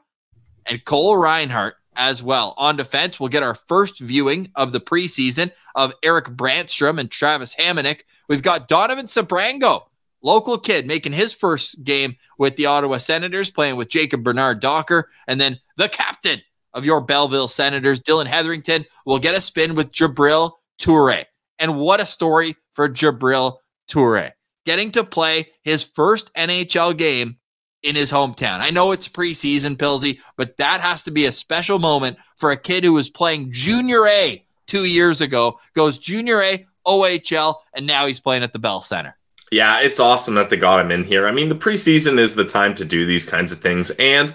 and 0.66 0.84
Cole 0.84 1.16
Reinhardt 1.16 1.74
as 1.94 2.22
well. 2.22 2.54
On 2.56 2.76
defense, 2.76 3.18
we'll 3.18 3.28
get 3.28 3.42
our 3.42 3.54
first 3.54 4.00
viewing 4.00 4.50
of 4.54 4.72
the 4.72 4.80
preseason 4.80 5.52
of 5.74 5.92
Erik 6.02 6.26
Brannstrom 6.26 6.98
and 6.98 7.10
Travis 7.10 7.54
Hamonic. 7.56 8.02
We've 8.28 8.42
got 8.42 8.68
Donovan 8.68 9.06
Sebrango, 9.06 9.86
local 10.22 10.58
kid, 10.58 10.86
making 10.86 11.12
his 11.12 11.32
first 11.32 11.82
game 11.84 12.16
with 12.38 12.56
the 12.56 12.66
Ottawa 12.66 12.98
Senators, 12.98 13.50
playing 13.50 13.76
with 13.76 13.88
Jacob 13.88 14.22
Bernard 14.22 14.60
Docker, 14.60 15.08
and 15.26 15.40
then 15.40 15.58
the 15.76 15.88
captain 15.88 16.40
of 16.74 16.84
your 16.84 17.00
Belleville 17.00 17.48
Senators, 17.48 18.00
Dillon 18.00 18.26
Heatherington, 18.26 18.86
will 19.04 19.18
get 19.18 19.34
a 19.34 19.40
spin 19.40 19.74
with 19.74 19.92
Djibril 19.92 20.52
Toure. 20.78 21.24
And 21.58 21.78
what 21.78 22.00
a 22.00 22.06
story 22.06 22.56
for 22.74 22.88
Djibril 22.88 23.58
Toure. 23.90 24.32
Getting 24.64 24.92
to 24.92 25.04
play 25.04 25.48
his 25.62 25.82
first 25.82 26.32
NHL 26.34 26.96
game 26.96 27.38
in 27.82 27.96
his 27.96 28.12
hometown. 28.12 28.60
I 28.60 28.70
know 28.70 28.92
it's 28.92 29.08
preseason, 29.08 29.76
Pilsy, 29.76 30.20
but 30.36 30.56
that 30.58 30.80
has 30.80 31.02
to 31.04 31.10
be 31.10 31.26
a 31.26 31.32
special 31.32 31.78
moment 31.78 32.18
for 32.36 32.52
a 32.52 32.56
kid 32.56 32.84
who 32.84 32.92
was 32.92 33.10
playing 33.10 33.50
junior 33.52 34.06
A 34.06 34.44
two 34.66 34.84
years 34.84 35.20
ago, 35.20 35.58
goes 35.74 35.98
junior 35.98 36.40
A, 36.40 36.64
OHL, 36.86 37.56
and 37.74 37.86
now 37.86 38.06
he's 38.06 38.20
playing 38.20 38.42
at 38.42 38.52
the 38.52 38.58
Bell 38.58 38.82
Center. 38.82 39.18
Yeah, 39.50 39.80
it's 39.80 40.00
awesome 40.00 40.34
that 40.36 40.48
they 40.48 40.56
got 40.56 40.80
him 40.80 40.90
in 40.90 41.04
here. 41.04 41.26
I 41.26 41.32
mean, 41.32 41.50
the 41.50 41.54
preseason 41.54 42.18
is 42.18 42.34
the 42.34 42.44
time 42.44 42.74
to 42.76 42.84
do 42.84 43.04
these 43.04 43.28
kinds 43.28 43.52
of 43.52 43.60
things. 43.60 43.90
And 43.98 44.34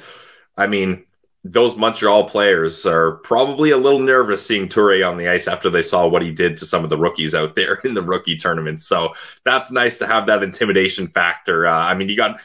I 0.55 0.67
mean, 0.67 1.05
those 1.51 1.77
Montreal 1.77 2.29
players 2.29 2.85
are 2.85 3.13
probably 3.17 3.71
a 3.71 3.77
little 3.77 3.99
nervous 3.99 4.45
seeing 4.45 4.67
Toure 4.67 5.09
on 5.09 5.17
the 5.17 5.27
ice 5.27 5.47
after 5.47 5.69
they 5.69 5.83
saw 5.83 6.07
what 6.07 6.21
he 6.21 6.31
did 6.31 6.57
to 6.57 6.65
some 6.65 6.83
of 6.83 6.89
the 6.89 6.97
rookies 6.97 7.35
out 7.35 7.55
there 7.55 7.75
in 7.83 7.93
the 7.93 8.01
rookie 8.01 8.35
tournament. 8.35 8.79
So 8.81 9.13
that's 9.43 9.71
nice 9.71 9.97
to 9.99 10.07
have 10.07 10.27
that 10.27 10.43
intimidation 10.43 11.07
factor. 11.07 11.67
Uh, 11.67 11.79
I 11.79 11.93
mean, 11.93 12.09
you 12.09 12.15
got 12.15 12.39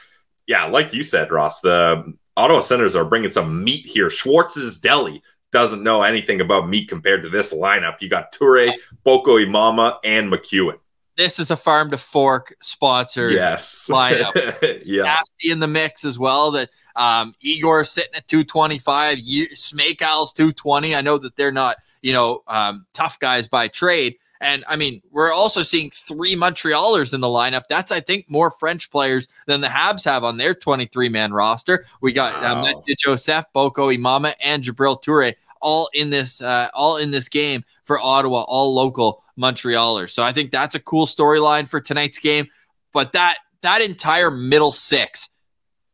yeah, 0.46 0.64
like 0.64 0.92
you 0.92 1.02
said, 1.02 1.30
Ross, 1.30 1.60
the 1.60 2.14
Ottawa 2.36 2.60
Senators 2.60 2.96
are 2.96 3.04
bringing 3.04 3.30
some 3.30 3.62
meat 3.62 3.86
here. 3.86 4.10
Schwartz's 4.10 4.80
Deli 4.80 5.22
doesn't 5.52 5.82
know 5.82 6.02
anything 6.02 6.40
about 6.40 6.68
meat 6.68 6.88
compared 6.88 7.22
to 7.22 7.28
this 7.28 7.54
lineup. 7.54 8.00
You 8.00 8.08
got 8.08 8.32
Toure, 8.32 8.72
Boko 9.04 9.36
Imama, 9.36 9.98
and 10.02 10.32
MacEwen. 10.32 10.78
This 11.16 11.38
is 11.38 11.50
a 11.50 11.56
farm 11.56 11.90
to 11.90 11.98
fork 11.98 12.54
sponsored 12.62 13.32
yes. 13.32 13.88
lineup. 13.90 14.82
yeah. 14.84 15.02
Nasty 15.02 15.50
in 15.50 15.60
the 15.60 15.66
mix 15.66 16.04
as 16.04 16.18
well. 16.18 16.50
That 16.52 16.70
um, 16.96 17.34
Igor 17.40 17.84
sitting 17.84 18.14
at 18.16 18.26
225, 18.28 19.18
Smejkal's 19.18 20.32
220. 20.32 20.94
I 20.94 21.02
know 21.02 21.18
that 21.18 21.36
they're 21.36 21.52
not, 21.52 21.76
you 22.00 22.12
know, 22.12 22.42
um, 22.48 22.86
tough 22.94 23.18
guys 23.18 23.46
by 23.46 23.68
trade, 23.68 24.16
and 24.42 24.64
I 24.66 24.76
mean, 24.76 25.00
we're 25.10 25.32
also 25.32 25.62
seeing 25.62 25.90
three 25.90 26.34
Montrealers 26.34 27.14
in 27.14 27.20
the 27.20 27.28
lineup. 27.28 27.62
That's, 27.68 27.92
I 27.92 28.00
think, 28.00 28.28
more 28.28 28.50
French 28.50 28.90
players 28.90 29.28
than 29.46 29.60
the 29.60 29.68
Habs 29.68 30.04
have 30.04 30.24
on 30.24 30.36
their 30.36 30.52
23 30.52 31.08
man 31.08 31.32
roster. 31.32 31.84
We 32.00 32.12
got 32.12 32.34
uh, 32.44 32.60
wow. 32.60 32.80
uh, 32.80 32.94
Joseph, 32.98 33.46
Boko 33.52 33.90
Imama, 33.90 34.34
and 34.44 34.62
Djibril 34.62 35.02
Toure 35.02 35.34
all 35.60 35.88
in 35.94 36.10
this, 36.10 36.42
uh, 36.42 36.68
all 36.74 36.96
in 36.96 37.12
this 37.12 37.28
game 37.28 37.64
for 37.84 38.00
Ottawa, 38.00 38.42
all 38.48 38.74
local 38.74 39.22
Montrealers. 39.38 40.10
So 40.10 40.24
I 40.24 40.32
think 40.32 40.50
that's 40.50 40.74
a 40.74 40.80
cool 40.80 41.06
storyline 41.06 41.68
for 41.68 41.80
tonight's 41.80 42.18
game. 42.18 42.48
But 42.92 43.12
that 43.12 43.38
that 43.62 43.80
entire 43.80 44.30
middle 44.30 44.72
six, 44.72 45.30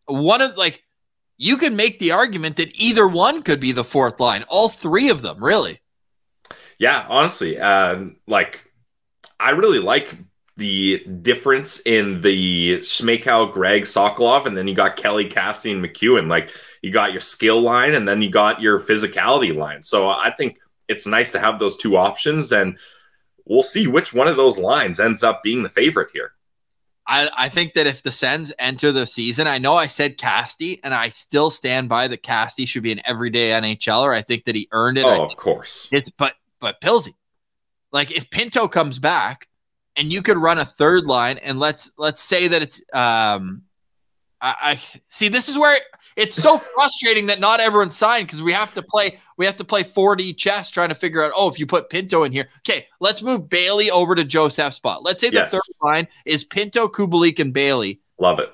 one 0.07 0.41
of 0.41 0.57
like, 0.57 0.83
you 1.37 1.59
could 1.59 1.75
make 1.75 1.99
the 1.99 2.13
argument 2.13 2.57
that 2.57 2.75
either 2.75 3.07
one 3.07 3.43
could 3.43 3.61
be 3.61 3.73
the 3.73 3.85
fourth 3.85 4.19
line. 4.19 4.45
All 4.49 4.69
three 4.69 5.11
of 5.11 5.23
them, 5.23 5.45
really. 5.45 5.81
Yeah, 6.79 7.05
honestly, 7.09 7.59
uh, 7.59 8.05
like 8.27 8.65
I 9.41 9.51
really 9.51 9.81
like 9.81 10.17
the 10.57 11.05
difference 11.23 11.81
in 11.87 12.21
the 12.21 12.79
Smejkal, 12.79 13.53
Greig, 13.53 13.85
Sokolov, 13.85 14.47
and 14.47 14.57
then 14.57 14.67
you 14.67 14.75
got 14.75 14.97
Kelly, 14.97 15.29
Casty, 15.29 15.73
and 15.73 15.85
MacEwen. 15.85 16.29
Like 16.29 16.51
you 16.83 16.91
got 16.91 17.13
your 17.13 17.21
skill 17.21 17.61
line, 17.61 17.95
and 17.95 18.09
then 18.09 18.23
you 18.23 18.31
got 18.31 18.61
your 18.61 18.81
physicality 18.81 19.55
line. 19.55 19.83
So 19.83 20.09
I 20.09 20.33
think 20.37 20.59
it's 20.89 21.07
nice 21.07 21.33
to 21.33 21.41
have 21.41 21.59
those 21.59 21.77
two 21.77 21.97
options, 21.97 22.53
and 22.53 22.79
we'll 23.45 23.63
see 23.63 23.87
which 23.87 24.13
one 24.13 24.29
of 24.29 24.37
those 24.37 24.59
lines 24.59 25.01
ends 25.01 25.23
up 25.23 25.43
being 25.43 25.63
the 25.63 25.69
favorite 25.69 26.11
here. 26.13 26.33
I, 27.09 27.31
I 27.37 27.49
think 27.49 27.73
that 27.73 27.87
if 27.87 28.03
the 28.03 28.13
Sens 28.13 28.53
enter 28.59 28.93
the 28.93 29.07
season, 29.07 29.47
I 29.47 29.57
know 29.57 29.75
I 29.75 29.87
said 29.87 30.19
Casty, 30.19 30.79
and 30.85 30.93
I 30.93 31.09
still 31.09 31.51
stand 31.51 31.89
by 31.89 32.07
that 32.09 32.23
Casty 32.23 32.69
should 32.69 32.83
be 32.83 32.93
an 32.93 33.01
everyday 33.05 33.51
NHLer. 33.51 34.15
I 34.15 34.23
think 34.23 34.45
that 34.45 34.55
he 34.55 34.69
earned 34.73 34.99
it. 34.99 35.07
Oh, 35.07 35.25
of 35.25 35.37
course. 35.37 35.89
It's 35.91 36.11
but 36.11 36.35
but 36.61 36.81
Pilsy, 36.81 37.15
like 37.93 38.11
if 38.11 38.31
Pinto 38.31 38.69
comes 38.69 38.99
back 38.99 39.49
and 39.99 40.13
you 40.13 40.23
could 40.23 40.37
run 40.37 40.59
a 40.59 40.65
third 40.65 41.05
line 41.05 41.39
and 41.39 41.59
let's 41.59 41.91
let's 41.99 42.23
say 42.23 42.49
that 42.49 42.63
it's 42.63 42.81
um 42.95 43.63
I, 44.41 44.55
I 44.63 44.81
see 45.09 45.29
this 45.29 45.49
is 45.49 45.59
where 45.59 45.79
it's 46.17 46.37
so 46.37 46.59
frustrating 46.77 47.27
that 47.27 47.41
not 47.41 47.61
everyone 47.61 47.91
signed 47.91 48.29
because 48.29 48.43
we 48.43 48.53
have 48.53 48.73
to 48.75 48.83
play 48.83 49.19
we 49.37 49.45
have 49.45 49.57
to 49.57 49.65
play 49.65 49.83
4D 49.83 50.37
chess 50.37 50.71
trying 50.71 50.89
to 50.91 50.95
figure 50.95 51.23
out 51.23 51.33
oh 51.35 51.49
if 51.49 51.59
you 51.59 51.67
put 51.67 51.91
Pinto 51.91 52.23
in 52.23 52.33
here. 52.33 52.49
Okay 52.59 52.87
let's 53.01 53.23
move 53.23 53.49
Bailey 53.49 53.91
over 53.91 54.15
to 54.15 54.25
Joseph's 54.25 54.77
spot. 54.77 55.03
Let's 55.03 55.21
say 55.21 55.31
yes. 55.33 55.51
the 55.51 55.57
third 55.57 55.87
line 55.87 56.09
is 56.25 56.45
Pinto 56.45 56.89
Kubalik 56.89 57.41
and 57.41 57.53
Bailey. 57.53 58.01
Love 58.19 58.39
it. 58.39 58.51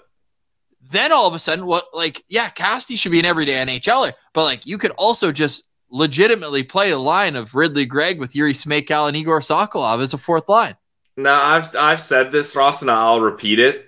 Then 0.91 1.13
all 1.13 1.29
of 1.29 1.35
a 1.35 1.39
sudden 1.39 1.67
what 1.67 1.87
like 1.93 2.25
yeah 2.29 2.49
Casty 2.49 2.99
should 2.99 3.13
be 3.13 3.21
an 3.21 3.27
everyday 3.27 3.65
NHLer 3.65 4.13
but 4.33 4.45
like 4.45 4.67
you 4.67 4.79
could 4.79 4.93
also 4.93 5.31
just 5.31 5.65
legitimately 5.95 6.65
play 6.65 6.91
a 6.91 6.99
line 6.99 7.37
of 7.37 7.55
Ridley 7.55 7.87
Greig 7.87 8.19
with 8.19 8.33
Jiri 8.33 8.51
Smejkal 8.51 9.07
and 9.07 9.17
Igor 9.17 9.39
Sokolov 9.39 10.03
as 10.03 10.13
a 10.13 10.19
fourth 10.19 10.49
line. 10.49 10.77
Now 11.17 11.41
I've 11.41 11.75
I've 11.77 12.01
said 12.01 12.33
this, 12.33 12.57
Ross, 12.57 12.83
and 12.83 12.91
I'll 12.91 13.21
repeat 13.21 13.61
it. 13.61 13.87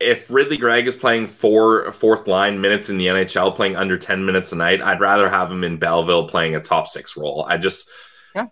If 0.00 0.30
Ridley 0.30 0.56
Greig 0.56 0.88
is 0.88 0.96
playing 0.96 1.26
four 1.26 1.92
fourth 1.92 2.26
line 2.26 2.60
minutes 2.60 2.88
in 2.88 2.96
the 2.96 3.06
NHL, 3.06 3.54
playing 3.54 3.76
under 3.76 3.98
ten 3.98 4.24
minutes 4.24 4.52
a 4.52 4.56
night, 4.56 4.80
I'd 4.80 5.00
rather 5.00 5.28
have 5.28 5.52
him 5.52 5.62
in 5.62 5.76
Belleville 5.78 6.26
playing 6.26 6.56
a 6.56 6.60
top 6.60 6.88
six 6.88 7.16
role. 7.16 7.44
I 7.46 7.58
just 7.58 7.90
yeah. 8.34 8.46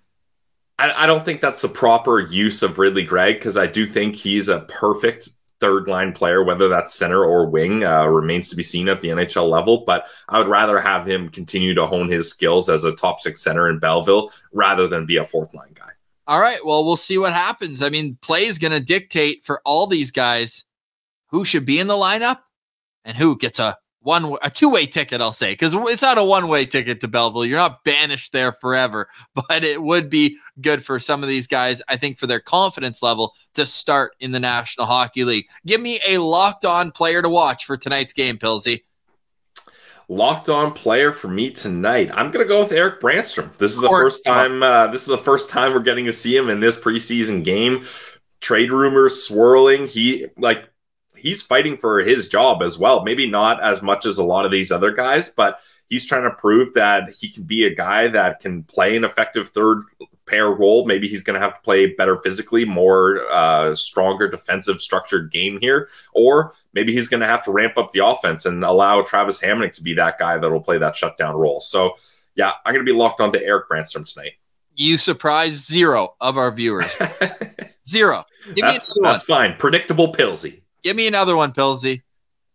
I, 0.79 1.05
I 1.05 1.07
don't 1.07 1.25
think 1.25 1.40
that's 1.40 1.62
the 1.62 1.68
proper 1.68 2.20
use 2.20 2.62
of 2.62 2.79
Ridley 2.79 3.05
Greig 3.05 3.37
because 3.38 3.57
I 3.57 3.66
do 3.66 3.87
think 3.87 4.14
he's 4.14 4.49
a 4.49 4.61
perfect 4.61 5.31
third 5.64 5.88
line 5.88 6.12
player, 6.12 6.44
whether 6.44 6.68
that's 6.68 6.94
center 6.94 7.24
or 7.24 7.46
wing, 7.46 7.85
uh, 7.85 8.05
remains 8.05 8.50
to 8.50 8.57
be 8.57 8.62
seen 8.62 8.87
at 8.90 9.00
the 9.00 9.09
NHL 9.09 9.48
level. 9.48 9.85
But 9.87 10.07
I 10.29 10.38
would 10.38 10.48
rather 10.48 10.79
have 10.79 11.07
him 11.07 11.31
continue 11.31 11.72
to 11.72 11.87
hone 11.87 12.11
his 12.11 12.29
skills 12.29 12.68
as 12.68 12.85
a 12.85 12.94
top 12.94 13.20
six 13.20 13.42
center 13.42 13.70
in 13.70 13.79
Belleville 13.79 14.31
rather 14.53 14.87
than 14.87 15.07
be 15.07 15.16
a 15.16 15.24
fourth 15.24 15.55
line 15.55 15.72
guy. 15.74 15.88
All 16.27 16.38
right. 16.38 16.59
Well, 16.64 16.85
we'll 16.85 16.98
see 16.98 17.16
what 17.16 17.33
happens. 17.33 17.83
I 17.83 17.88
mean, 17.88 18.18
play 18.20 18.44
is 18.44 18.59
going 18.59 18.72
to 18.72 18.81
dictate 18.81 19.46
for 19.46 19.62
all 19.64 19.87
these 19.87 20.11
guys 20.11 20.64
who 21.29 21.46
should 21.46 21.64
be 21.64 21.81
in 21.81 21.87
the 21.87 21.94
lineup 21.94 22.40
and 23.07 23.16
who 23.16 23.38
gets 23.38 23.59
a 23.59 23.79
one 24.05 24.37
a 24.43 24.51
two 24.51 24.69
way 24.69 24.87
ticket, 24.87 25.21
I'll 25.21 25.33
say, 25.33 25.53
because 25.53 25.75
it's 25.75 26.03
not 26.03 26.19
a 26.19 26.25
one 26.25 26.49
way 26.49 26.67
ticket 26.67 27.01
to 27.01 27.09
Belleville. 27.09 27.47
You're 27.47 27.59
not 27.59 27.83
banished 27.85 28.33
there 28.33 28.53
forever, 28.53 29.09
but 29.35 29.64
it 29.64 29.83
would 29.83 30.09
be 30.09 30.38
good 30.61 30.85
for 30.85 31.01
some 31.01 31.23
of 31.23 31.29
these 31.29 31.47
guys, 31.47 31.83
I 31.88 31.97
think, 31.97 32.19
for 32.19 32.27
their 32.27 32.40
confidence 32.40 33.03
level 33.03 33.35
to 33.55 33.67
start 33.67 34.14
in 34.21 34.31
the 34.31 34.40
National 34.40 34.87
Hockey 34.87 35.25
League. 35.25 35.47
Give 35.67 35.81
me 35.81 36.01
a 36.07 36.19
locked 36.19 36.64
on 36.64 36.93
player 36.93 37.23
to 37.23 37.29
watch 37.29 37.64
for 37.64 37.77
tonight's 37.77 38.12
game, 38.12 38.38
Pilsy. 38.38 38.83
Locked 40.09 40.51
on 40.51 40.75
player 40.75 41.11
for 41.11 41.29
me 41.29 41.51
tonight. 41.51 42.11
I'm 42.12 42.31
gonna 42.31 42.45
go 42.45 42.61
with 42.61 42.73
Erik 42.73 43.01
Brannstrom. 43.01 43.57
This 43.57 43.73
is 43.73 43.81
the 43.81 43.88
first 43.88 44.23
time. 44.27 44.62
Uh, 44.62 44.88
this 44.88 45.01
is 45.01 45.09
the 45.09 45.17
first 45.17 45.49
time 45.49 45.73
we're 45.73 45.81
getting 45.81 46.05
to 46.05 46.12
see 46.12 46.37
him 46.37 46.51
in 46.51 46.61
this 46.61 46.79
preseason 46.79 47.43
game. 47.43 47.87
Trade 48.43 48.71
rumors 48.71 49.25
swirling. 49.25 49.87
He 49.87 50.27
like 50.37 50.69
he's 51.25 51.43
fighting 51.43 51.77
for 51.77 52.01
his 52.01 52.29
job 52.29 52.63
as 52.63 52.79
well. 52.79 53.03
Maybe 53.03 53.29
not 53.29 53.61
as 53.61 53.83
much 53.83 54.07
as 54.07 54.19
a 54.19 54.25
lot 54.25 54.45
of 54.45 54.53
these 54.53 54.71
other 54.71 54.93
guys, 54.93 55.31
but 55.31 55.59
he's 55.89 56.07
trying 56.07 56.25
to 56.25 56.37
prove 56.37 56.75
that 56.75 57.11
he 57.19 57.31
can 57.31 57.45
be 57.45 57.65
a 57.65 57.75
guy 57.75 58.09
that 58.09 58.41
can 58.41 58.63
play 58.63 58.95
an 58.95 59.05
effective 59.05 59.49
third 59.49 59.83
pair 60.27 60.51
role. 60.51 60.87
Maybe 60.87 61.09
he's 61.09 61.23
going 61.23 61.35
to 61.35 61.41
have 61.41 61.55
to 61.55 61.61
play 61.63 61.87
better 61.87 62.17
physically, 62.17 62.67
more 62.67 63.21
uh, 63.33 63.75
stronger 63.75 64.29
defensive 64.29 64.81
structured 64.81 65.33
game 65.33 65.59
here, 65.61 65.89
or 66.13 66.53
maybe 66.75 66.93
he's 66.93 67.09
going 67.09 67.21
to 67.23 67.27
have 67.27 67.43
to 67.45 67.53
ramp 67.53 67.79
up 67.79 67.93
the 67.93 68.05
offense 68.05 68.45
and 68.45 68.63
allow 68.63 69.01
Travis 69.01 69.41
Hamonic 69.41 69.73
to 69.73 69.83
be 69.83 69.95
that 69.95 70.19
guy 70.19 70.37
that 70.37 70.51
will 70.51 70.61
play 70.61 70.79
that 70.79 70.95
shutdown 70.95 71.35
role. 71.35 71.61
So, 71.61 71.97
yeah, 72.35 72.53
I'm 72.67 72.75
going 72.75 72.85
to 72.85 72.93
be 72.93 72.97
locked 72.97 73.21
onto 73.21 73.39
Erik 73.39 73.69
Brannstrom 73.69 74.11
tonight. 74.11 74.33
You 74.77 74.99
surprised 74.99 75.67
zero 75.67 76.17
of 76.21 76.37
our 76.37 76.51
viewers. 76.51 76.95
zero. 77.89 78.25
That's, 78.57 78.93
that's 79.03 79.23
fine. 79.23 79.55
Predictable 79.57 80.13
Pilsy. 80.13 80.63
Give 80.85 80.94
me 80.94 81.09
another 81.09 81.35
one, 81.35 81.53
Pilsy. 81.53 82.03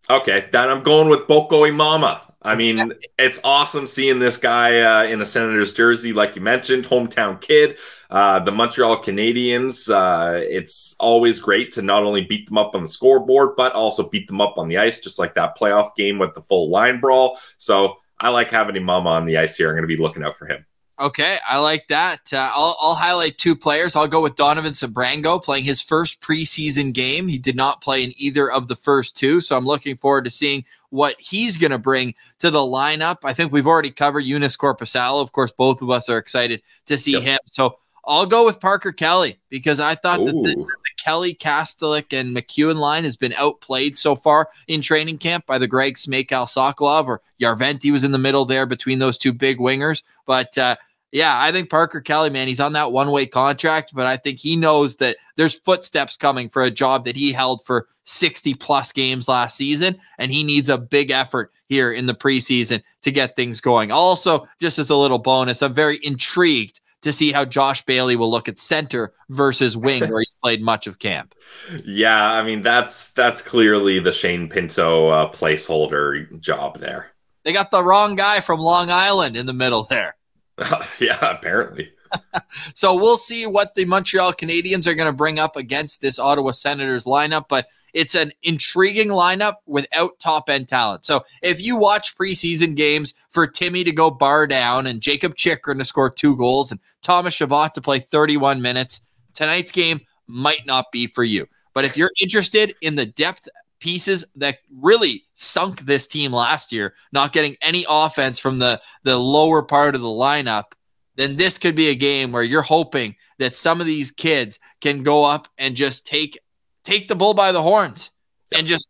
Okay, 0.09 0.47
then 0.51 0.69
I'm 0.69 0.83
going 0.83 1.09
with 1.09 1.27
Boko 1.27 1.65
Imama. 1.65 2.21
I 2.41 2.55
mean, 2.55 2.93
it's 3.17 3.41
awesome 3.43 3.85
seeing 3.85 4.19
this 4.19 4.37
guy 4.37 4.79
uh, 4.79 5.03
in 5.03 5.19
a 5.19 5.25
Senators 5.25 5.73
jersey, 5.73 6.13
like 6.13 6.35
you 6.35 6.41
mentioned, 6.41 6.85
hometown 6.85 7.41
kid. 7.41 7.77
Uh, 8.09 8.39
the 8.39 8.51
Montreal 8.51 9.03
Canadiens, 9.03 9.93
uh, 9.93 10.39
it's 10.39 10.95
always 10.99 11.39
great 11.39 11.71
to 11.71 11.81
not 11.81 12.03
only 12.03 12.21
beat 12.21 12.47
them 12.47 12.57
up 12.57 12.75
on 12.75 12.81
the 12.81 12.87
scoreboard, 12.87 13.55
but 13.57 13.73
also 13.73 14.09
beat 14.09 14.27
them 14.27 14.39
up 14.39 14.57
on 14.57 14.69
the 14.69 14.77
ice, 14.77 15.01
just 15.01 15.19
like 15.19 15.35
that 15.35 15.57
playoff 15.57 15.95
game 15.95 16.17
with 16.17 16.33
the 16.33 16.41
full 16.41 16.69
line 16.69 17.01
brawl. 17.01 17.37
So 17.57 17.97
I 18.17 18.29
like 18.29 18.51
having 18.51 18.75
Imama 18.75 19.07
on 19.07 19.25
the 19.25 19.37
ice 19.37 19.57
here. 19.57 19.67
I'm 19.67 19.75
going 19.75 19.83
to 19.83 19.87
be 19.87 20.01
looking 20.01 20.23
out 20.23 20.37
for 20.37 20.47
him. 20.47 20.65
Okay, 20.99 21.37
I 21.49 21.59
like 21.59 21.87
that. 21.87 22.33
Uh, 22.33 22.51
I'll, 22.53 22.75
I'll 22.81 22.95
highlight 22.95 23.37
two 23.37 23.55
players. 23.55 23.95
I'll 23.95 24.07
go 24.07 24.21
with 24.21 24.35
Donovan 24.35 24.73
Sabrango 24.73 25.41
playing 25.41 25.63
his 25.63 25.81
first 25.81 26.21
preseason 26.21 26.93
game. 26.93 27.29
He 27.29 27.37
did 27.37 27.55
not 27.55 27.79
play 27.79 28.03
in 28.03 28.11
either 28.17 28.51
of 28.51 28.67
the 28.67 28.75
first 28.75 29.15
two, 29.15 29.39
so 29.39 29.55
I'm 29.55 29.65
looking 29.65 29.95
forward 29.95 30.25
to 30.25 30.29
seeing 30.29 30.65
what 30.89 31.15
he's 31.17 31.55
going 31.55 31.71
to 31.71 31.77
bring 31.77 32.15
to 32.39 32.51
the 32.51 32.59
lineup. 32.59 33.17
I 33.23 33.31
think 33.33 33.53
we've 33.53 33.67
already 33.67 33.91
covered 33.91 34.25
Joonas 34.25 34.57
Korpisalo. 34.57 35.21
Of 35.21 35.31
course, 35.31 35.53
both 35.53 35.81
of 35.81 35.89
us 35.89 36.09
are 36.09 36.17
excited 36.17 36.61
to 36.87 36.97
see 36.97 37.13
yep. 37.13 37.21
him. 37.21 37.39
So 37.45 37.77
I'll 38.05 38.25
go 38.25 38.43
with 38.43 38.59
Parker 38.59 38.91
Kelly 38.91 39.39
because 39.49 39.79
I 39.79 39.95
thought 39.95 40.19
Ooh. 40.19 40.25
that 40.25 40.31
the, 40.33 40.55
the, 40.55 40.67
Kelly, 40.97 41.33
Kastelic, 41.33 42.17
and 42.17 42.35
MacEwen 42.35 42.75
line 42.75 43.03
has 43.05 43.15
been 43.15 43.33
outplayed 43.33 43.97
so 43.97 44.15
far 44.15 44.49
in 44.67 44.81
training 44.81 45.17
camp 45.17 45.45
by 45.45 45.57
the 45.57 45.67
Greig 45.67 45.95
Smejkal 45.95 46.45
Sokolov 46.45 47.05
or 47.05 47.21
Järventie 47.41 47.91
was 47.91 48.03
in 48.03 48.11
the 48.11 48.17
middle 48.17 48.45
there 48.45 48.65
between 48.65 48.99
those 48.99 49.17
two 49.17 49.31
big 49.31 49.59
wingers. 49.59 50.03
But 50.25 50.57
uh, 50.57 50.75
yeah, 51.11 51.41
I 51.41 51.51
think 51.51 51.69
Parker 51.69 52.01
Kelly, 52.01 52.29
man, 52.29 52.47
he's 52.47 52.59
on 52.59 52.73
that 52.73 52.91
one 52.91 53.09
way 53.11 53.25
contract, 53.25 53.93
but 53.95 54.05
I 54.05 54.17
think 54.17 54.39
he 54.39 54.55
knows 54.55 54.97
that 54.97 55.17
there's 55.35 55.59
footsteps 55.59 56.17
coming 56.17 56.49
for 56.49 56.61
a 56.61 56.71
job 56.71 57.05
that 57.05 57.15
he 57.15 57.31
held 57.31 57.63
for 57.65 57.87
60 58.03 58.53
plus 58.55 58.91
games 58.91 59.27
last 59.27 59.57
season, 59.57 59.97
and 60.19 60.31
he 60.31 60.43
needs 60.43 60.69
a 60.69 60.77
big 60.77 61.09
effort 61.09 61.51
here 61.67 61.91
in 61.91 62.05
the 62.05 62.13
preseason 62.13 62.83
to 63.01 63.11
get 63.11 63.35
things 63.35 63.59
going. 63.59 63.91
Also, 63.91 64.47
just 64.59 64.77
as 64.77 64.91
a 64.91 64.95
little 64.95 65.17
bonus, 65.17 65.63
I'm 65.63 65.73
very 65.73 65.99
intrigued 66.03 66.79
to 67.01 67.13
see 67.13 67.31
how 67.31 67.45
Josh 67.45 67.83
Bailey 67.85 68.15
will 68.15 68.29
look 68.29 68.49
at 68.49 68.57
center 68.57 69.13
versus 69.29 69.77
wing, 69.77 70.07
where 70.09 70.19
he's 70.19 70.35
played 70.41 70.61
much 70.61 70.87
of 70.87 70.99
camp. 70.99 71.33
Yeah, 71.83 72.31
I 72.31 72.43
mean 72.43 72.61
that's 72.61 73.11
that's 73.13 73.41
clearly 73.41 73.99
the 73.99 74.13
Shane 74.13 74.49
Pinto 74.49 75.09
uh, 75.09 75.31
placeholder 75.31 76.39
job 76.39 76.79
there. 76.79 77.11
They 77.43 77.53
got 77.53 77.71
the 77.71 77.83
wrong 77.83 78.15
guy 78.15 78.39
from 78.39 78.59
Long 78.59 78.89
Island 78.91 79.35
in 79.35 79.45
the 79.45 79.53
middle 79.53 79.83
there. 79.83 80.15
yeah, 80.99 81.19
apparently. 81.21 81.91
so 82.73 82.95
we'll 82.95 83.17
see 83.17 83.45
what 83.45 83.75
the 83.75 83.85
Montreal 83.85 84.33
Canadiens 84.33 84.87
are 84.87 84.95
going 84.95 85.09
to 85.09 85.15
bring 85.15 85.39
up 85.39 85.55
against 85.55 86.01
this 86.01 86.19
Ottawa 86.19 86.51
Senators 86.51 87.05
lineup, 87.05 87.45
but 87.47 87.67
it's 87.93 88.15
an 88.15 88.31
intriguing 88.43 89.09
lineup 89.09 89.55
without 89.65 90.19
top 90.19 90.49
end 90.49 90.67
talent. 90.67 91.05
So 91.05 91.21
if 91.41 91.61
you 91.61 91.77
watch 91.77 92.17
preseason 92.17 92.75
games 92.75 93.13
for 93.31 93.47
Timmy 93.47 93.83
to 93.83 93.91
go 93.91 94.09
bar 94.09 94.47
down 94.47 94.87
and 94.87 95.01
Jakob 95.01 95.35
Chychrun 95.35 95.77
to 95.77 95.85
score 95.85 96.09
two 96.09 96.35
goals 96.35 96.71
and 96.71 96.79
Thomas 97.01 97.35
Chabot 97.35 97.73
to 97.75 97.81
play 97.81 97.99
31 97.99 98.61
minutes, 98.61 99.01
tonight's 99.33 99.71
game 99.71 100.01
might 100.27 100.65
not 100.65 100.91
be 100.91 101.07
for 101.07 101.23
you. 101.23 101.47
But 101.73 101.85
if 101.85 101.95
you're 101.95 102.11
interested 102.21 102.75
in 102.81 102.95
the 102.95 103.05
depth 103.05 103.47
pieces 103.79 104.25
that 104.35 104.59
really 104.71 105.25
sunk 105.33 105.81
this 105.81 106.07
team 106.07 106.31
last 106.31 106.71
year, 106.71 106.93
not 107.11 107.33
getting 107.33 107.55
any 107.61 107.85
offense 107.89 108.39
from 108.39 108.59
the 108.59 108.81
the 109.03 109.17
lower 109.17 109.61
part 109.63 109.95
of 109.95 110.01
the 110.01 110.07
lineup, 110.07 110.73
then 111.15 111.35
this 111.35 111.57
could 111.57 111.75
be 111.75 111.89
a 111.89 111.95
game 111.95 112.31
where 112.31 112.43
you're 112.43 112.61
hoping 112.61 113.15
that 113.39 113.55
some 113.55 113.81
of 113.81 113.87
these 113.87 114.11
kids 114.11 114.59
can 114.81 115.03
go 115.03 115.25
up 115.25 115.47
and 115.57 115.75
just 115.75 116.07
take 116.07 116.37
take 116.83 117.07
the 117.07 117.15
bull 117.15 117.33
by 117.33 117.51
the 117.51 117.61
horns 117.61 118.11
and 118.51 118.65
just 118.65 118.87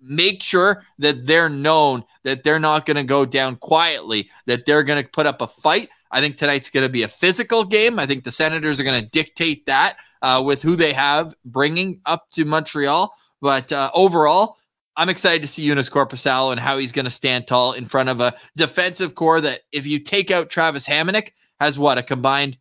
make 0.00 0.42
sure 0.42 0.82
that 0.98 1.26
they're 1.26 1.48
known 1.48 2.04
that 2.22 2.42
they're 2.42 2.60
not 2.60 2.86
going 2.86 2.96
to 2.96 3.02
go 3.02 3.24
down 3.24 3.56
quietly, 3.56 4.30
that 4.46 4.64
they're 4.66 4.82
going 4.82 5.02
to 5.02 5.08
put 5.08 5.26
up 5.26 5.40
a 5.40 5.46
fight. 5.46 5.88
I 6.10 6.20
think 6.20 6.36
tonight's 6.36 6.70
going 6.70 6.86
to 6.86 6.92
be 6.92 7.02
a 7.02 7.08
physical 7.08 7.64
game. 7.64 7.98
I 7.98 8.06
think 8.06 8.24
the 8.24 8.30
Senators 8.30 8.78
are 8.80 8.84
going 8.84 9.02
to 9.02 9.08
dictate 9.08 9.66
that 9.66 9.96
uh, 10.22 10.42
with 10.44 10.62
who 10.62 10.76
they 10.76 10.92
have 10.92 11.34
bringing 11.44 12.00
up 12.06 12.30
to 12.32 12.44
Montreal. 12.44 13.14
But 13.46 13.70
uh, 13.70 13.92
overall, 13.94 14.56
I'm 14.96 15.08
excited 15.08 15.42
to 15.42 15.46
see 15.46 15.64
Joonas 15.68 15.88
Korpisalo 15.88 16.50
and 16.50 16.58
how 16.58 16.78
he's 16.78 16.90
going 16.90 17.04
to 17.04 17.12
stand 17.12 17.46
tall 17.46 17.74
in 17.74 17.86
front 17.86 18.08
of 18.08 18.20
a 18.20 18.34
defensive 18.56 19.14
corps 19.14 19.40
that, 19.40 19.60
if 19.70 19.86
you 19.86 20.00
take 20.00 20.32
out 20.32 20.50
Travis 20.50 20.88
Hamonic, 20.88 21.28
has 21.60 21.78
what 21.78 21.96
a 21.96 22.02
combined 22.02 22.58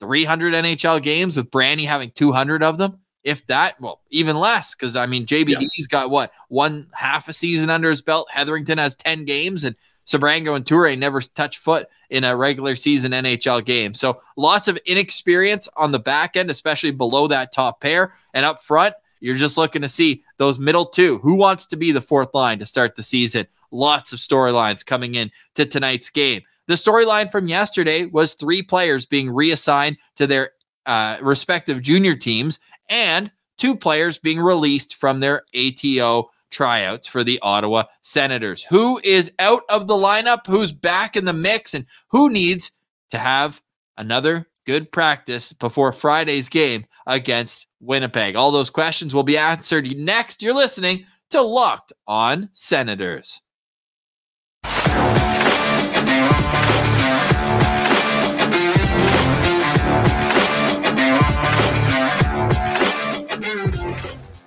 300 0.00 0.54
NHL 0.54 1.02
games 1.02 1.36
with 1.36 1.50
Brandy 1.50 1.84
having 1.84 2.10
200 2.10 2.62
of 2.62 2.78
them. 2.78 3.02
If 3.22 3.46
that, 3.48 3.78
well, 3.82 4.00
even 4.08 4.38
less, 4.38 4.74
because 4.74 4.96
I 4.96 5.04
mean, 5.04 5.26
JBD's 5.26 5.76
yeah. 5.76 5.86
got 5.90 6.08
what 6.08 6.32
one 6.48 6.86
half 6.94 7.28
a 7.28 7.34
season 7.34 7.68
under 7.68 7.90
his 7.90 8.00
belt. 8.00 8.28
Heatherington 8.30 8.78
has 8.78 8.96
10 8.96 9.26
games, 9.26 9.62
and 9.62 9.76
Sebrango 10.06 10.56
and 10.56 10.64
Toure 10.64 10.98
never 10.98 11.20
touch 11.20 11.58
foot 11.58 11.86
in 12.08 12.24
a 12.24 12.34
regular 12.34 12.76
season 12.76 13.12
NHL 13.12 13.62
game. 13.62 13.92
So 13.92 14.22
lots 14.38 14.68
of 14.68 14.78
inexperience 14.86 15.68
on 15.76 15.92
the 15.92 15.98
back 15.98 16.34
end, 16.34 16.48
especially 16.48 16.92
below 16.92 17.26
that 17.28 17.52
top 17.52 17.82
pair. 17.82 18.14
And 18.32 18.46
up 18.46 18.64
front, 18.64 18.94
you're 19.20 19.34
just 19.34 19.56
looking 19.56 19.82
to 19.82 19.88
see 19.88 20.22
those 20.38 20.58
middle 20.58 20.86
two. 20.86 21.18
Who 21.18 21.34
wants 21.34 21.66
to 21.66 21.76
be 21.76 21.92
the 21.92 22.00
fourth 22.00 22.34
line 22.34 22.58
to 22.58 22.66
start 22.66 22.96
the 22.96 23.02
season? 23.02 23.46
Lots 23.70 24.12
of 24.12 24.18
storylines 24.18 24.84
coming 24.84 25.14
in 25.14 25.30
to 25.54 25.66
tonight's 25.66 26.10
game. 26.10 26.42
The 26.66 26.74
storyline 26.74 27.30
from 27.30 27.48
yesterday 27.48 28.06
was 28.06 28.34
three 28.34 28.62
players 28.62 29.06
being 29.06 29.30
reassigned 29.30 29.98
to 30.16 30.26
their 30.26 30.50
uh, 30.86 31.18
respective 31.20 31.82
junior 31.82 32.16
teams 32.16 32.58
and 32.90 33.30
two 33.58 33.76
players 33.76 34.18
being 34.18 34.40
released 34.40 34.96
from 34.96 35.20
their 35.20 35.42
ATO 35.54 36.30
tryouts 36.50 37.08
for 37.08 37.24
the 37.24 37.38
Ottawa 37.42 37.84
Senators. 38.02 38.62
Who 38.64 39.00
is 39.02 39.32
out 39.38 39.62
of 39.68 39.86
the 39.86 39.94
lineup? 39.94 40.46
Who's 40.46 40.72
back 40.72 41.16
in 41.16 41.24
the 41.24 41.32
mix? 41.32 41.74
And 41.74 41.86
who 42.08 42.30
needs 42.30 42.72
to 43.10 43.18
have 43.18 43.60
another 43.96 44.48
good 44.64 44.90
practice 44.92 45.52
before 45.52 45.92
Friday's 45.92 46.48
game 46.48 46.84
against 47.06 47.66
Winnipeg? 47.80 48.36
All 48.36 48.50
those 48.50 48.70
questions 48.70 49.14
will 49.14 49.22
be 49.22 49.38
answered 49.38 49.96
next. 49.96 50.42
You're 50.42 50.54
listening 50.54 51.06
to 51.30 51.42
Locked 51.42 51.92
on 52.06 52.50
Senators. 52.52 53.40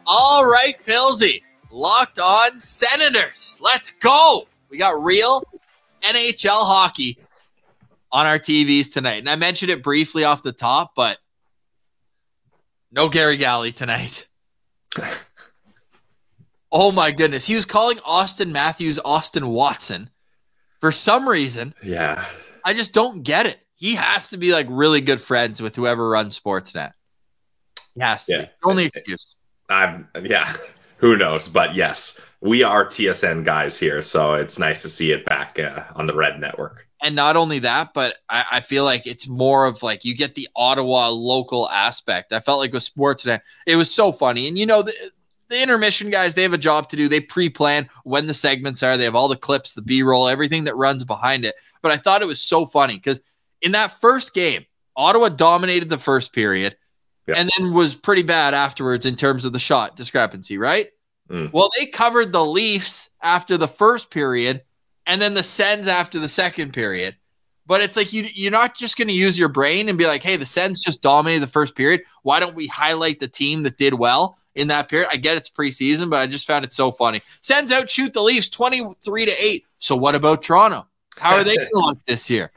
All 0.10 0.46
right, 0.46 0.76
Pilsy, 0.86 1.42
locked 1.70 2.18
on 2.18 2.62
Senators. 2.62 3.60
Let's 3.62 3.92
go. 3.92 4.48
We 4.70 4.78
got 4.78 5.04
real 5.04 5.44
NHL 6.02 6.66
hockey 6.66 7.18
on 8.18 8.26
our 8.26 8.40
TVs 8.40 8.92
tonight. 8.92 9.20
And 9.20 9.30
I 9.30 9.36
mentioned 9.36 9.70
it 9.70 9.84
briefly 9.84 10.24
off 10.24 10.42
the 10.42 10.52
top, 10.52 10.94
but 10.96 11.20
no 12.92 13.10
Gary 13.10 13.38
Galley 13.38 13.72
tonight. 13.72 14.28
oh 16.72 16.92
my 16.92 17.12
goodness. 17.12 17.46
He 17.46 17.54
was 17.54 17.66
calling 17.66 18.00
Austin 18.04 18.52
Matthews 18.52 18.98
Austin 19.06 19.50
Watson 19.50 20.10
for 20.82 20.92
some 20.92 21.30
reason. 21.30 21.76
Yeah. 21.84 22.26
I 22.66 22.74
just 22.74 22.92
don't 22.92 23.22
get 23.22 23.46
it. 23.46 23.60
He 23.76 23.94
has 23.94 24.30
to 24.30 24.38
be 24.38 24.52
like 24.52 24.66
really 24.68 25.02
good 25.02 25.22
friends 25.22 25.62
with 25.62 25.76
whoever 25.76 26.10
runs 26.10 26.40
Sportsnet. 26.40 26.94
He 27.94 28.02
has 28.02 28.26
to 28.26 28.34
yeah. 28.34 28.42
be. 28.46 28.50
Only 28.64 28.86
excuse. 28.86 29.36
I'm 29.70 30.08
yeah. 30.24 30.56
Who 30.98 31.18
knows? 31.18 31.50
But 31.50 31.76
yes, 31.76 32.20
we 32.42 32.64
are 32.64 32.84
TSN 32.84 33.46
guys 33.46 33.80
here, 33.80 34.02
so 34.02 34.34
it's 34.34 34.58
nice 34.58 34.82
to 34.82 34.90
see 34.90 35.12
it 35.12 35.24
back 35.26 35.60
uh, 35.60 35.84
on 35.94 36.08
the 36.08 36.16
Red 36.16 36.40
Network. 36.40 36.87
And 37.04 37.16
not 37.16 37.38
only 37.38 37.60
that, 37.60 37.94
but 37.94 38.16
I, 38.28 38.46
I, 38.54 38.60
feel 38.60 38.84
like 38.84 39.06
it's 39.06 39.28
more 39.28 39.68
of 39.68 39.84
like 39.84 40.04
you 40.04 40.16
get 40.16 40.34
the 40.34 40.50
Ottawa 40.56 41.10
local 41.10 41.70
aspect. 41.70 42.34
I 42.34 42.40
felt 42.40 42.60
like 42.60 42.74
with 42.74 42.82
sports 42.82 43.22
today, 43.22 43.40
it 43.68 43.76
was 43.76 43.94
so 43.94 44.12
funny. 44.12 44.48
And 44.48 44.58
you 44.58 44.66
know, 44.66 44.82
the, 44.82 44.94
the 45.50 45.62
intermission 45.62 46.10
guys, 46.10 46.34
they 46.34 46.42
have 46.42 46.54
a 46.54 46.58
job 46.58 46.90
to 46.90 46.96
do. 46.96 47.08
They 47.08 47.20
pre-plan 47.20 47.88
when 48.04 48.26
the 48.26 48.34
segments 48.34 48.82
are. 48.82 48.98
They 48.98 49.04
have 49.04 49.16
all 49.16 49.28
the 49.28 49.36
clips, 49.36 49.76
the 49.76 49.84
B-roll, 49.84 50.28
everything 50.28 50.64
that 50.64 50.76
runs 50.76 51.04
behind 51.04 51.46
it. 51.46 51.56
But 51.84 51.92
I 51.92 51.98
thought 51.98 52.24
it 52.24 52.28
was 52.28 52.42
so 52.42 52.66
funny 52.66 52.96
because 52.96 53.22
in 53.62 53.74
that 53.74 54.00
first 54.02 54.34
game, 54.34 54.66
Ottawa 54.96 55.30
dominated 55.30 55.90
the 55.90 56.00
first 56.00 56.34
period 56.34 56.76
and 57.36 57.50
then 57.58 57.74
was 57.74 57.96
pretty 57.96 58.24
bad 58.24 58.54
afterwards 58.54 59.06
in 59.06 59.16
terms 59.16 59.46
of 59.46 59.54
the 59.54 59.60
shot 59.60 59.96
discrepancy, 59.96 60.58
right? 60.58 60.90
Mm. 61.30 61.52
Well, 61.52 61.70
they 61.78 61.86
covered 61.88 62.32
the 62.32 62.46
Leafs 62.46 63.10
after 63.22 63.58
the 63.58 63.68
first 63.68 64.12
period 64.12 64.64
and 65.08 65.22
then 65.22 65.34
the 65.34 65.44
Sens 65.44 65.88
after 65.88 66.20
the 66.20 66.28
second 66.28 66.74
period. 66.74 67.16
But 67.66 67.82
it's 67.82 67.98
like 67.98 68.14
you 68.14 68.28
you're 68.34 68.52
not 68.52 68.76
just 68.76 68.98
going 68.98 69.08
to 69.08 69.14
use 69.14 69.38
your 69.38 69.50
brain 69.50 69.90
and 69.90 69.98
be 69.98 70.06
like, 70.06 70.24
"Hey, 70.24 70.38
the 70.38 70.46
Sens 70.46 70.82
just 70.82 71.02
dominated 71.02 71.42
the 71.42 71.52
first 71.52 71.76
period. 71.76 72.04
Why 72.24 72.40
don't 72.40 72.56
we 72.56 72.68
highlight 72.68 73.20
the 73.20 73.28
team 73.28 73.64
that 73.64 73.78
did 73.78 73.96
well 73.96 74.38
in 74.56 74.68
that 74.70 74.88
period?" 74.88 75.10
I 75.12 75.18
get 75.18 75.38
it's 75.38 75.50
preseason, 75.50 76.10
but 76.10 76.20
I 76.20 76.28
just 76.28 76.48
found 76.48 76.64
it 76.64 76.72
so 76.72 76.92
funny. 76.92 77.22
Sens 77.42 77.72
outshoot 77.72 78.14
the 78.14 78.22
Leafs 78.22 78.50
23 78.50 79.26
to 79.26 79.32
8. 79.32 79.66
So 79.80 79.98
what 79.98 80.16
about 80.16 80.44
Toronto? 80.44 80.86
How 81.18 81.36
are 81.36 81.44
they 81.44 81.56
going 81.58 81.70
to 81.70 81.80
look 81.80 82.06
this 82.06 82.30
year? 82.30 82.52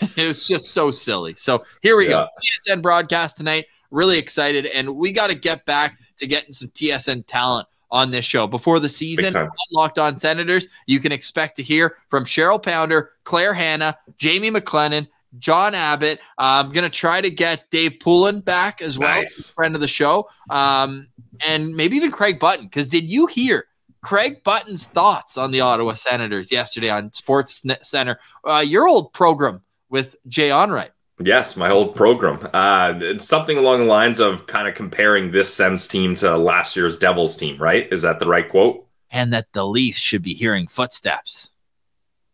it 0.16 0.26
was 0.26 0.48
just 0.48 0.72
so 0.72 0.90
silly. 0.90 1.34
So 1.36 1.62
here 1.80 1.96
we 1.96 2.06
yeah. 2.06 2.10
go. 2.10 2.28
TSN 2.68 2.82
broadcast 2.82 3.36
tonight. 3.36 3.66
Really 3.92 4.18
excited. 4.18 4.66
And 4.66 4.96
we 4.96 5.12
got 5.12 5.28
to 5.28 5.36
get 5.36 5.64
back 5.64 5.98
to 6.18 6.26
getting 6.26 6.52
some 6.52 6.68
TSN 6.70 7.24
talent 7.26 7.68
on 7.90 8.10
this 8.10 8.24
show. 8.24 8.46
Before 8.46 8.80
the 8.80 8.88
season, 8.88 9.32
time. 9.32 9.48
Locked 9.72 9.98
On 9.98 10.18
Senators, 10.18 10.66
you 10.86 11.00
can 11.00 11.12
expect 11.12 11.56
to 11.56 11.62
hear 11.62 11.96
from 12.08 12.24
Cheryl 12.24 12.62
Pounder, 12.62 13.12
Claire 13.24 13.54
Hanna, 13.54 13.96
Jamie 14.18 14.50
McLennan, 14.50 15.06
John 15.38 15.74
Abbott. 15.74 16.20
I'm 16.38 16.72
going 16.72 16.84
to 16.84 16.90
try 16.90 17.20
to 17.20 17.30
get 17.30 17.70
Dave 17.70 17.98
Poulin 18.00 18.40
back 18.40 18.80
as 18.82 18.98
well, 18.98 19.08
Nice. 19.18 19.50
friend 19.50 19.74
of 19.74 19.80
the 19.80 19.86
show, 19.86 20.28
um, 20.50 21.08
and 21.46 21.76
maybe 21.76 21.96
even 21.96 22.10
Craig 22.10 22.38
Button. 22.40 22.66
Because 22.66 22.88
did 22.88 23.04
you 23.04 23.26
hear 23.26 23.66
Craig 24.02 24.42
Button's 24.44 24.86
thoughts 24.86 25.36
on 25.36 25.50
the 25.50 25.60
Ottawa 25.60 25.94
Senators 25.94 26.50
yesterday 26.50 26.88
on 26.90 27.12
Sports 27.12 27.64
Center? 27.82 28.18
Uh, 28.44 28.64
your 28.66 28.88
old 28.88 29.12
program 29.12 29.62
with 29.90 30.16
Jay 30.28 30.48
Onrait. 30.48 30.90
Yes, 31.18 31.56
my 31.56 31.70
old 31.70 31.96
program. 31.96 32.46
Uh, 32.52 32.94
it's 33.00 33.26
something 33.26 33.56
along 33.56 33.80
the 33.80 33.86
lines 33.86 34.20
of 34.20 34.46
kind 34.46 34.68
of 34.68 34.74
comparing 34.74 35.30
this 35.30 35.52
Sens 35.54 35.88
team 35.88 36.14
to 36.16 36.36
last 36.36 36.76
year's 36.76 36.98
Devils 36.98 37.36
team, 37.36 37.56
right? 37.56 37.90
Is 37.90 38.02
that 38.02 38.18
the 38.18 38.26
right 38.26 38.48
quote? 38.48 38.86
and 39.10 39.32
that 39.32 39.52
the 39.52 39.66
Leafs 39.66 39.98
should 39.98 40.22
be 40.22 40.34
hearing 40.34 40.66
footsteps. 40.66 41.50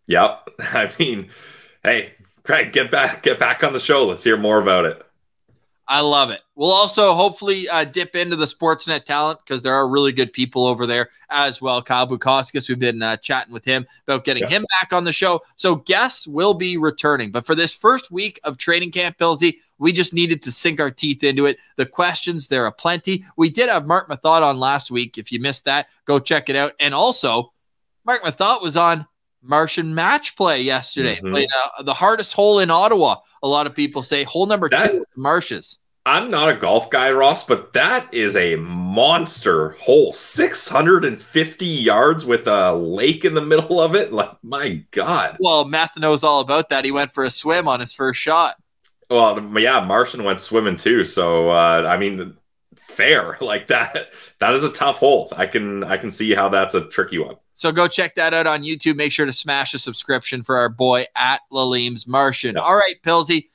Yep. 0.07 0.49
I 0.59 0.90
mean, 0.99 1.29
hey, 1.83 2.14
Craig, 2.42 2.73
get 2.73 2.90
back, 2.90 3.23
get 3.23 3.38
back 3.38 3.62
on 3.62 3.73
the 3.73 3.81
show. 3.81 4.07
Let's 4.07 4.25
hear 4.25 4.37
more 4.37 4.61
about 4.61 4.85
it. 4.85 5.03
I 5.93 6.01
love 6.01 6.31
it. 6.31 6.41
We'll 6.55 6.71
also 6.73 7.13
hopefully 7.13 7.69
uh, 7.69 7.85
dip 7.85 8.17
into 8.17 8.35
the 8.35 8.47
Sportsnet 8.47 9.05
talent 9.05 9.41
because 9.45 9.63
there 9.63 9.75
are 9.75 9.87
really 9.87 10.11
good 10.13 10.33
people 10.33 10.65
over 10.67 10.87
there 10.87 11.11
as 11.29 11.61
well. 11.61 11.83
Kyle 11.83 12.07
Bukauskas, 12.07 12.67
we've 12.67 12.79
been 12.79 13.03
uh, 13.03 13.19
chatting 13.19 13.53
with 13.53 13.67
him 13.67 13.87
about 14.09 14.25
getting 14.25 14.45
Yeah. 14.45 14.49
him 14.49 14.67
back 14.81 14.95
on 14.95 15.05
the 15.05 15.13
show. 15.13 15.43
So 15.57 15.77
guests 15.77 16.27
will 16.27 16.55
be 16.55 16.79
returning. 16.79 17.31
But 17.31 17.45
for 17.45 17.55
this 17.55 17.77
first 17.77 18.11
week 18.11 18.41
of 18.43 18.57
training 18.57 18.91
camp, 18.93 19.19
Pilsy, 19.19 19.57
we 19.79 19.93
just 19.93 20.15
needed 20.15 20.43
to 20.45 20.51
sink 20.53 20.81
our 20.81 20.91
teeth 20.91 21.23
into 21.23 21.45
it. 21.45 21.59
The 21.77 21.85
questions, 21.85 22.49
there 22.49 22.65
are 22.65 22.73
plenty. 22.73 23.25
We 23.37 23.51
did 23.51 23.69
have 23.69 23.87
Marc 23.87 24.09
Methot 24.09 24.41
on 24.43 24.59
last 24.59 24.91
week. 24.91 25.19
If 25.19 25.31
you 25.31 25.41
missed 25.41 25.67
that, 25.67 25.89
go 26.07 26.19
check 26.19 26.49
it 26.49 26.57
out. 26.57 26.73
And 26.81 26.95
also, 26.95 27.53
Marc 28.07 28.23
Methot 28.25 28.63
was 28.63 28.79
on 28.79 29.07
Martian 29.43 29.95
match 29.95 30.37
play 30.37 30.63
yesterday. 30.63 31.21
Mhm. 31.21 31.33
Played 31.33 31.49
uh, 31.79 31.83
the 31.83 31.93
hardest 31.95 32.33
hole 32.33 32.61
in 32.61 32.71
Ottawa. 32.71 33.17
A 33.43 33.49
lot 33.49 33.67
of 33.67 33.75
people 33.75 34.03
say 34.03 34.23
hole 34.25 34.47
number 34.47 34.71
That- 34.71 34.91
two, 34.93 35.05
Marshes. 35.17 35.81
I'm 36.05 36.31
not 36.31 36.49
a 36.49 36.55
golf 36.57 36.91
guy, 36.91 37.12
Ross, 37.12 37.45
but 37.45 37.75
that 37.75 38.12
is 38.12 38.35
a 38.35 38.57
monster 38.57 39.71
hole. 39.71 40.12
650 40.12 41.65
yards 41.65 42.27
with 42.27 42.49
a 42.49 42.75
lake 42.75 43.25
in 43.25 43.35
the 43.35 43.41
middle 43.41 43.81
of 43.81 43.95
it. 43.95 44.12
Like, 44.12 44.33
my 44.43 44.85
God. 44.91 45.37
Well, 45.38 45.65
Meth 45.65 45.97
knows 45.97 46.25
all 46.25 46.41
about 46.41 46.71
that. 46.71 46.85
He 46.85 46.91
went 46.91 47.12
for 47.12 47.23
a 47.23 47.31
swim 47.31 47.69
on 47.69 47.79
his 47.79 47.93
first 47.93 48.21
shot. 48.21 48.57
Well, 49.11 49.41
yeah, 49.61 49.79
Martian 49.81 50.25
went 50.25 50.41
swimming 50.41 50.77
too. 50.77 51.05
So, 51.05 51.51
uh, 51.51 51.87
I 51.88 51.97
mean, 51.99 52.37
fair 52.75 53.37
like 53.41 53.69
that. 53.69 54.09
That 54.41 54.55
is 54.55 54.65
a 54.65 54.73
tough 54.73 54.99
hole. 54.99 55.33
I 55.37 55.47
can, 55.47 55.85
I 55.85 55.99
can 55.99 56.11
see 56.11 56.35
how 56.35 56.49
that's 56.49 56.75
a 56.75 56.88
tricky 56.88 57.19
one. 57.19 57.37
So 57.55 57.71
go 57.71 57.87
check 57.87 58.17
that 58.17 58.35
out 58.35 58.49
on 58.49 58.65
YouTube. 58.65 58.97
Make 58.97 59.12
sure 59.12 59.27
to 59.27 59.33
smash 59.33 59.73
a 59.73 59.79
subscription 59.79 60.43
for 60.43 60.57
our 60.57 60.69
boy 60.69 61.05
at 61.15 61.43
Laleem's 61.53 62.09
Martian. 62.09 62.57
Yep. 62.57 62.65
All 62.65 62.75
right, 62.75 62.95
Pilsy. 63.05 63.47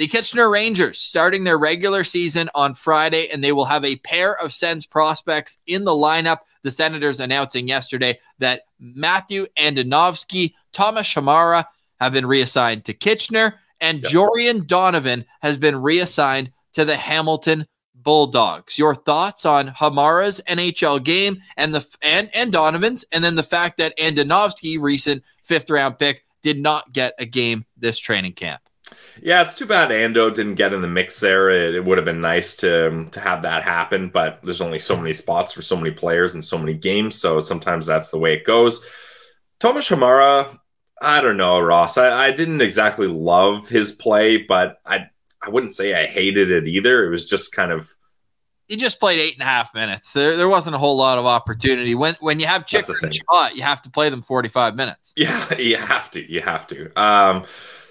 The 0.00 0.08
Kitchener 0.08 0.48
Rangers 0.48 0.98
starting 0.98 1.44
their 1.44 1.58
regular 1.58 2.04
season 2.04 2.48
on 2.54 2.72
Friday, 2.72 3.28
and 3.30 3.44
they 3.44 3.52
will 3.52 3.66
have 3.66 3.84
a 3.84 3.96
pair 3.96 4.34
of 4.34 4.50
Sens 4.50 4.86
prospects 4.86 5.58
in 5.66 5.84
the 5.84 5.90
lineup. 5.90 6.38
The 6.62 6.70
Senators 6.70 7.20
announcing 7.20 7.68
yesterday 7.68 8.18
that 8.38 8.62
Matthew 8.78 9.46
Andonovski, 9.58 10.54
Thomas 10.72 11.12
Hamara 11.12 11.66
have 12.00 12.14
been 12.14 12.24
reassigned 12.24 12.86
to 12.86 12.94
Kitchener, 12.94 13.56
and 13.78 14.02
Yep. 14.02 14.10
Jorian 14.10 14.66
Donovan 14.66 15.26
has 15.42 15.58
been 15.58 15.76
reassigned 15.76 16.50
to 16.72 16.86
the 16.86 16.96
Hamilton 16.96 17.66
Bulldogs. 17.94 18.78
Your 18.78 18.94
thoughts 18.94 19.44
on 19.44 19.68
Hamara's 19.68 20.40
NHL 20.48 21.04
game 21.04 21.42
and 21.58 21.74
the 21.74 21.86
and 22.00 22.30
and 22.34 22.50
Donovan's, 22.50 23.04
and 23.12 23.22
then 23.22 23.34
the 23.34 23.42
fact 23.42 23.76
that 23.76 23.98
Andonovski, 23.98 24.80
recent 24.80 25.22
fifth 25.44 25.68
round 25.68 25.98
pick, 25.98 26.24
did 26.40 26.58
not 26.58 26.94
get 26.94 27.12
a 27.18 27.26
game 27.26 27.66
this 27.76 27.98
training 27.98 28.32
camp. 28.32 28.62
Yeah, 29.22 29.42
it's 29.42 29.54
too 29.54 29.66
bad 29.66 29.90
Ando 29.90 30.32
didn't 30.32 30.54
get 30.54 30.72
in 30.72 30.80
the 30.82 30.88
mix 30.88 31.20
there. 31.20 31.50
It, 31.50 31.74
it 31.74 31.84
would 31.84 31.98
have 31.98 32.04
been 32.04 32.20
nice 32.20 32.56
to 32.56 33.06
to 33.10 33.20
have 33.20 33.42
that 33.42 33.62
happen, 33.62 34.08
but 34.08 34.40
there's 34.42 34.60
only 34.60 34.78
so 34.78 34.96
many 34.96 35.12
spots 35.12 35.52
for 35.52 35.62
so 35.62 35.76
many 35.76 35.90
players 35.90 36.34
and 36.34 36.44
so 36.44 36.56
many 36.58 36.74
games, 36.74 37.16
so 37.16 37.40
sometimes 37.40 37.86
that's 37.86 38.10
the 38.10 38.18
way 38.18 38.34
it 38.34 38.44
goes. 38.44 38.84
Thomas 39.58 39.88
Hamara, 39.90 40.58
I 41.02 41.20
don't 41.20 41.36
know, 41.36 41.60
Ross. 41.60 41.98
I, 41.98 42.28
I 42.28 42.30
didn't 42.32 42.62
exactly 42.62 43.06
love 43.06 43.68
his 43.68 43.92
play, 43.92 44.38
but 44.38 44.78
I 44.86 45.06
I 45.42 45.50
wouldn't 45.50 45.74
say 45.74 45.94
I 45.94 46.06
hated 46.06 46.50
it 46.50 46.66
either. 46.66 47.06
It 47.06 47.10
was 47.10 47.28
just 47.28 47.52
kind 47.52 47.72
of 47.72 47.94
He 48.68 48.76
just 48.76 49.00
played 49.00 49.18
eight 49.18 49.34
and 49.34 49.42
a 49.42 49.46
half 49.46 49.74
minutes. 49.74 50.12
There, 50.12 50.36
there 50.36 50.48
wasn't 50.48 50.76
a 50.76 50.78
whole 50.78 50.96
lot 50.96 51.18
of 51.18 51.26
opportunity. 51.26 51.94
When 51.94 52.16
when 52.20 52.40
you 52.40 52.46
have 52.46 52.66
Chychrun. 52.66 53.12
Shot, 53.12 53.54
you 53.54 53.62
have 53.62 53.82
to 53.82 53.90
play 53.90 54.08
them 54.08 54.22
forty 54.22 54.48
five 54.48 54.76
minutes. 54.76 55.12
Yeah, 55.16 55.54
you 55.58 55.76
have 55.76 56.10
to. 56.12 56.32
You 56.32 56.40
have 56.40 56.66
to. 56.68 56.90
Um, 57.00 57.44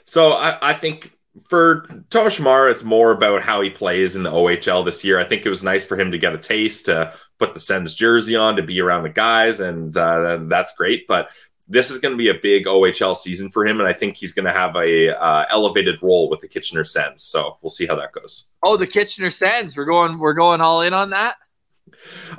so 0.10 0.32
I, 0.32 0.72
I 0.72 0.74
think 0.74 1.16
for 1.48 1.86
Thomas 2.10 2.38
Shamar, 2.38 2.72
it's 2.72 2.84
more 2.84 3.12
about 3.12 3.44
how 3.44 3.62
he 3.62 3.70
plays 3.70 4.16
in 4.16 4.24
the 4.24 4.32
OHL 4.32 4.84
this 4.84 5.06
year. 5.06 5.20
I 5.20 5.24
think 5.24 5.46
it 5.46 5.50
was 5.50 5.64
nice 5.64 5.86
for 5.86 6.00
him 6.00 6.12
to 6.12 6.18
get 6.18 6.34
a 6.34 6.40
taste, 6.40 6.88
to 6.88 7.14
put 7.38 7.54
the 7.54 7.60
Sens 7.60 7.94
jersey 7.94 8.36
on, 8.36 8.56
to 8.56 8.64
be 8.64 8.82
around 8.82 9.04
the 9.04 9.10
guys, 9.10 9.60
and 9.60 9.96
uh, 9.96 10.40
that's 10.48 10.76
great. 10.76 11.08
But 11.08 11.30
this 11.68 11.92
is 11.92 12.00
going 12.00 12.14
to 12.14 12.18
be 12.18 12.30
a 12.30 12.42
big 12.42 12.66
OHL 12.66 13.16
season 13.16 13.52
for 13.52 13.68
him, 13.68 13.80
and 13.80 13.88
I 13.88 13.94
think 13.94 14.18
he's 14.18 14.34
going 14.34 14.46
to 14.48 14.52
have 14.52 14.76
a 14.76 15.16
uh, 15.16 15.46
elevated 15.52 16.02
role 16.02 16.28
with 16.28 16.40
the 16.40 16.48
Kitchener 16.48 16.84
Sens. 16.84 17.22
So 17.22 17.60
we'll 17.62 17.70
see 17.70 17.86
how 17.86 17.96
that 17.98 18.12
goes. 18.12 18.50
Oh, 18.64 18.78
the 18.78 18.88
Kitchener 18.88 19.30
Sens. 19.30 19.78
We're 19.78 19.86
going 19.86 20.18
we're 20.18 20.34
going 20.34 20.60
all 20.60 20.82
in 20.82 20.94
on 20.94 21.12
that. 21.12 21.36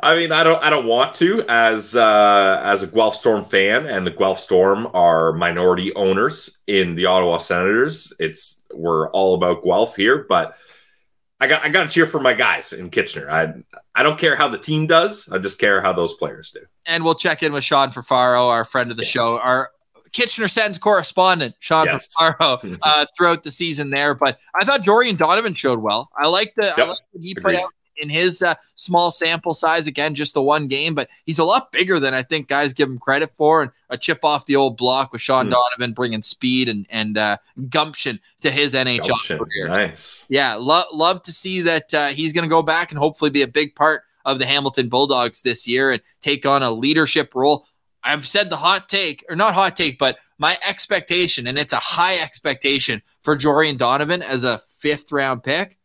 I 0.03 0.17
mean, 0.17 0.33
I 0.33 0.43
don't, 0.45 0.63
I 0.63 0.71
don't 0.71 0.87
want 0.87 1.15
to 1.15 1.45
as 1.49 1.95
uh, 1.97 2.61
as 2.65 2.83
a 2.83 2.87
Guelph 2.87 3.17
Storm 3.17 3.45
fan, 3.45 3.87
and 3.87 4.07
the 4.07 4.11
Guelph 4.11 4.41
Storm 4.41 4.89
are 4.95 5.33
minority 5.33 5.95
owners 5.95 6.63
in 6.67 6.95
the 6.95 7.07
Ottawa 7.07 7.39
Senators. 7.39 8.13
It's 8.19 8.65
we're 8.73 9.11
all 9.11 9.35
about 9.35 9.63
Guelph 9.65 9.97
here, 9.97 10.25
but 10.29 10.57
I 11.41 11.47
got 11.47 11.63
I 11.65 11.69
got 11.69 11.85
to 11.85 11.89
cheer 11.91 12.07
for 12.07 12.21
my 12.21 12.35
guys 12.35 12.73
in 12.73 12.89
Kitchener. 12.91 13.31
I 13.31 13.53
I 13.95 14.03
don't 14.03 14.19
care 14.19 14.37
how 14.37 14.49
the 14.49 14.59
team 14.59 14.87
does. 14.87 15.29
I 15.31 15.39
just 15.39 15.59
care 15.59 15.83
how 15.83 15.93
those 15.93 16.15
players 16.15 16.51
do. 16.53 16.61
And 16.87 17.05
we'll 17.05 17.15
check 17.15 17.43
in 17.43 17.53
with 17.53 17.65
Sean 17.65 17.91
Fafaro, 17.91 18.49
our 18.49 18.65
friend 18.65 18.91
of 18.91 18.97
the 18.97 19.03
Yes. 19.03 19.13
show, 19.13 19.39
our 19.43 19.71
Kitchener 20.13 20.49
Sens 20.49 20.79
correspondent, 20.79 21.55
Sean 21.61 21.87
Yes. 21.87 22.09
Fafaro, 22.19 22.61
uh, 22.83 23.07
throughout 23.17 23.43
the 23.43 23.53
season 23.53 23.91
there. 23.91 24.15
But 24.15 24.39
I 24.61 24.65
thought 24.65 24.83
Jorian 24.83 25.19
Donovan 25.19 25.55
showed 25.55 25.81
well. 25.81 26.11
I 26.17 26.27
like 26.29 26.55
the 26.57 26.67
I 26.73 26.79
Yep. 26.79 26.89
like 26.89 26.99
what 27.13 27.23
he 27.23 27.35
put 27.35 27.55
out 27.55 27.71
in 28.01 28.09
his 28.09 28.43
uh, 28.43 28.55
small 28.75 29.11
sample 29.11 29.55
size. 29.55 29.87
Again, 29.87 30.15
just 30.15 30.35
the 30.35 30.43
one 30.43 30.69
game, 30.69 30.95
but 30.95 31.09
he's 31.27 31.39
a 31.39 31.45
lot 31.45 31.71
bigger 31.73 32.01
than 32.01 32.15
I 32.15 32.23
think 32.23 32.49
guys 32.49 32.73
give 32.73 32.89
him 32.89 32.99
credit 32.99 33.31
for. 33.37 33.63
And 33.63 33.71
a 33.91 33.99
chip 33.99 34.25
off 34.25 34.47
the 34.47 34.57
old 34.57 34.77
block 34.77 35.13
with 35.13 35.21
Shean 35.21 35.47
Hmm. 35.47 35.51
Donovan 35.51 35.93
bringing 35.93 36.23
speed 36.23 36.69
and 36.69 36.87
and 36.91 37.19
uh, 37.19 37.37
gumption 37.69 38.21
to 38.41 38.51
his 38.51 38.75
NHL 38.75 39.09
Gumption. 39.09 39.39
career. 39.39 39.69
Nice. 39.69 40.27
Yeah, 40.29 40.55
lo- 40.55 40.85
love 40.93 41.23
to 41.23 41.33
see 41.33 41.61
that 41.63 41.93
uh, 41.95 42.07
he's 42.09 42.33
going 42.33 42.45
to 42.45 42.51
go 42.51 42.63
back 42.63 42.91
and 42.91 42.99
hopefully 42.99 43.31
be 43.31 43.43
a 43.43 43.49
big 43.49 43.75
part 43.75 44.03
of 44.25 44.39
the 44.39 44.47
Hamilton 44.47 44.89
Bulldogs 44.89 45.41
this 45.41 45.67
year 45.67 45.91
and 45.93 46.03
take 46.21 46.45
on 46.47 46.63
a 46.63 46.71
leadership 46.71 47.35
role. 47.35 47.67
I've 48.05 48.27
said 48.27 48.49
the 48.49 48.57
hot 48.57 48.89
take, 48.89 49.25
or 49.29 49.37
not 49.37 49.53
hot 49.55 49.77
take, 49.77 49.99
but 49.99 50.19
my 50.39 50.57
expectation, 50.67 51.47
and 51.47 51.59
it's 51.59 51.73
a 51.75 51.77
high 51.77 52.17
expectation 52.19 53.03
for 53.23 53.37
Jorian 53.37 53.77
Donovan 53.77 54.23
as 54.23 54.43
a 54.45 54.59
fifth 54.59 55.13
round 55.13 55.43
pick. 55.43 55.79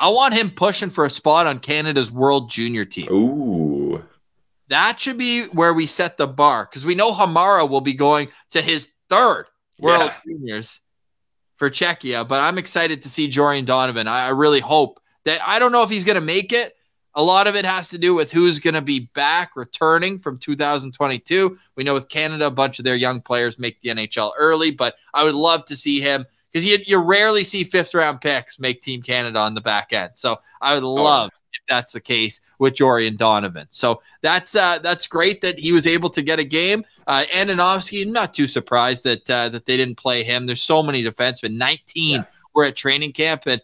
I 0.00 0.08
want 0.08 0.32
him 0.32 0.50
pushing 0.50 0.88
for 0.88 1.04
a 1.04 1.10
spot 1.10 1.46
on 1.46 1.58
Canada's 1.58 2.10
World 2.10 2.50
Junior 2.50 2.86
team. 2.86 3.12
Ooh. 3.12 4.02
That 4.68 4.98
should 4.98 5.18
be 5.18 5.44
where 5.48 5.74
we 5.74 5.84
set 5.84 6.16
the 6.16 6.26
bar 6.26 6.64
because 6.64 6.86
we 6.86 6.94
know 6.94 7.12
Hamara 7.12 7.68
will 7.68 7.82
be 7.82 7.92
going 7.92 8.28
to 8.52 8.62
his 8.62 8.92
third 9.10 9.44
World 9.78 10.04
Yeah. 10.04 10.14
Juniors 10.24 10.80
for 11.56 11.68
Czechia, 11.68 12.26
but 12.26 12.40
I'm 12.40 12.56
excited 12.56 13.02
to 13.02 13.10
see 13.10 13.28
Jorian 13.28 13.66
Donovan. 13.66 14.08
I, 14.08 14.26
I 14.26 14.28
really 14.30 14.60
hope 14.60 15.00
that 15.26 15.40
I 15.46 15.58
don't 15.58 15.72
know 15.72 15.82
if 15.82 15.90
he's 15.90 16.04
going 16.04 16.18
to 16.18 16.22
make 16.22 16.52
it. 16.52 16.74
A 17.14 17.22
lot 17.22 17.48
of 17.48 17.56
it 17.56 17.64
has 17.64 17.88
to 17.88 17.98
do 17.98 18.14
with 18.14 18.32
who's 18.32 18.60
going 18.60 18.74
to 18.74 18.82
be 18.82 19.10
back 19.14 19.50
returning 19.56 20.18
from 20.18 20.38
2022. 20.38 21.58
We 21.76 21.84
know 21.84 21.92
with 21.92 22.08
Canada, 22.08 22.46
a 22.46 22.50
bunch 22.50 22.78
of 22.78 22.84
their 22.84 22.96
young 22.96 23.20
players 23.20 23.58
make 23.58 23.80
the 23.80 23.90
NHL 23.90 24.32
early, 24.38 24.70
but 24.70 24.94
I 25.12 25.24
would 25.24 25.34
love 25.34 25.64
to 25.66 25.76
see 25.76 26.00
him 26.00 26.24
because 26.50 26.64
you, 26.64 26.78
you 26.86 26.98
rarely 26.98 27.44
see 27.44 27.64
fifth 27.64 27.94
round 27.94 28.20
picks 28.20 28.58
make 28.58 28.82
Team 28.82 29.02
Canada 29.02 29.38
on 29.38 29.54
the 29.54 29.60
back 29.60 29.92
end. 29.92 30.12
So 30.14 30.38
I 30.60 30.74
would 30.74 30.82
love 30.82 31.30
if 31.52 31.60
that's 31.68 31.92
the 31.92 32.00
case 32.00 32.40
with 32.58 32.74
Jorian 32.74 33.16
Donovan. 33.16 33.66
So 33.70 34.02
that's 34.22 34.54
uh, 34.54 34.78
that's 34.78 35.06
great 35.06 35.40
that 35.40 35.58
he 35.58 35.72
was 35.72 35.86
able 35.86 36.10
to 36.10 36.22
get 36.22 36.38
a 36.38 36.44
game. 36.44 36.84
Uh, 37.06 37.24
Andonovski, 37.32 38.06
not 38.10 38.34
too 38.34 38.46
surprised 38.46 39.04
that 39.04 39.28
uh, 39.30 39.48
that 39.50 39.66
they 39.66 39.76
didn't 39.76 39.96
play 39.96 40.22
him. 40.22 40.46
There's 40.46 40.62
so 40.62 40.82
many 40.82 41.02
defensemen. 41.02 41.56
19 41.56 42.20
Yeah. 42.20 42.24
were 42.54 42.64
at 42.64 42.76
training 42.76 43.12
camp, 43.12 43.42
and 43.46 43.60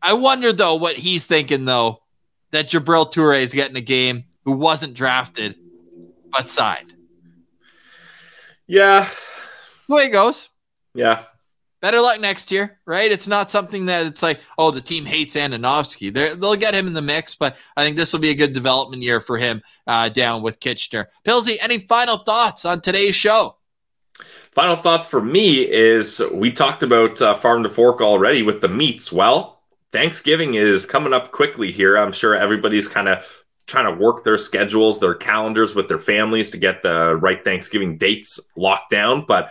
I 0.00 0.14
wonder 0.14 0.52
though 0.52 0.74
what 0.76 0.96
he's 0.96 1.26
thinking 1.26 1.64
though 1.64 1.98
that 2.50 2.68
Djibril 2.68 3.10
Toure 3.12 3.40
is 3.40 3.54
getting 3.54 3.76
a 3.76 3.80
game 3.82 4.24
who 4.44 4.52
wasn't 4.52 4.94
drafted 4.94 5.56
but 6.30 6.50
signed. 6.50 6.94
Yeah. 8.66 9.00
That's 9.00 9.86
the 9.88 9.94
way 9.94 10.04
it 10.04 10.10
goes. 10.10 10.48
Yeah. 10.94 11.24
Better 11.82 12.00
luck 12.00 12.20
next 12.20 12.50
year, 12.50 12.78
right? 12.86 13.10
It's 13.10 13.28
not 13.28 13.50
something 13.50 13.86
that 13.86 14.06
it's 14.06 14.22
like, 14.22 14.40
oh, 14.56 14.70
the 14.70 14.80
team 14.80 15.04
hates 15.04 15.34
Andonovski. 15.34 16.14
they 16.14 16.32
will 16.34 16.56
get 16.56 16.74
him 16.74 16.86
in 16.86 16.94
the 16.94 17.02
mix, 17.02 17.34
but 17.34 17.58
I 17.76 17.84
think 17.84 17.96
this 17.98 18.12
will 18.12 18.20
be 18.20 18.30
a 18.30 18.34
good 18.34 18.54
development 18.54 19.02
year 19.02 19.20
for 19.20 19.36
him 19.36 19.60
uh, 19.86 20.08
down 20.08 20.40
with 20.42 20.60
Kitchener. 20.60 21.10
Pilsy, 21.24 21.56
any 21.60 21.80
final 21.80 22.18
thoughts 22.18 22.64
on 22.64 22.80
today's 22.80 23.16
show? 23.16 23.56
Final 24.52 24.76
thoughts 24.76 25.06
for 25.06 25.20
me 25.20 25.68
is 25.68 26.22
we 26.32 26.52
talked 26.52 26.82
about 26.82 27.20
uh, 27.20 27.34
farm 27.34 27.64
to 27.64 27.70
fork 27.70 28.00
already 28.00 28.42
with 28.42 28.60
the 28.60 28.68
meats. 28.68 29.12
Well, 29.12 29.60
Thanksgiving 29.92 30.54
is 30.54 30.86
coming 30.86 31.12
up 31.12 31.32
quickly 31.32 31.72
here. 31.72 31.96
I'm 31.96 32.12
sure 32.12 32.34
everybody's 32.34 32.86
kind 32.86 33.08
of 33.08 33.26
trying 33.66 33.92
to 33.92 34.00
work 34.00 34.24
their 34.24 34.38
schedules, 34.38 35.00
their 35.00 35.14
calendars 35.14 35.74
with 35.74 35.88
their 35.88 35.98
families 35.98 36.50
to 36.50 36.58
get 36.58 36.82
the 36.82 37.16
right 37.16 37.42
Thanksgiving 37.42 37.96
dates 37.96 38.52
locked 38.56 38.90
down. 38.90 39.24
But 39.26 39.50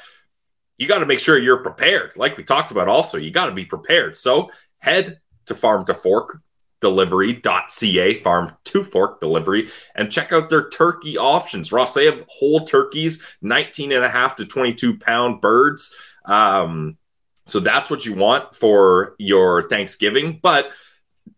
you 0.82 0.88
got 0.88 0.98
to 0.98 1.06
make 1.06 1.20
sure 1.20 1.38
you're 1.38 1.62
prepared. 1.62 2.18
Like 2.18 2.38
we 2.38 2.44
talked 2.44 2.72
about, 2.72 2.88
also, 2.88 3.20
you 3.20 3.30
got 3.30 3.46
to 3.46 3.52
be 3.52 3.66
prepared. 3.66 4.16
So 4.16 4.50
head 4.80 5.20
to 5.46 5.54
farm 5.54 5.86
to 5.86 5.94
fork 5.94 6.42
delivery.ca 6.82 8.16
farm 8.24 8.52
to 8.64 8.84
fork 8.84 9.20
delivery 9.20 9.68
and 9.94 10.12
check 10.12 10.34
out 10.34 10.50
their 10.50 10.68
turkey 10.70 11.16
options 11.16 11.72
ross 11.72 11.94
they 11.94 12.06
have 12.06 12.26
whole 12.28 12.66
turkeys 12.66 13.24
19 13.44 13.92
and 13.92 14.04
a 14.04 14.10
half 14.10 14.36
to 14.36 14.48
22 14.48 14.98
pound 14.98 15.42
birds 15.42 15.96
um, 16.26 16.98
so 17.46 17.60
that's 17.60 17.92
what 17.92 18.04
you 18.04 18.16
want 18.16 18.56
for 18.56 19.14
your 19.20 19.70
thanksgiving 19.70 20.40
but 20.42 20.72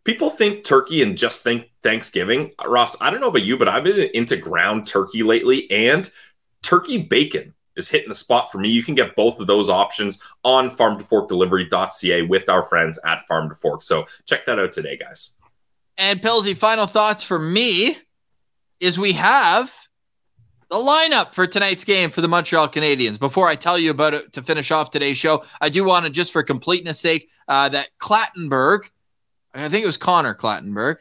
people 0.05 0.29
think 0.29 0.63
turkey 0.63 1.03
and 1.03 1.17
just 1.17 1.43
think 1.43 1.69
thanksgiving 1.81 2.51
ross 2.65 2.95
i 3.01 3.09
don't 3.09 3.19
know 3.19 3.27
about 3.27 3.41
you 3.41 3.57
but 3.57 3.67
i've 3.67 3.83
been 3.83 4.09
into 4.13 4.37
ground 4.37 4.87
turkey 4.87 5.23
lately 5.23 5.69
and 5.69 6.09
turkey 6.61 7.01
bacon 7.01 7.53
is 7.75 7.89
hitting 7.89 8.09
the 8.09 8.15
spot 8.15 8.51
for 8.51 8.57
me. 8.57 8.69
You 8.69 8.83
can 8.83 8.95
get 8.95 9.15
both 9.15 9.39
of 9.39 9.47
those 9.47 9.69
options 9.69 10.21
on 10.43 10.69
farmtoforkdelivery.ca 10.69 12.21
with 12.23 12.49
our 12.49 12.63
friends 12.63 12.99
at 13.05 13.21
Farm 13.23 13.49
to 13.49 13.55
Fork. 13.55 13.83
So 13.83 14.05
check 14.25 14.45
that 14.45 14.59
out 14.59 14.71
today, 14.71 14.97
guys. 14.97 15.37
And 15.97 16.21
Pilsy, 16.21 16.55
final 16.57 16.87
thoughts 16.87 17.23
for 17.23 17.39
me 17.39 17.97
is 18.79 18.99
we 18.99 19.13
have 19.13 19.73
the 20.69 20.75
lineup 20.75 21.33
for 21.33 21.45
tonight's 21.45 21.83
game 21.83 22.09
for 22.09 22.21
the 22.21 22.27
Montreal 22.27 22.67
Canadiens. 22.67 23.19
Before 23.19 23.47
I 23.47 23.55
tell 23.55 23.77
you 23.77 23.91
about 23.91 24.13
it 24.15 24.33
to 24.33 24.41
finish 24.41 24.71
off 24.71 24.89
today's 24.89 25.17
show, 25.17 25.43
I 25.61 25.69
do 25.69 25.83
want 25.83 26.05
to 26.05 26.11
just 26.11 26.31
for 26.31 26.41
completeness 26.41 26.99
sake 26.99 27.29
uh, 27.47 27.69
that 27.69 27.89
Clattenburg, 27.99 28.89
I 29.53 29.69
think 29.69 29.83
it 29.83 29.87
was 29.87 29.97
Connor 29.97 30.33
Clattenburg, 30.33 30.97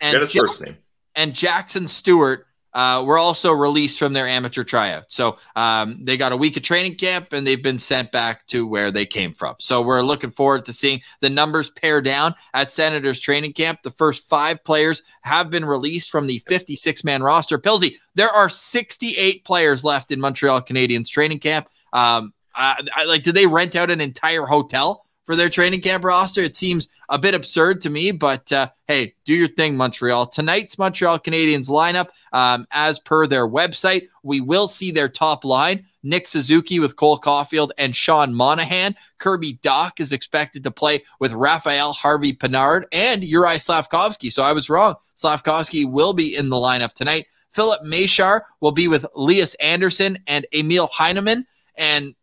and 0.00 0.12
Get 0.12 0.20
his 0.20 0.32
Jack- 0.32 0.42
first 0.42 0.64
name, 0.66 0.76
and 1.14 1.34
Jackson 1.34 1.88
Stewart 1.88 2.46
uh, 2.76 3.02
were 3.02 3.16
also 3.16 3.52
released 3.52 3.98
from 3.98 4.12
their 4.12 4.26
amateur 4.26 4.62
tryout. 4.62 5.10
So 5.10 5.38
um, 5.56 6.04
they 6.04 6.18
got 6.18 6.32
a 6.32 6.36
week 6.36 6.58
of 6.58 6.62
training 6.62 6.96
camp 6.96 7.32
and 7.32 7.46
they've 7.46 7.62
been 7.62 7.78
sent 7.78 8.12
back 8.12 8.46
to 8.48 8.66
where 8.66 8.90
they 8.90 9.06
came 9.06 9.32
from. 9.32 9.54
So 9.58 9.80
we're 9.80 10.02
looking 10.02 10.28
forward 10.28 10.66
to 10.66 10.74
seeing 10.74 11.00
the 11.22 11.30
numbers 11.30 11.70
pare 11.70 12.02
down 12.02 12.34
at 12.52 12.70
Senators 12.70 13.18
training 13.22 13.54
camp. 13.54 13.80
The 13.82 13.92
first 13.92 14.28
five 14.28 14.62
players 14.62 15.02
have 15.22 15.48
been 15.48 15.64
released 15.64 16.10
from 16.10 16.26
the 16.26 16.40
56 16.40 17.02
man 17.02 17.22
roster. 17.22 17.58
Pilsy, 17.58 17.96
there 18.14 18.28
are 18.28 18.50
68 18.50 19.42
players 19.42 19.82
left 19.82 20.12
in 20.12 20.20
Montreal 20.20 20.60
Canadiens 20.60 21.08
training 21.08 21.38
camp. 21.38 21.68
Um, 21.94 22.34
I, 22.54 22.86
I, 22.94 23.04
like, 23.04 23.22
did 23.22 23.34
they 23.34 23.46
rent 23.46 23.74
out 23.74 23.90
an 23.90 24.02
entire 24.02 24.44
hotel? 24.44 25.05
For 25.26 25.34
their 25.34 25.50
training 25.50 25.80
camp 25.80 26.04
roster. 26.04 26.40
It 26.40 26.54
seems 26.54 26.88
a 27.08 27.18
bit 27.18 27.34
absurd 27.34 27.80
to 27.82 27.90
me, 27.90 28.12
but 28.12 28.50
uh, 28.52 28.68
hey, 28.86 29.14
do 29.24 29.34
your 29.34 29.48
thing, 29.48 29.76
Montreal. 29.76 30.28
Tonight's 30.28 30.78
Montreal 30.78 31.18
Canadiens 31.18 31.68
lineup, 31.68 32.08
um, 32.32 32.66
as 32.70 33.00
per 33.00 33.26
their 33.26 33.48
website, 33.48 34.06
we 34.22 34.40
will 34.40 34.68
see 34.68 34.92
their 34.92 35.08
top 35.08 35.44
line. 35.44 35.84
Nick 36.04 36.28
Suzuki 36.28 36.78
with 36.78 36.94
Cole 36.94 37.18
Caufield 37.18 37.70
and 37.78 37.94
Sean 37.94 38.32
Monahan. 38.32 38.94
Kirby 39.18 39.54
Dach 39.54 39.98
is 39.98 40.12
expected 40.12 40.62
to 40.62 40.70
play 40.70 41.02
with 41.18 41.32
Raphael 41.32 41.92
Harvey 41.92 42.32
Pinard 42.32 42.84
and 42.92 43.22
Juraj 43.22 43.56
Slafkovsky. 43.56 44.30
So 44.30 44.44
I 44.44 44.52
was 44.52 44.70
wrong. 44.70 44.94
Slafkovsky 45.16 45.90
will 45.90 46.14
be 46.14 46.36
in 46.36 46.48
the 46.48 46.56
lineup 46.56 46.92
tonight. 46.92 47.26
Filip 47.50 47.80
Mesar 47.82 48.42
will 48.60 48.70
be 48.70 48.86
with 48.86 49.04
Lias 49.16 49.54
Andersson 49.54 50.18
and 50.28 50.46
Emil 50.54 50.86
Heineman. 50.86 51.44
And 51.76 52.14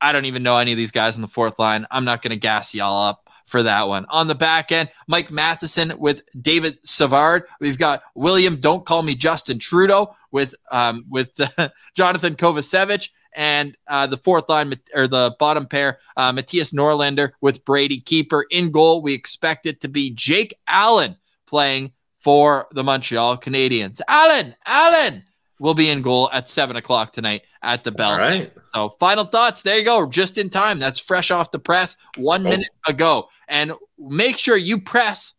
I 0.00 0.12
don't 0.12 0.24
even 0.24 0.42
know 0.42 0.56
any 0.56 0.72
of 0.72 0.78
these 0.78 0.92
guys 0.92 1.16
on 1.16 1.22
the 1.22 1.28
fourth 1.28 1.58
line. 1.58 1.86
I'm 1.90 2.04
not 2.04 2.22
going 2.22 2.30
to 2.30 2.36
gas 2.36 2.74
y'all 2.74 3.08
up 3.08 3.28
for 3.46 3.62
that 3.64 3.88
one. 3.88 4.06
On 4.10 4.28
the 4.28 4.34
back 4.34 4.70
end, 4.70 4.90
Mike 5.08 5.30
Matheson 5.30 5.92
with 5.98 6.22
David 6.40 6.78
Savard. 6.84 7.44
We've 7.60 7.78
got 7.78 8.02
William, 8.14 8.56
don't 8.56 8.86
call 8.86 9.02
me 9.02 9.14
Justin 9.14 9.58
Trudeau 9.58 10.14
with 10.30 10.54
um, 10.70 11.04
with 11.10 11.38
uh, 11.40 11.68
Johnathan 11.98 12.36
Kovacevic. 12.36 13.10
And 13.36 13.76
uh, 13.86 14.08
the 14.08 14.16
fourth 14.16 14.48
line 14.48 14.74
or 14.94 15.06
the 15.06 15.36
bottom 15.38 15.66
pair, 15.66 15.98
uh, 16.16 16.32
Mattias 16.32 16.74
Norlinder 16.74 17.30
with 17.40 17.64
Brady 17.64 18.00
Keeper 18.00 18.44
in 18.50 18.72
goal. 18.72 19.02
We 19.02 19.14
expect 19.14 19.66
it 19.66 19.80
to 19.82 19.88
be 19.88 20.10
Jake 20.10 20.54
Allen 20.68 21.16
playing 21.46 21.92
for 22.18 22.66
the 22.72 22.84
Montreal 22.84 23.38
Canadiens. 23.38 24.00
Allen, 24.08 24.54
Allen, 24.66 25.24
will 25.60 25.74
be 25.74 25.90
in 25.90 26.02
goal 26.02 26.28
at 26.32 26.48
seven 26.48 26.74
o'clock 26.74 27.12
tonight 27.12 27.42
at 27.62 27.84
the 27.84 27.92
Bell. 27.92 28.16
Right. 28.18 28.52
So, 28.74 28.88
final 28.98 29.24
thoughts. 29.24 29.62
There 29.62 29.78
you 29.78 29.84
go. 29.84 30.08
Just 30.08 30.38
in 30.38 30.50
time. 30.50 30.80
That's 30.80 30.98
fresh 30.98 31.30
off 31.30 31.52
the 31.52 31.60
press 31.60 31.96
one 32.16 32.44
oh. 32.44 32.50
minute 32.50 32.70
ago. 32.88 33.28
And 33.46 33.72
make 33.98 34.38
sure 34.38 34.56
you 34.56 34.80
press 34.80 35.34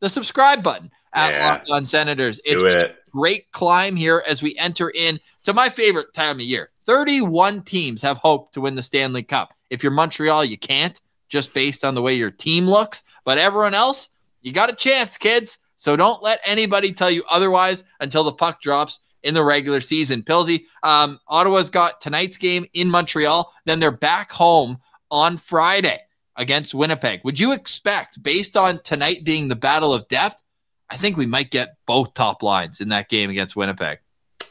the 0.00 0.08
subscribe 0.08 0.62
button 0.64 0.90
at 1.14 1.34
yeah. 1.34 1.48
Locked 1.48 1.70
On 1.70 1.84
Senators. 1.84 2.40
It's 2.44 2.62
it. 2.62 2.90
a 2.90 2.94
great 3.12 3.52
climb 3.52 3.94
here 3.94 4.24
as 4.26 4.42
we 4.42 4.56
enter 4.58 4.90
in 4.90 5.20
to 5.44 5.52
my 5.52 5.68
favorite 5.68 6.14
time 6.14 6.36
of 6.36 6.42
year. 6.42 6.70
31 6.86 7.62
teams 7.62 8.02
have 8.02 8.16
hope 8.16 8.50
to 8.52 8.62
win 8.62 8.74
the 8.74 8.82
Stanley 8.82 9.22
Cup. 9.22 9.52
If 9.68 9.82
you're 9.82 9.92
Montreal, 9.92 10.44
you 10.44 10.58
can't 10.58 11.00
just 11.28 11.52
based 11.54 11.84
on 11.84 11.94
the 11.94 12.02
way 12.02 12.14
your 12.14 12.30
team 12.30 12.66
looks. 12.66 13.02
But 13.24 13.38
everyone 13.38 13.74
else, 13.74 14.08
you 14.40 14.52
got 14.52 14.70
a 14.70 14.74
chance, 14.74 15.16
kids. 15.16 15.58
So 15.76 15.96
don't 15.96 16.22
let 16.22 16.40
anybody 16.44 16.92
tell 16.92 17.10
you 17.10 17.24
otherwise 17.30 17.84
until 18.00 18.24
the 18.24 18.32
puck 18.32 18.60
drops 18.60 19.00
in 19.22 19.34
the 19.34 19.44
regular 19.44 19.80
season. 19.80 20.22
Pilsy, 20.22 20.64
um, 20.82 21.18
Ottawa's 21.28 21.70
got 21.70 22.00
tonight's 22.00 22.36
game 22.36 22.66
in 22.74 22.88
Montreal. 22.88 23.52
Then 23.66 23.80
they're 23.80 23.90
back 23.90 24.32
home 24.32 24.78
on 25.10 25.36
Friday 25.36 26.00
against 26.36 26.74
Winnipeg. 26.74 27.20
Would 27.24 27.38
you 27.38 27.52
expect, 27.52 28.22
based 28.22 28.56
on 28.56 28.80
tonight 28.82 29.24
being 29.24 29.48
the 29.48 29.56
battle 29.56 29.92
of 29.92 30.08
depth, 30.08 30.42
I 30.88 30.96
think 30.96 31.16
we 31.16 31.26
might 31.26 31.50
get 31.50 31.76
both 31.86 32.14
top 32.14 32.42
lines 32.42 32.80
in 32.80 32.88
that 32.88 33.08
game 33.08 33.30
against 33.30 33.56
Winnipeg. 33.56 33.98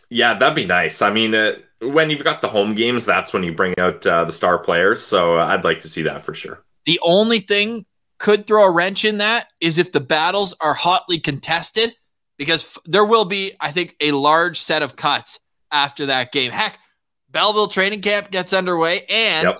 Yeah, 0.09 0.33
that'd 0.35 0.55
be 0.55 0.65
nice. 0.65 1.01
I 1.01 1.11
mean, 1.11 1.35
uh, 1.35 1.53
when 1.81 2.09
you've 2.09 2.23
got 2.23 2.41
the 2.41 2.47
home 2.47 2.75
games, 2.75 3.05
that's 3.05 3.33
when 3.33 3.43
you 3.43 3.53
bring 3.53 3.77
out 3.77 4.05
uh, 4.05 4.23
the 4.23 4.31
star 4.31 4.57
players. 4.57 5.01
So 5.01 5.37
I'd 5.37 5.63
like 5.63 5.79
to 5.79 5.89
see 5.89 6.03
that 6.03 6.23
for 6.23 6.33
sure. 6.33 6.63
The 6.85 6.99
only 7.03 7.39
thing 7.39 7.85
could 8.17 8.47
throw 8.47 8.65
a 8.65 8.71
wrench 8.71 9.05
in 9.05 9.17
that 9.19 9.47
is 9.61 9.77
if 9.77 9.91
the 9.91 9.99
battles 9.99 10.53
are 10.61 10.73
hotly 10.73 11.19
contested 11.19 11.95
because 12.39 12.63
f- 12.63 12.81
there 12.85 13.05
will 13.05 13.25
be, 13.25 13.51
I 13.59 13.71
think, 13.71 13.95
a 13.99 14.13
large 14.13 14.57
set 14.57 14.81
of 14.81 14.95
cuts 14.95 15.39
after 15.71 16.07
that 16.07 16.31
game. 16.31 16.51
Heck, 16.51 16.79
Belleville 17.29 17.67
training 17.67 18.01
camp 18.01 18.31
gets 18.31 18.53
underway, 18.53 19.01
and 19.09 19.49
yep. 19.49 19.59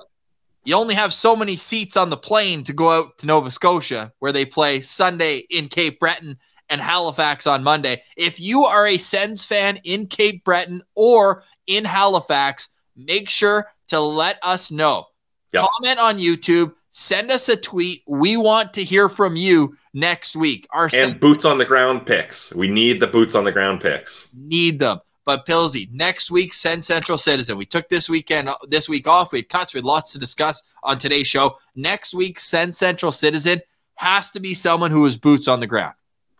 you 0.64 0.74
only 0.74 0.96
have 0.96 1.14
so 1.14 1.36
many 1.36 1.58
seats 1.58 1.98
on 1.98 2.10
the 2.10 2.18
plane 2.18 2.64
to 2.64 2.74
go 2.74 2.90
out 2.90 3.20
to 3.20 3.28
Nova 3.28 3.52
Scotia, 3.52 4.12
where 4.18 4.32
they 4.32 4.46
play 4.46 4.80
Sunday 4.80 5.44
in 5.52 5.68
Cape 5.68 6.00
Breton 6.00 6.40
and 6.70 6.80
Halifax 6.82 7.46
on 7.46 7.64
Monday. 7.64 8.02
If 8.16 8.40
you 8.40 8.64
are 8.64 8.88
a 8.88 8.98
Sens 8.98 9.44
fan 9.44 9.80
in 9.84 10.08
Cape 10.08 10.44
Breton 10.44 10.82
or 10.96 11.44
in 11.68 11.84
Halifax, 11.84 12.70
make 12.96 13.30
sure 13.30 13.68
to 13.90 14.00
let 14.00 14.40
us 14.42 14.72
know. 14.72 15.06
Yep. 15.52 15.66
Comment 15.66 16.00
on 16.00 16.18
YouTube 16.18 16.74
Send 17.00 17.32
us 17.32 17.48
a 17.48 17.56
tweet. 17.56 18.04
We 18.08 18.36
want 18.36 18.74
to 18.74 18.84
hear 18.84 19.08
from 19.08 19.38
you 19.38 19.74
next 19.94 20.36
week. 20.36 20.68
Our 20.72 20.90
and 20.94 21.18
boots 21.18 21.46
on 21.46 21.58
the 21.58 21.64
ground 21.64 22.06
picks. 22.06 22.54
We 22.54 22.68
need 22.68 23.00
the 23.00 23.08
boots 23.08 23.36
on 23.36 23.46
the 23.46 23.54
ground 23.54 23.80
picks. 23.80 24.30
Need 24.38 24.80
them. 24.80 25.00
But 25.24 25.46
Pilsy, 25.46 25.90
next 25.94 26.30
week, 26.30 26.54
Sens 26.54 26.86
Central 26.86 27.18
Citizen. 27.18 27.58
We 27.58 27.66
took 27.66 27.88
this 27.88 28.10
weekend, 28.10 28.50
uh, 28.50 28.56
this 28.68 28.90
week 28.90 29.08
off. 29.08 29.32
We 29.32 29.40
had 29.40 29.48
cuts. 29.48 29.74
We 29.74 29.78
had 29.78 29.86
lots 29.86 30.12
to 30.12 30.20
discuss 30.20 30.62
on 30.84 31.00
today's 31.00 31.26
show. 31.26 31.56
Next 31.74 32.14
week, 32.14 32.38
Sens 32.38 32.78
Central 32.78 33.14
Citizen 33.14 33.62
has 33.96 34.30
to 34.32 34.42
be 34.42 34.54
someone 34.54 34.92
who 34.92 35.06
is 35.06 35.18
boots 35.18 35.48
on 35.48 35.62
the 35.62 35.68
ground. 35.68 35.94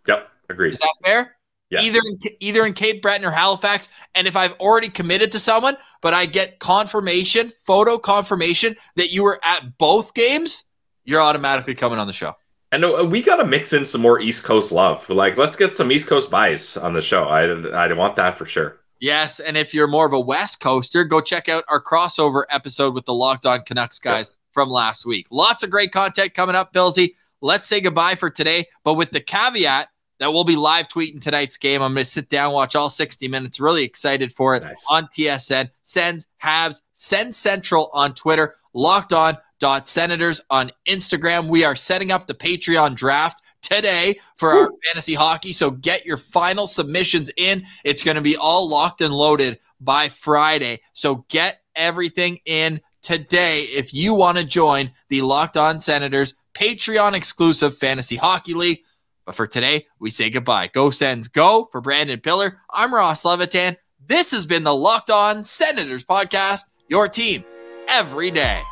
Yep, 0.06 0.28
agreed. 0.50 0.74
Is 0.74 0.80
that 0.80 0.94
fair? 1.02 1.36
Yes. 1.70 1.84
Either 1.84 2.00
in, 2.04 2.18
either 2.40 2.66
in 2.66 2.72
Cape 2.72 3.00
Breton 3.00 3.24
or 3.24 3.30
Halifax. 3.30 3.88
And 4.14 4.26
if 4.26 4.36
I've 4.36 4.54
already 4.54 4.88
committed 4.88 5.30
to 5.32 5.38
someone, 5.38 5.76
but 6.02 6.12
I 6.12 6.26
get 6.26 6.58
confirmation, 6.58 7.52
photo 7.64 7.96
confirmation 7.96 8.74
that 8.96 9.12
you 9.12 9.22
were 9.22 9.38
at 9.44 9.78
both 9.78 10.14
games, 10.14 10.64
you're 11.04 11.20
automatically 11.20 11.74
coming 11.74 11.98
on 11.98 12.08
the 12.08 12.12
show. 12.12 12.34
And 12.72 12.84
uh, 12.84 13.06
we 13.08 13.22
got 13.22 13.36
to 13.36 13.44
mix 13.44 13.72
in 13.72 13.86
some 13.86 14.00
more 14.00 14.20
East 14.20 14.44
Coast 14.44 14.72
love. 14.72 15.08
Like, 15.08 15.36
let's 15.36 15.56
get 15.56 15.72
some 15.72 15.90
East 15.90 16.08
Coast 16.08 16.30
buys 16.30 16.76
on 16.76 16.92
the 16.92 17.02
show. 17.02 17.24
I, 17.24 17.42
I 17.44 17.92
want 17.92 18.16
that 18.16 18.34
for 18.34 18.46
sure. 18.46 18.80
Yes. 19.00 19.40
And 19.40 19.56
if 19.56 19.72
you're 19.72 19.88
more 19.88 20.06
of 20.06 20.12
a 20.12 20.20
West 20.20 20.60
Coaster, 20.60 21.04
go 21.04 21.20
check 21.20 21.48
out 21.48 21.64
our 21.68 21.82
crossover 21.82 22.42
episode 22.50 22.94
with 22.94 23.06
the 23.06 23.14
Locked 23.14 23.46
On 23.46 23.62
Canucks 23.62 23.98
guys 23.98 24.30
from 24.52 24.68
last 24.68 25.06
week. 25.06 25.26
Lots 25.30 25.62
of 25.62 25.70
great 25.70 25.90
content 25.90 26.34
coming 26.34 26.54
up, 26.54 26.72
Pilsy. 26.72 27.14
Let's 27.40 27.66
say 27.66 27.80
goodbye 27.80 28.16
for 28.16 28.28
today, 28.28 28.66
but 28.84 28.94
with 28.94 29.10
the 29.10 29.20
caveat 29.20 29.88
that 30.20 30.32
we'll 30.32 30.44
be 30.44 30.54
live 30.54 30.86
tweeting 30.86 31.20
tonight's 31.20 31.56
game. 31.56 31.82
I'm 31.82 31.94
going 31.94 32.04
to 32.04 32.10
sit 32.10 32.28
down, 32.28 32.52
watch 32.52 32.76
all 32.76 32.90
60 32.90 33.26
minutes. 33.26 33.58
Really 33.58 33.82
excited 33.82 34.32
for 34.32 34.54
it 34.54 34.62
nice. 34.62 34.86
on 34.88 35.08
TSN. 35.08 35.70
Sens, 35.82 36.28
Habs, 36.40 36.82
Sens 36.94 37.36
Central 37.36 37.90
on 37.92 38.14
Twitter. 38.14 38.54
locked 38.72 39.12
on 39.12 39.36
dot 39.58 39.88
senators 39.88 40.40
on 40.50 40.70
Instagram. 40.86 41.48
We 41.48 41.64
are 41.64 41.74
setting 41.74 42.12
up 42.12 42.26
the 42.26 42.34
Patreon 42.34 42.94
draft 42.94 43.42
today 43.62 44.18
for 44.36 44.52
our 44.52 44.70
fantasy 44.86 45.14
hockey. 45.14 45.52
So 45.52 45.70
get 45.70 46.06
your 46.06 46.16
final 46.16 46.66
submissions 46.66 47.30
in. 47.36 47.64
It's 47.84 48.02
going 48.02 48.14
to 48.14 48.22
be 48.22 48.36
all 48.36 48.68
locked 48.68 49.00
and 49.00 49.12
loaded 49.12 49.58
by 49.80 50.08
Friday. 50.08 50.80
So 50.92 51.26
get 51.28 51.60
everything 51.74 52.38
in 52.46 52.80
today 53.02 53.64
if 53.64 53.92
you 53.94 54.14
want 54.14 54.38
to 54.38 54.44
join 54.44 54.90
the 55.08 55.22
Locked 55.22 55.56
On 55.56 55.80
Senators 55.80 56.34
Patreon 56.54 57.14
exclusive 57.14 57.76
fantasy 57.76 58.16
hockey 58.16 58.54
league. 58.54 58.82
But 59.26 59.36
for 59.36 59.46
today, 59.46 59.86
we 59.98 60.10
say 60.10 60.30
goodbye. 60.30 60.68
Go 60.72 60.90
Sens, 60.90 61.28
go. 61.28 61.68
For 61.70 61.80
Brandon 61.80 62.20
Piller, 62.20 62.60
I'm 62.70 62.94
Ross 62.94 63.24
Levitan. 63.24 63.76
This 64.06 64.30
has 64.32 64.46
been 64.46 64.64
the 64.64 64.74
Locked 64.74 65.10
On 65.10 65.44
Senators 65.44 66.04
podcast, 66.04 66.62
your 66.88 67.08
team 67.08 67.44
every 67.88 68.30
day. 68.30 68.62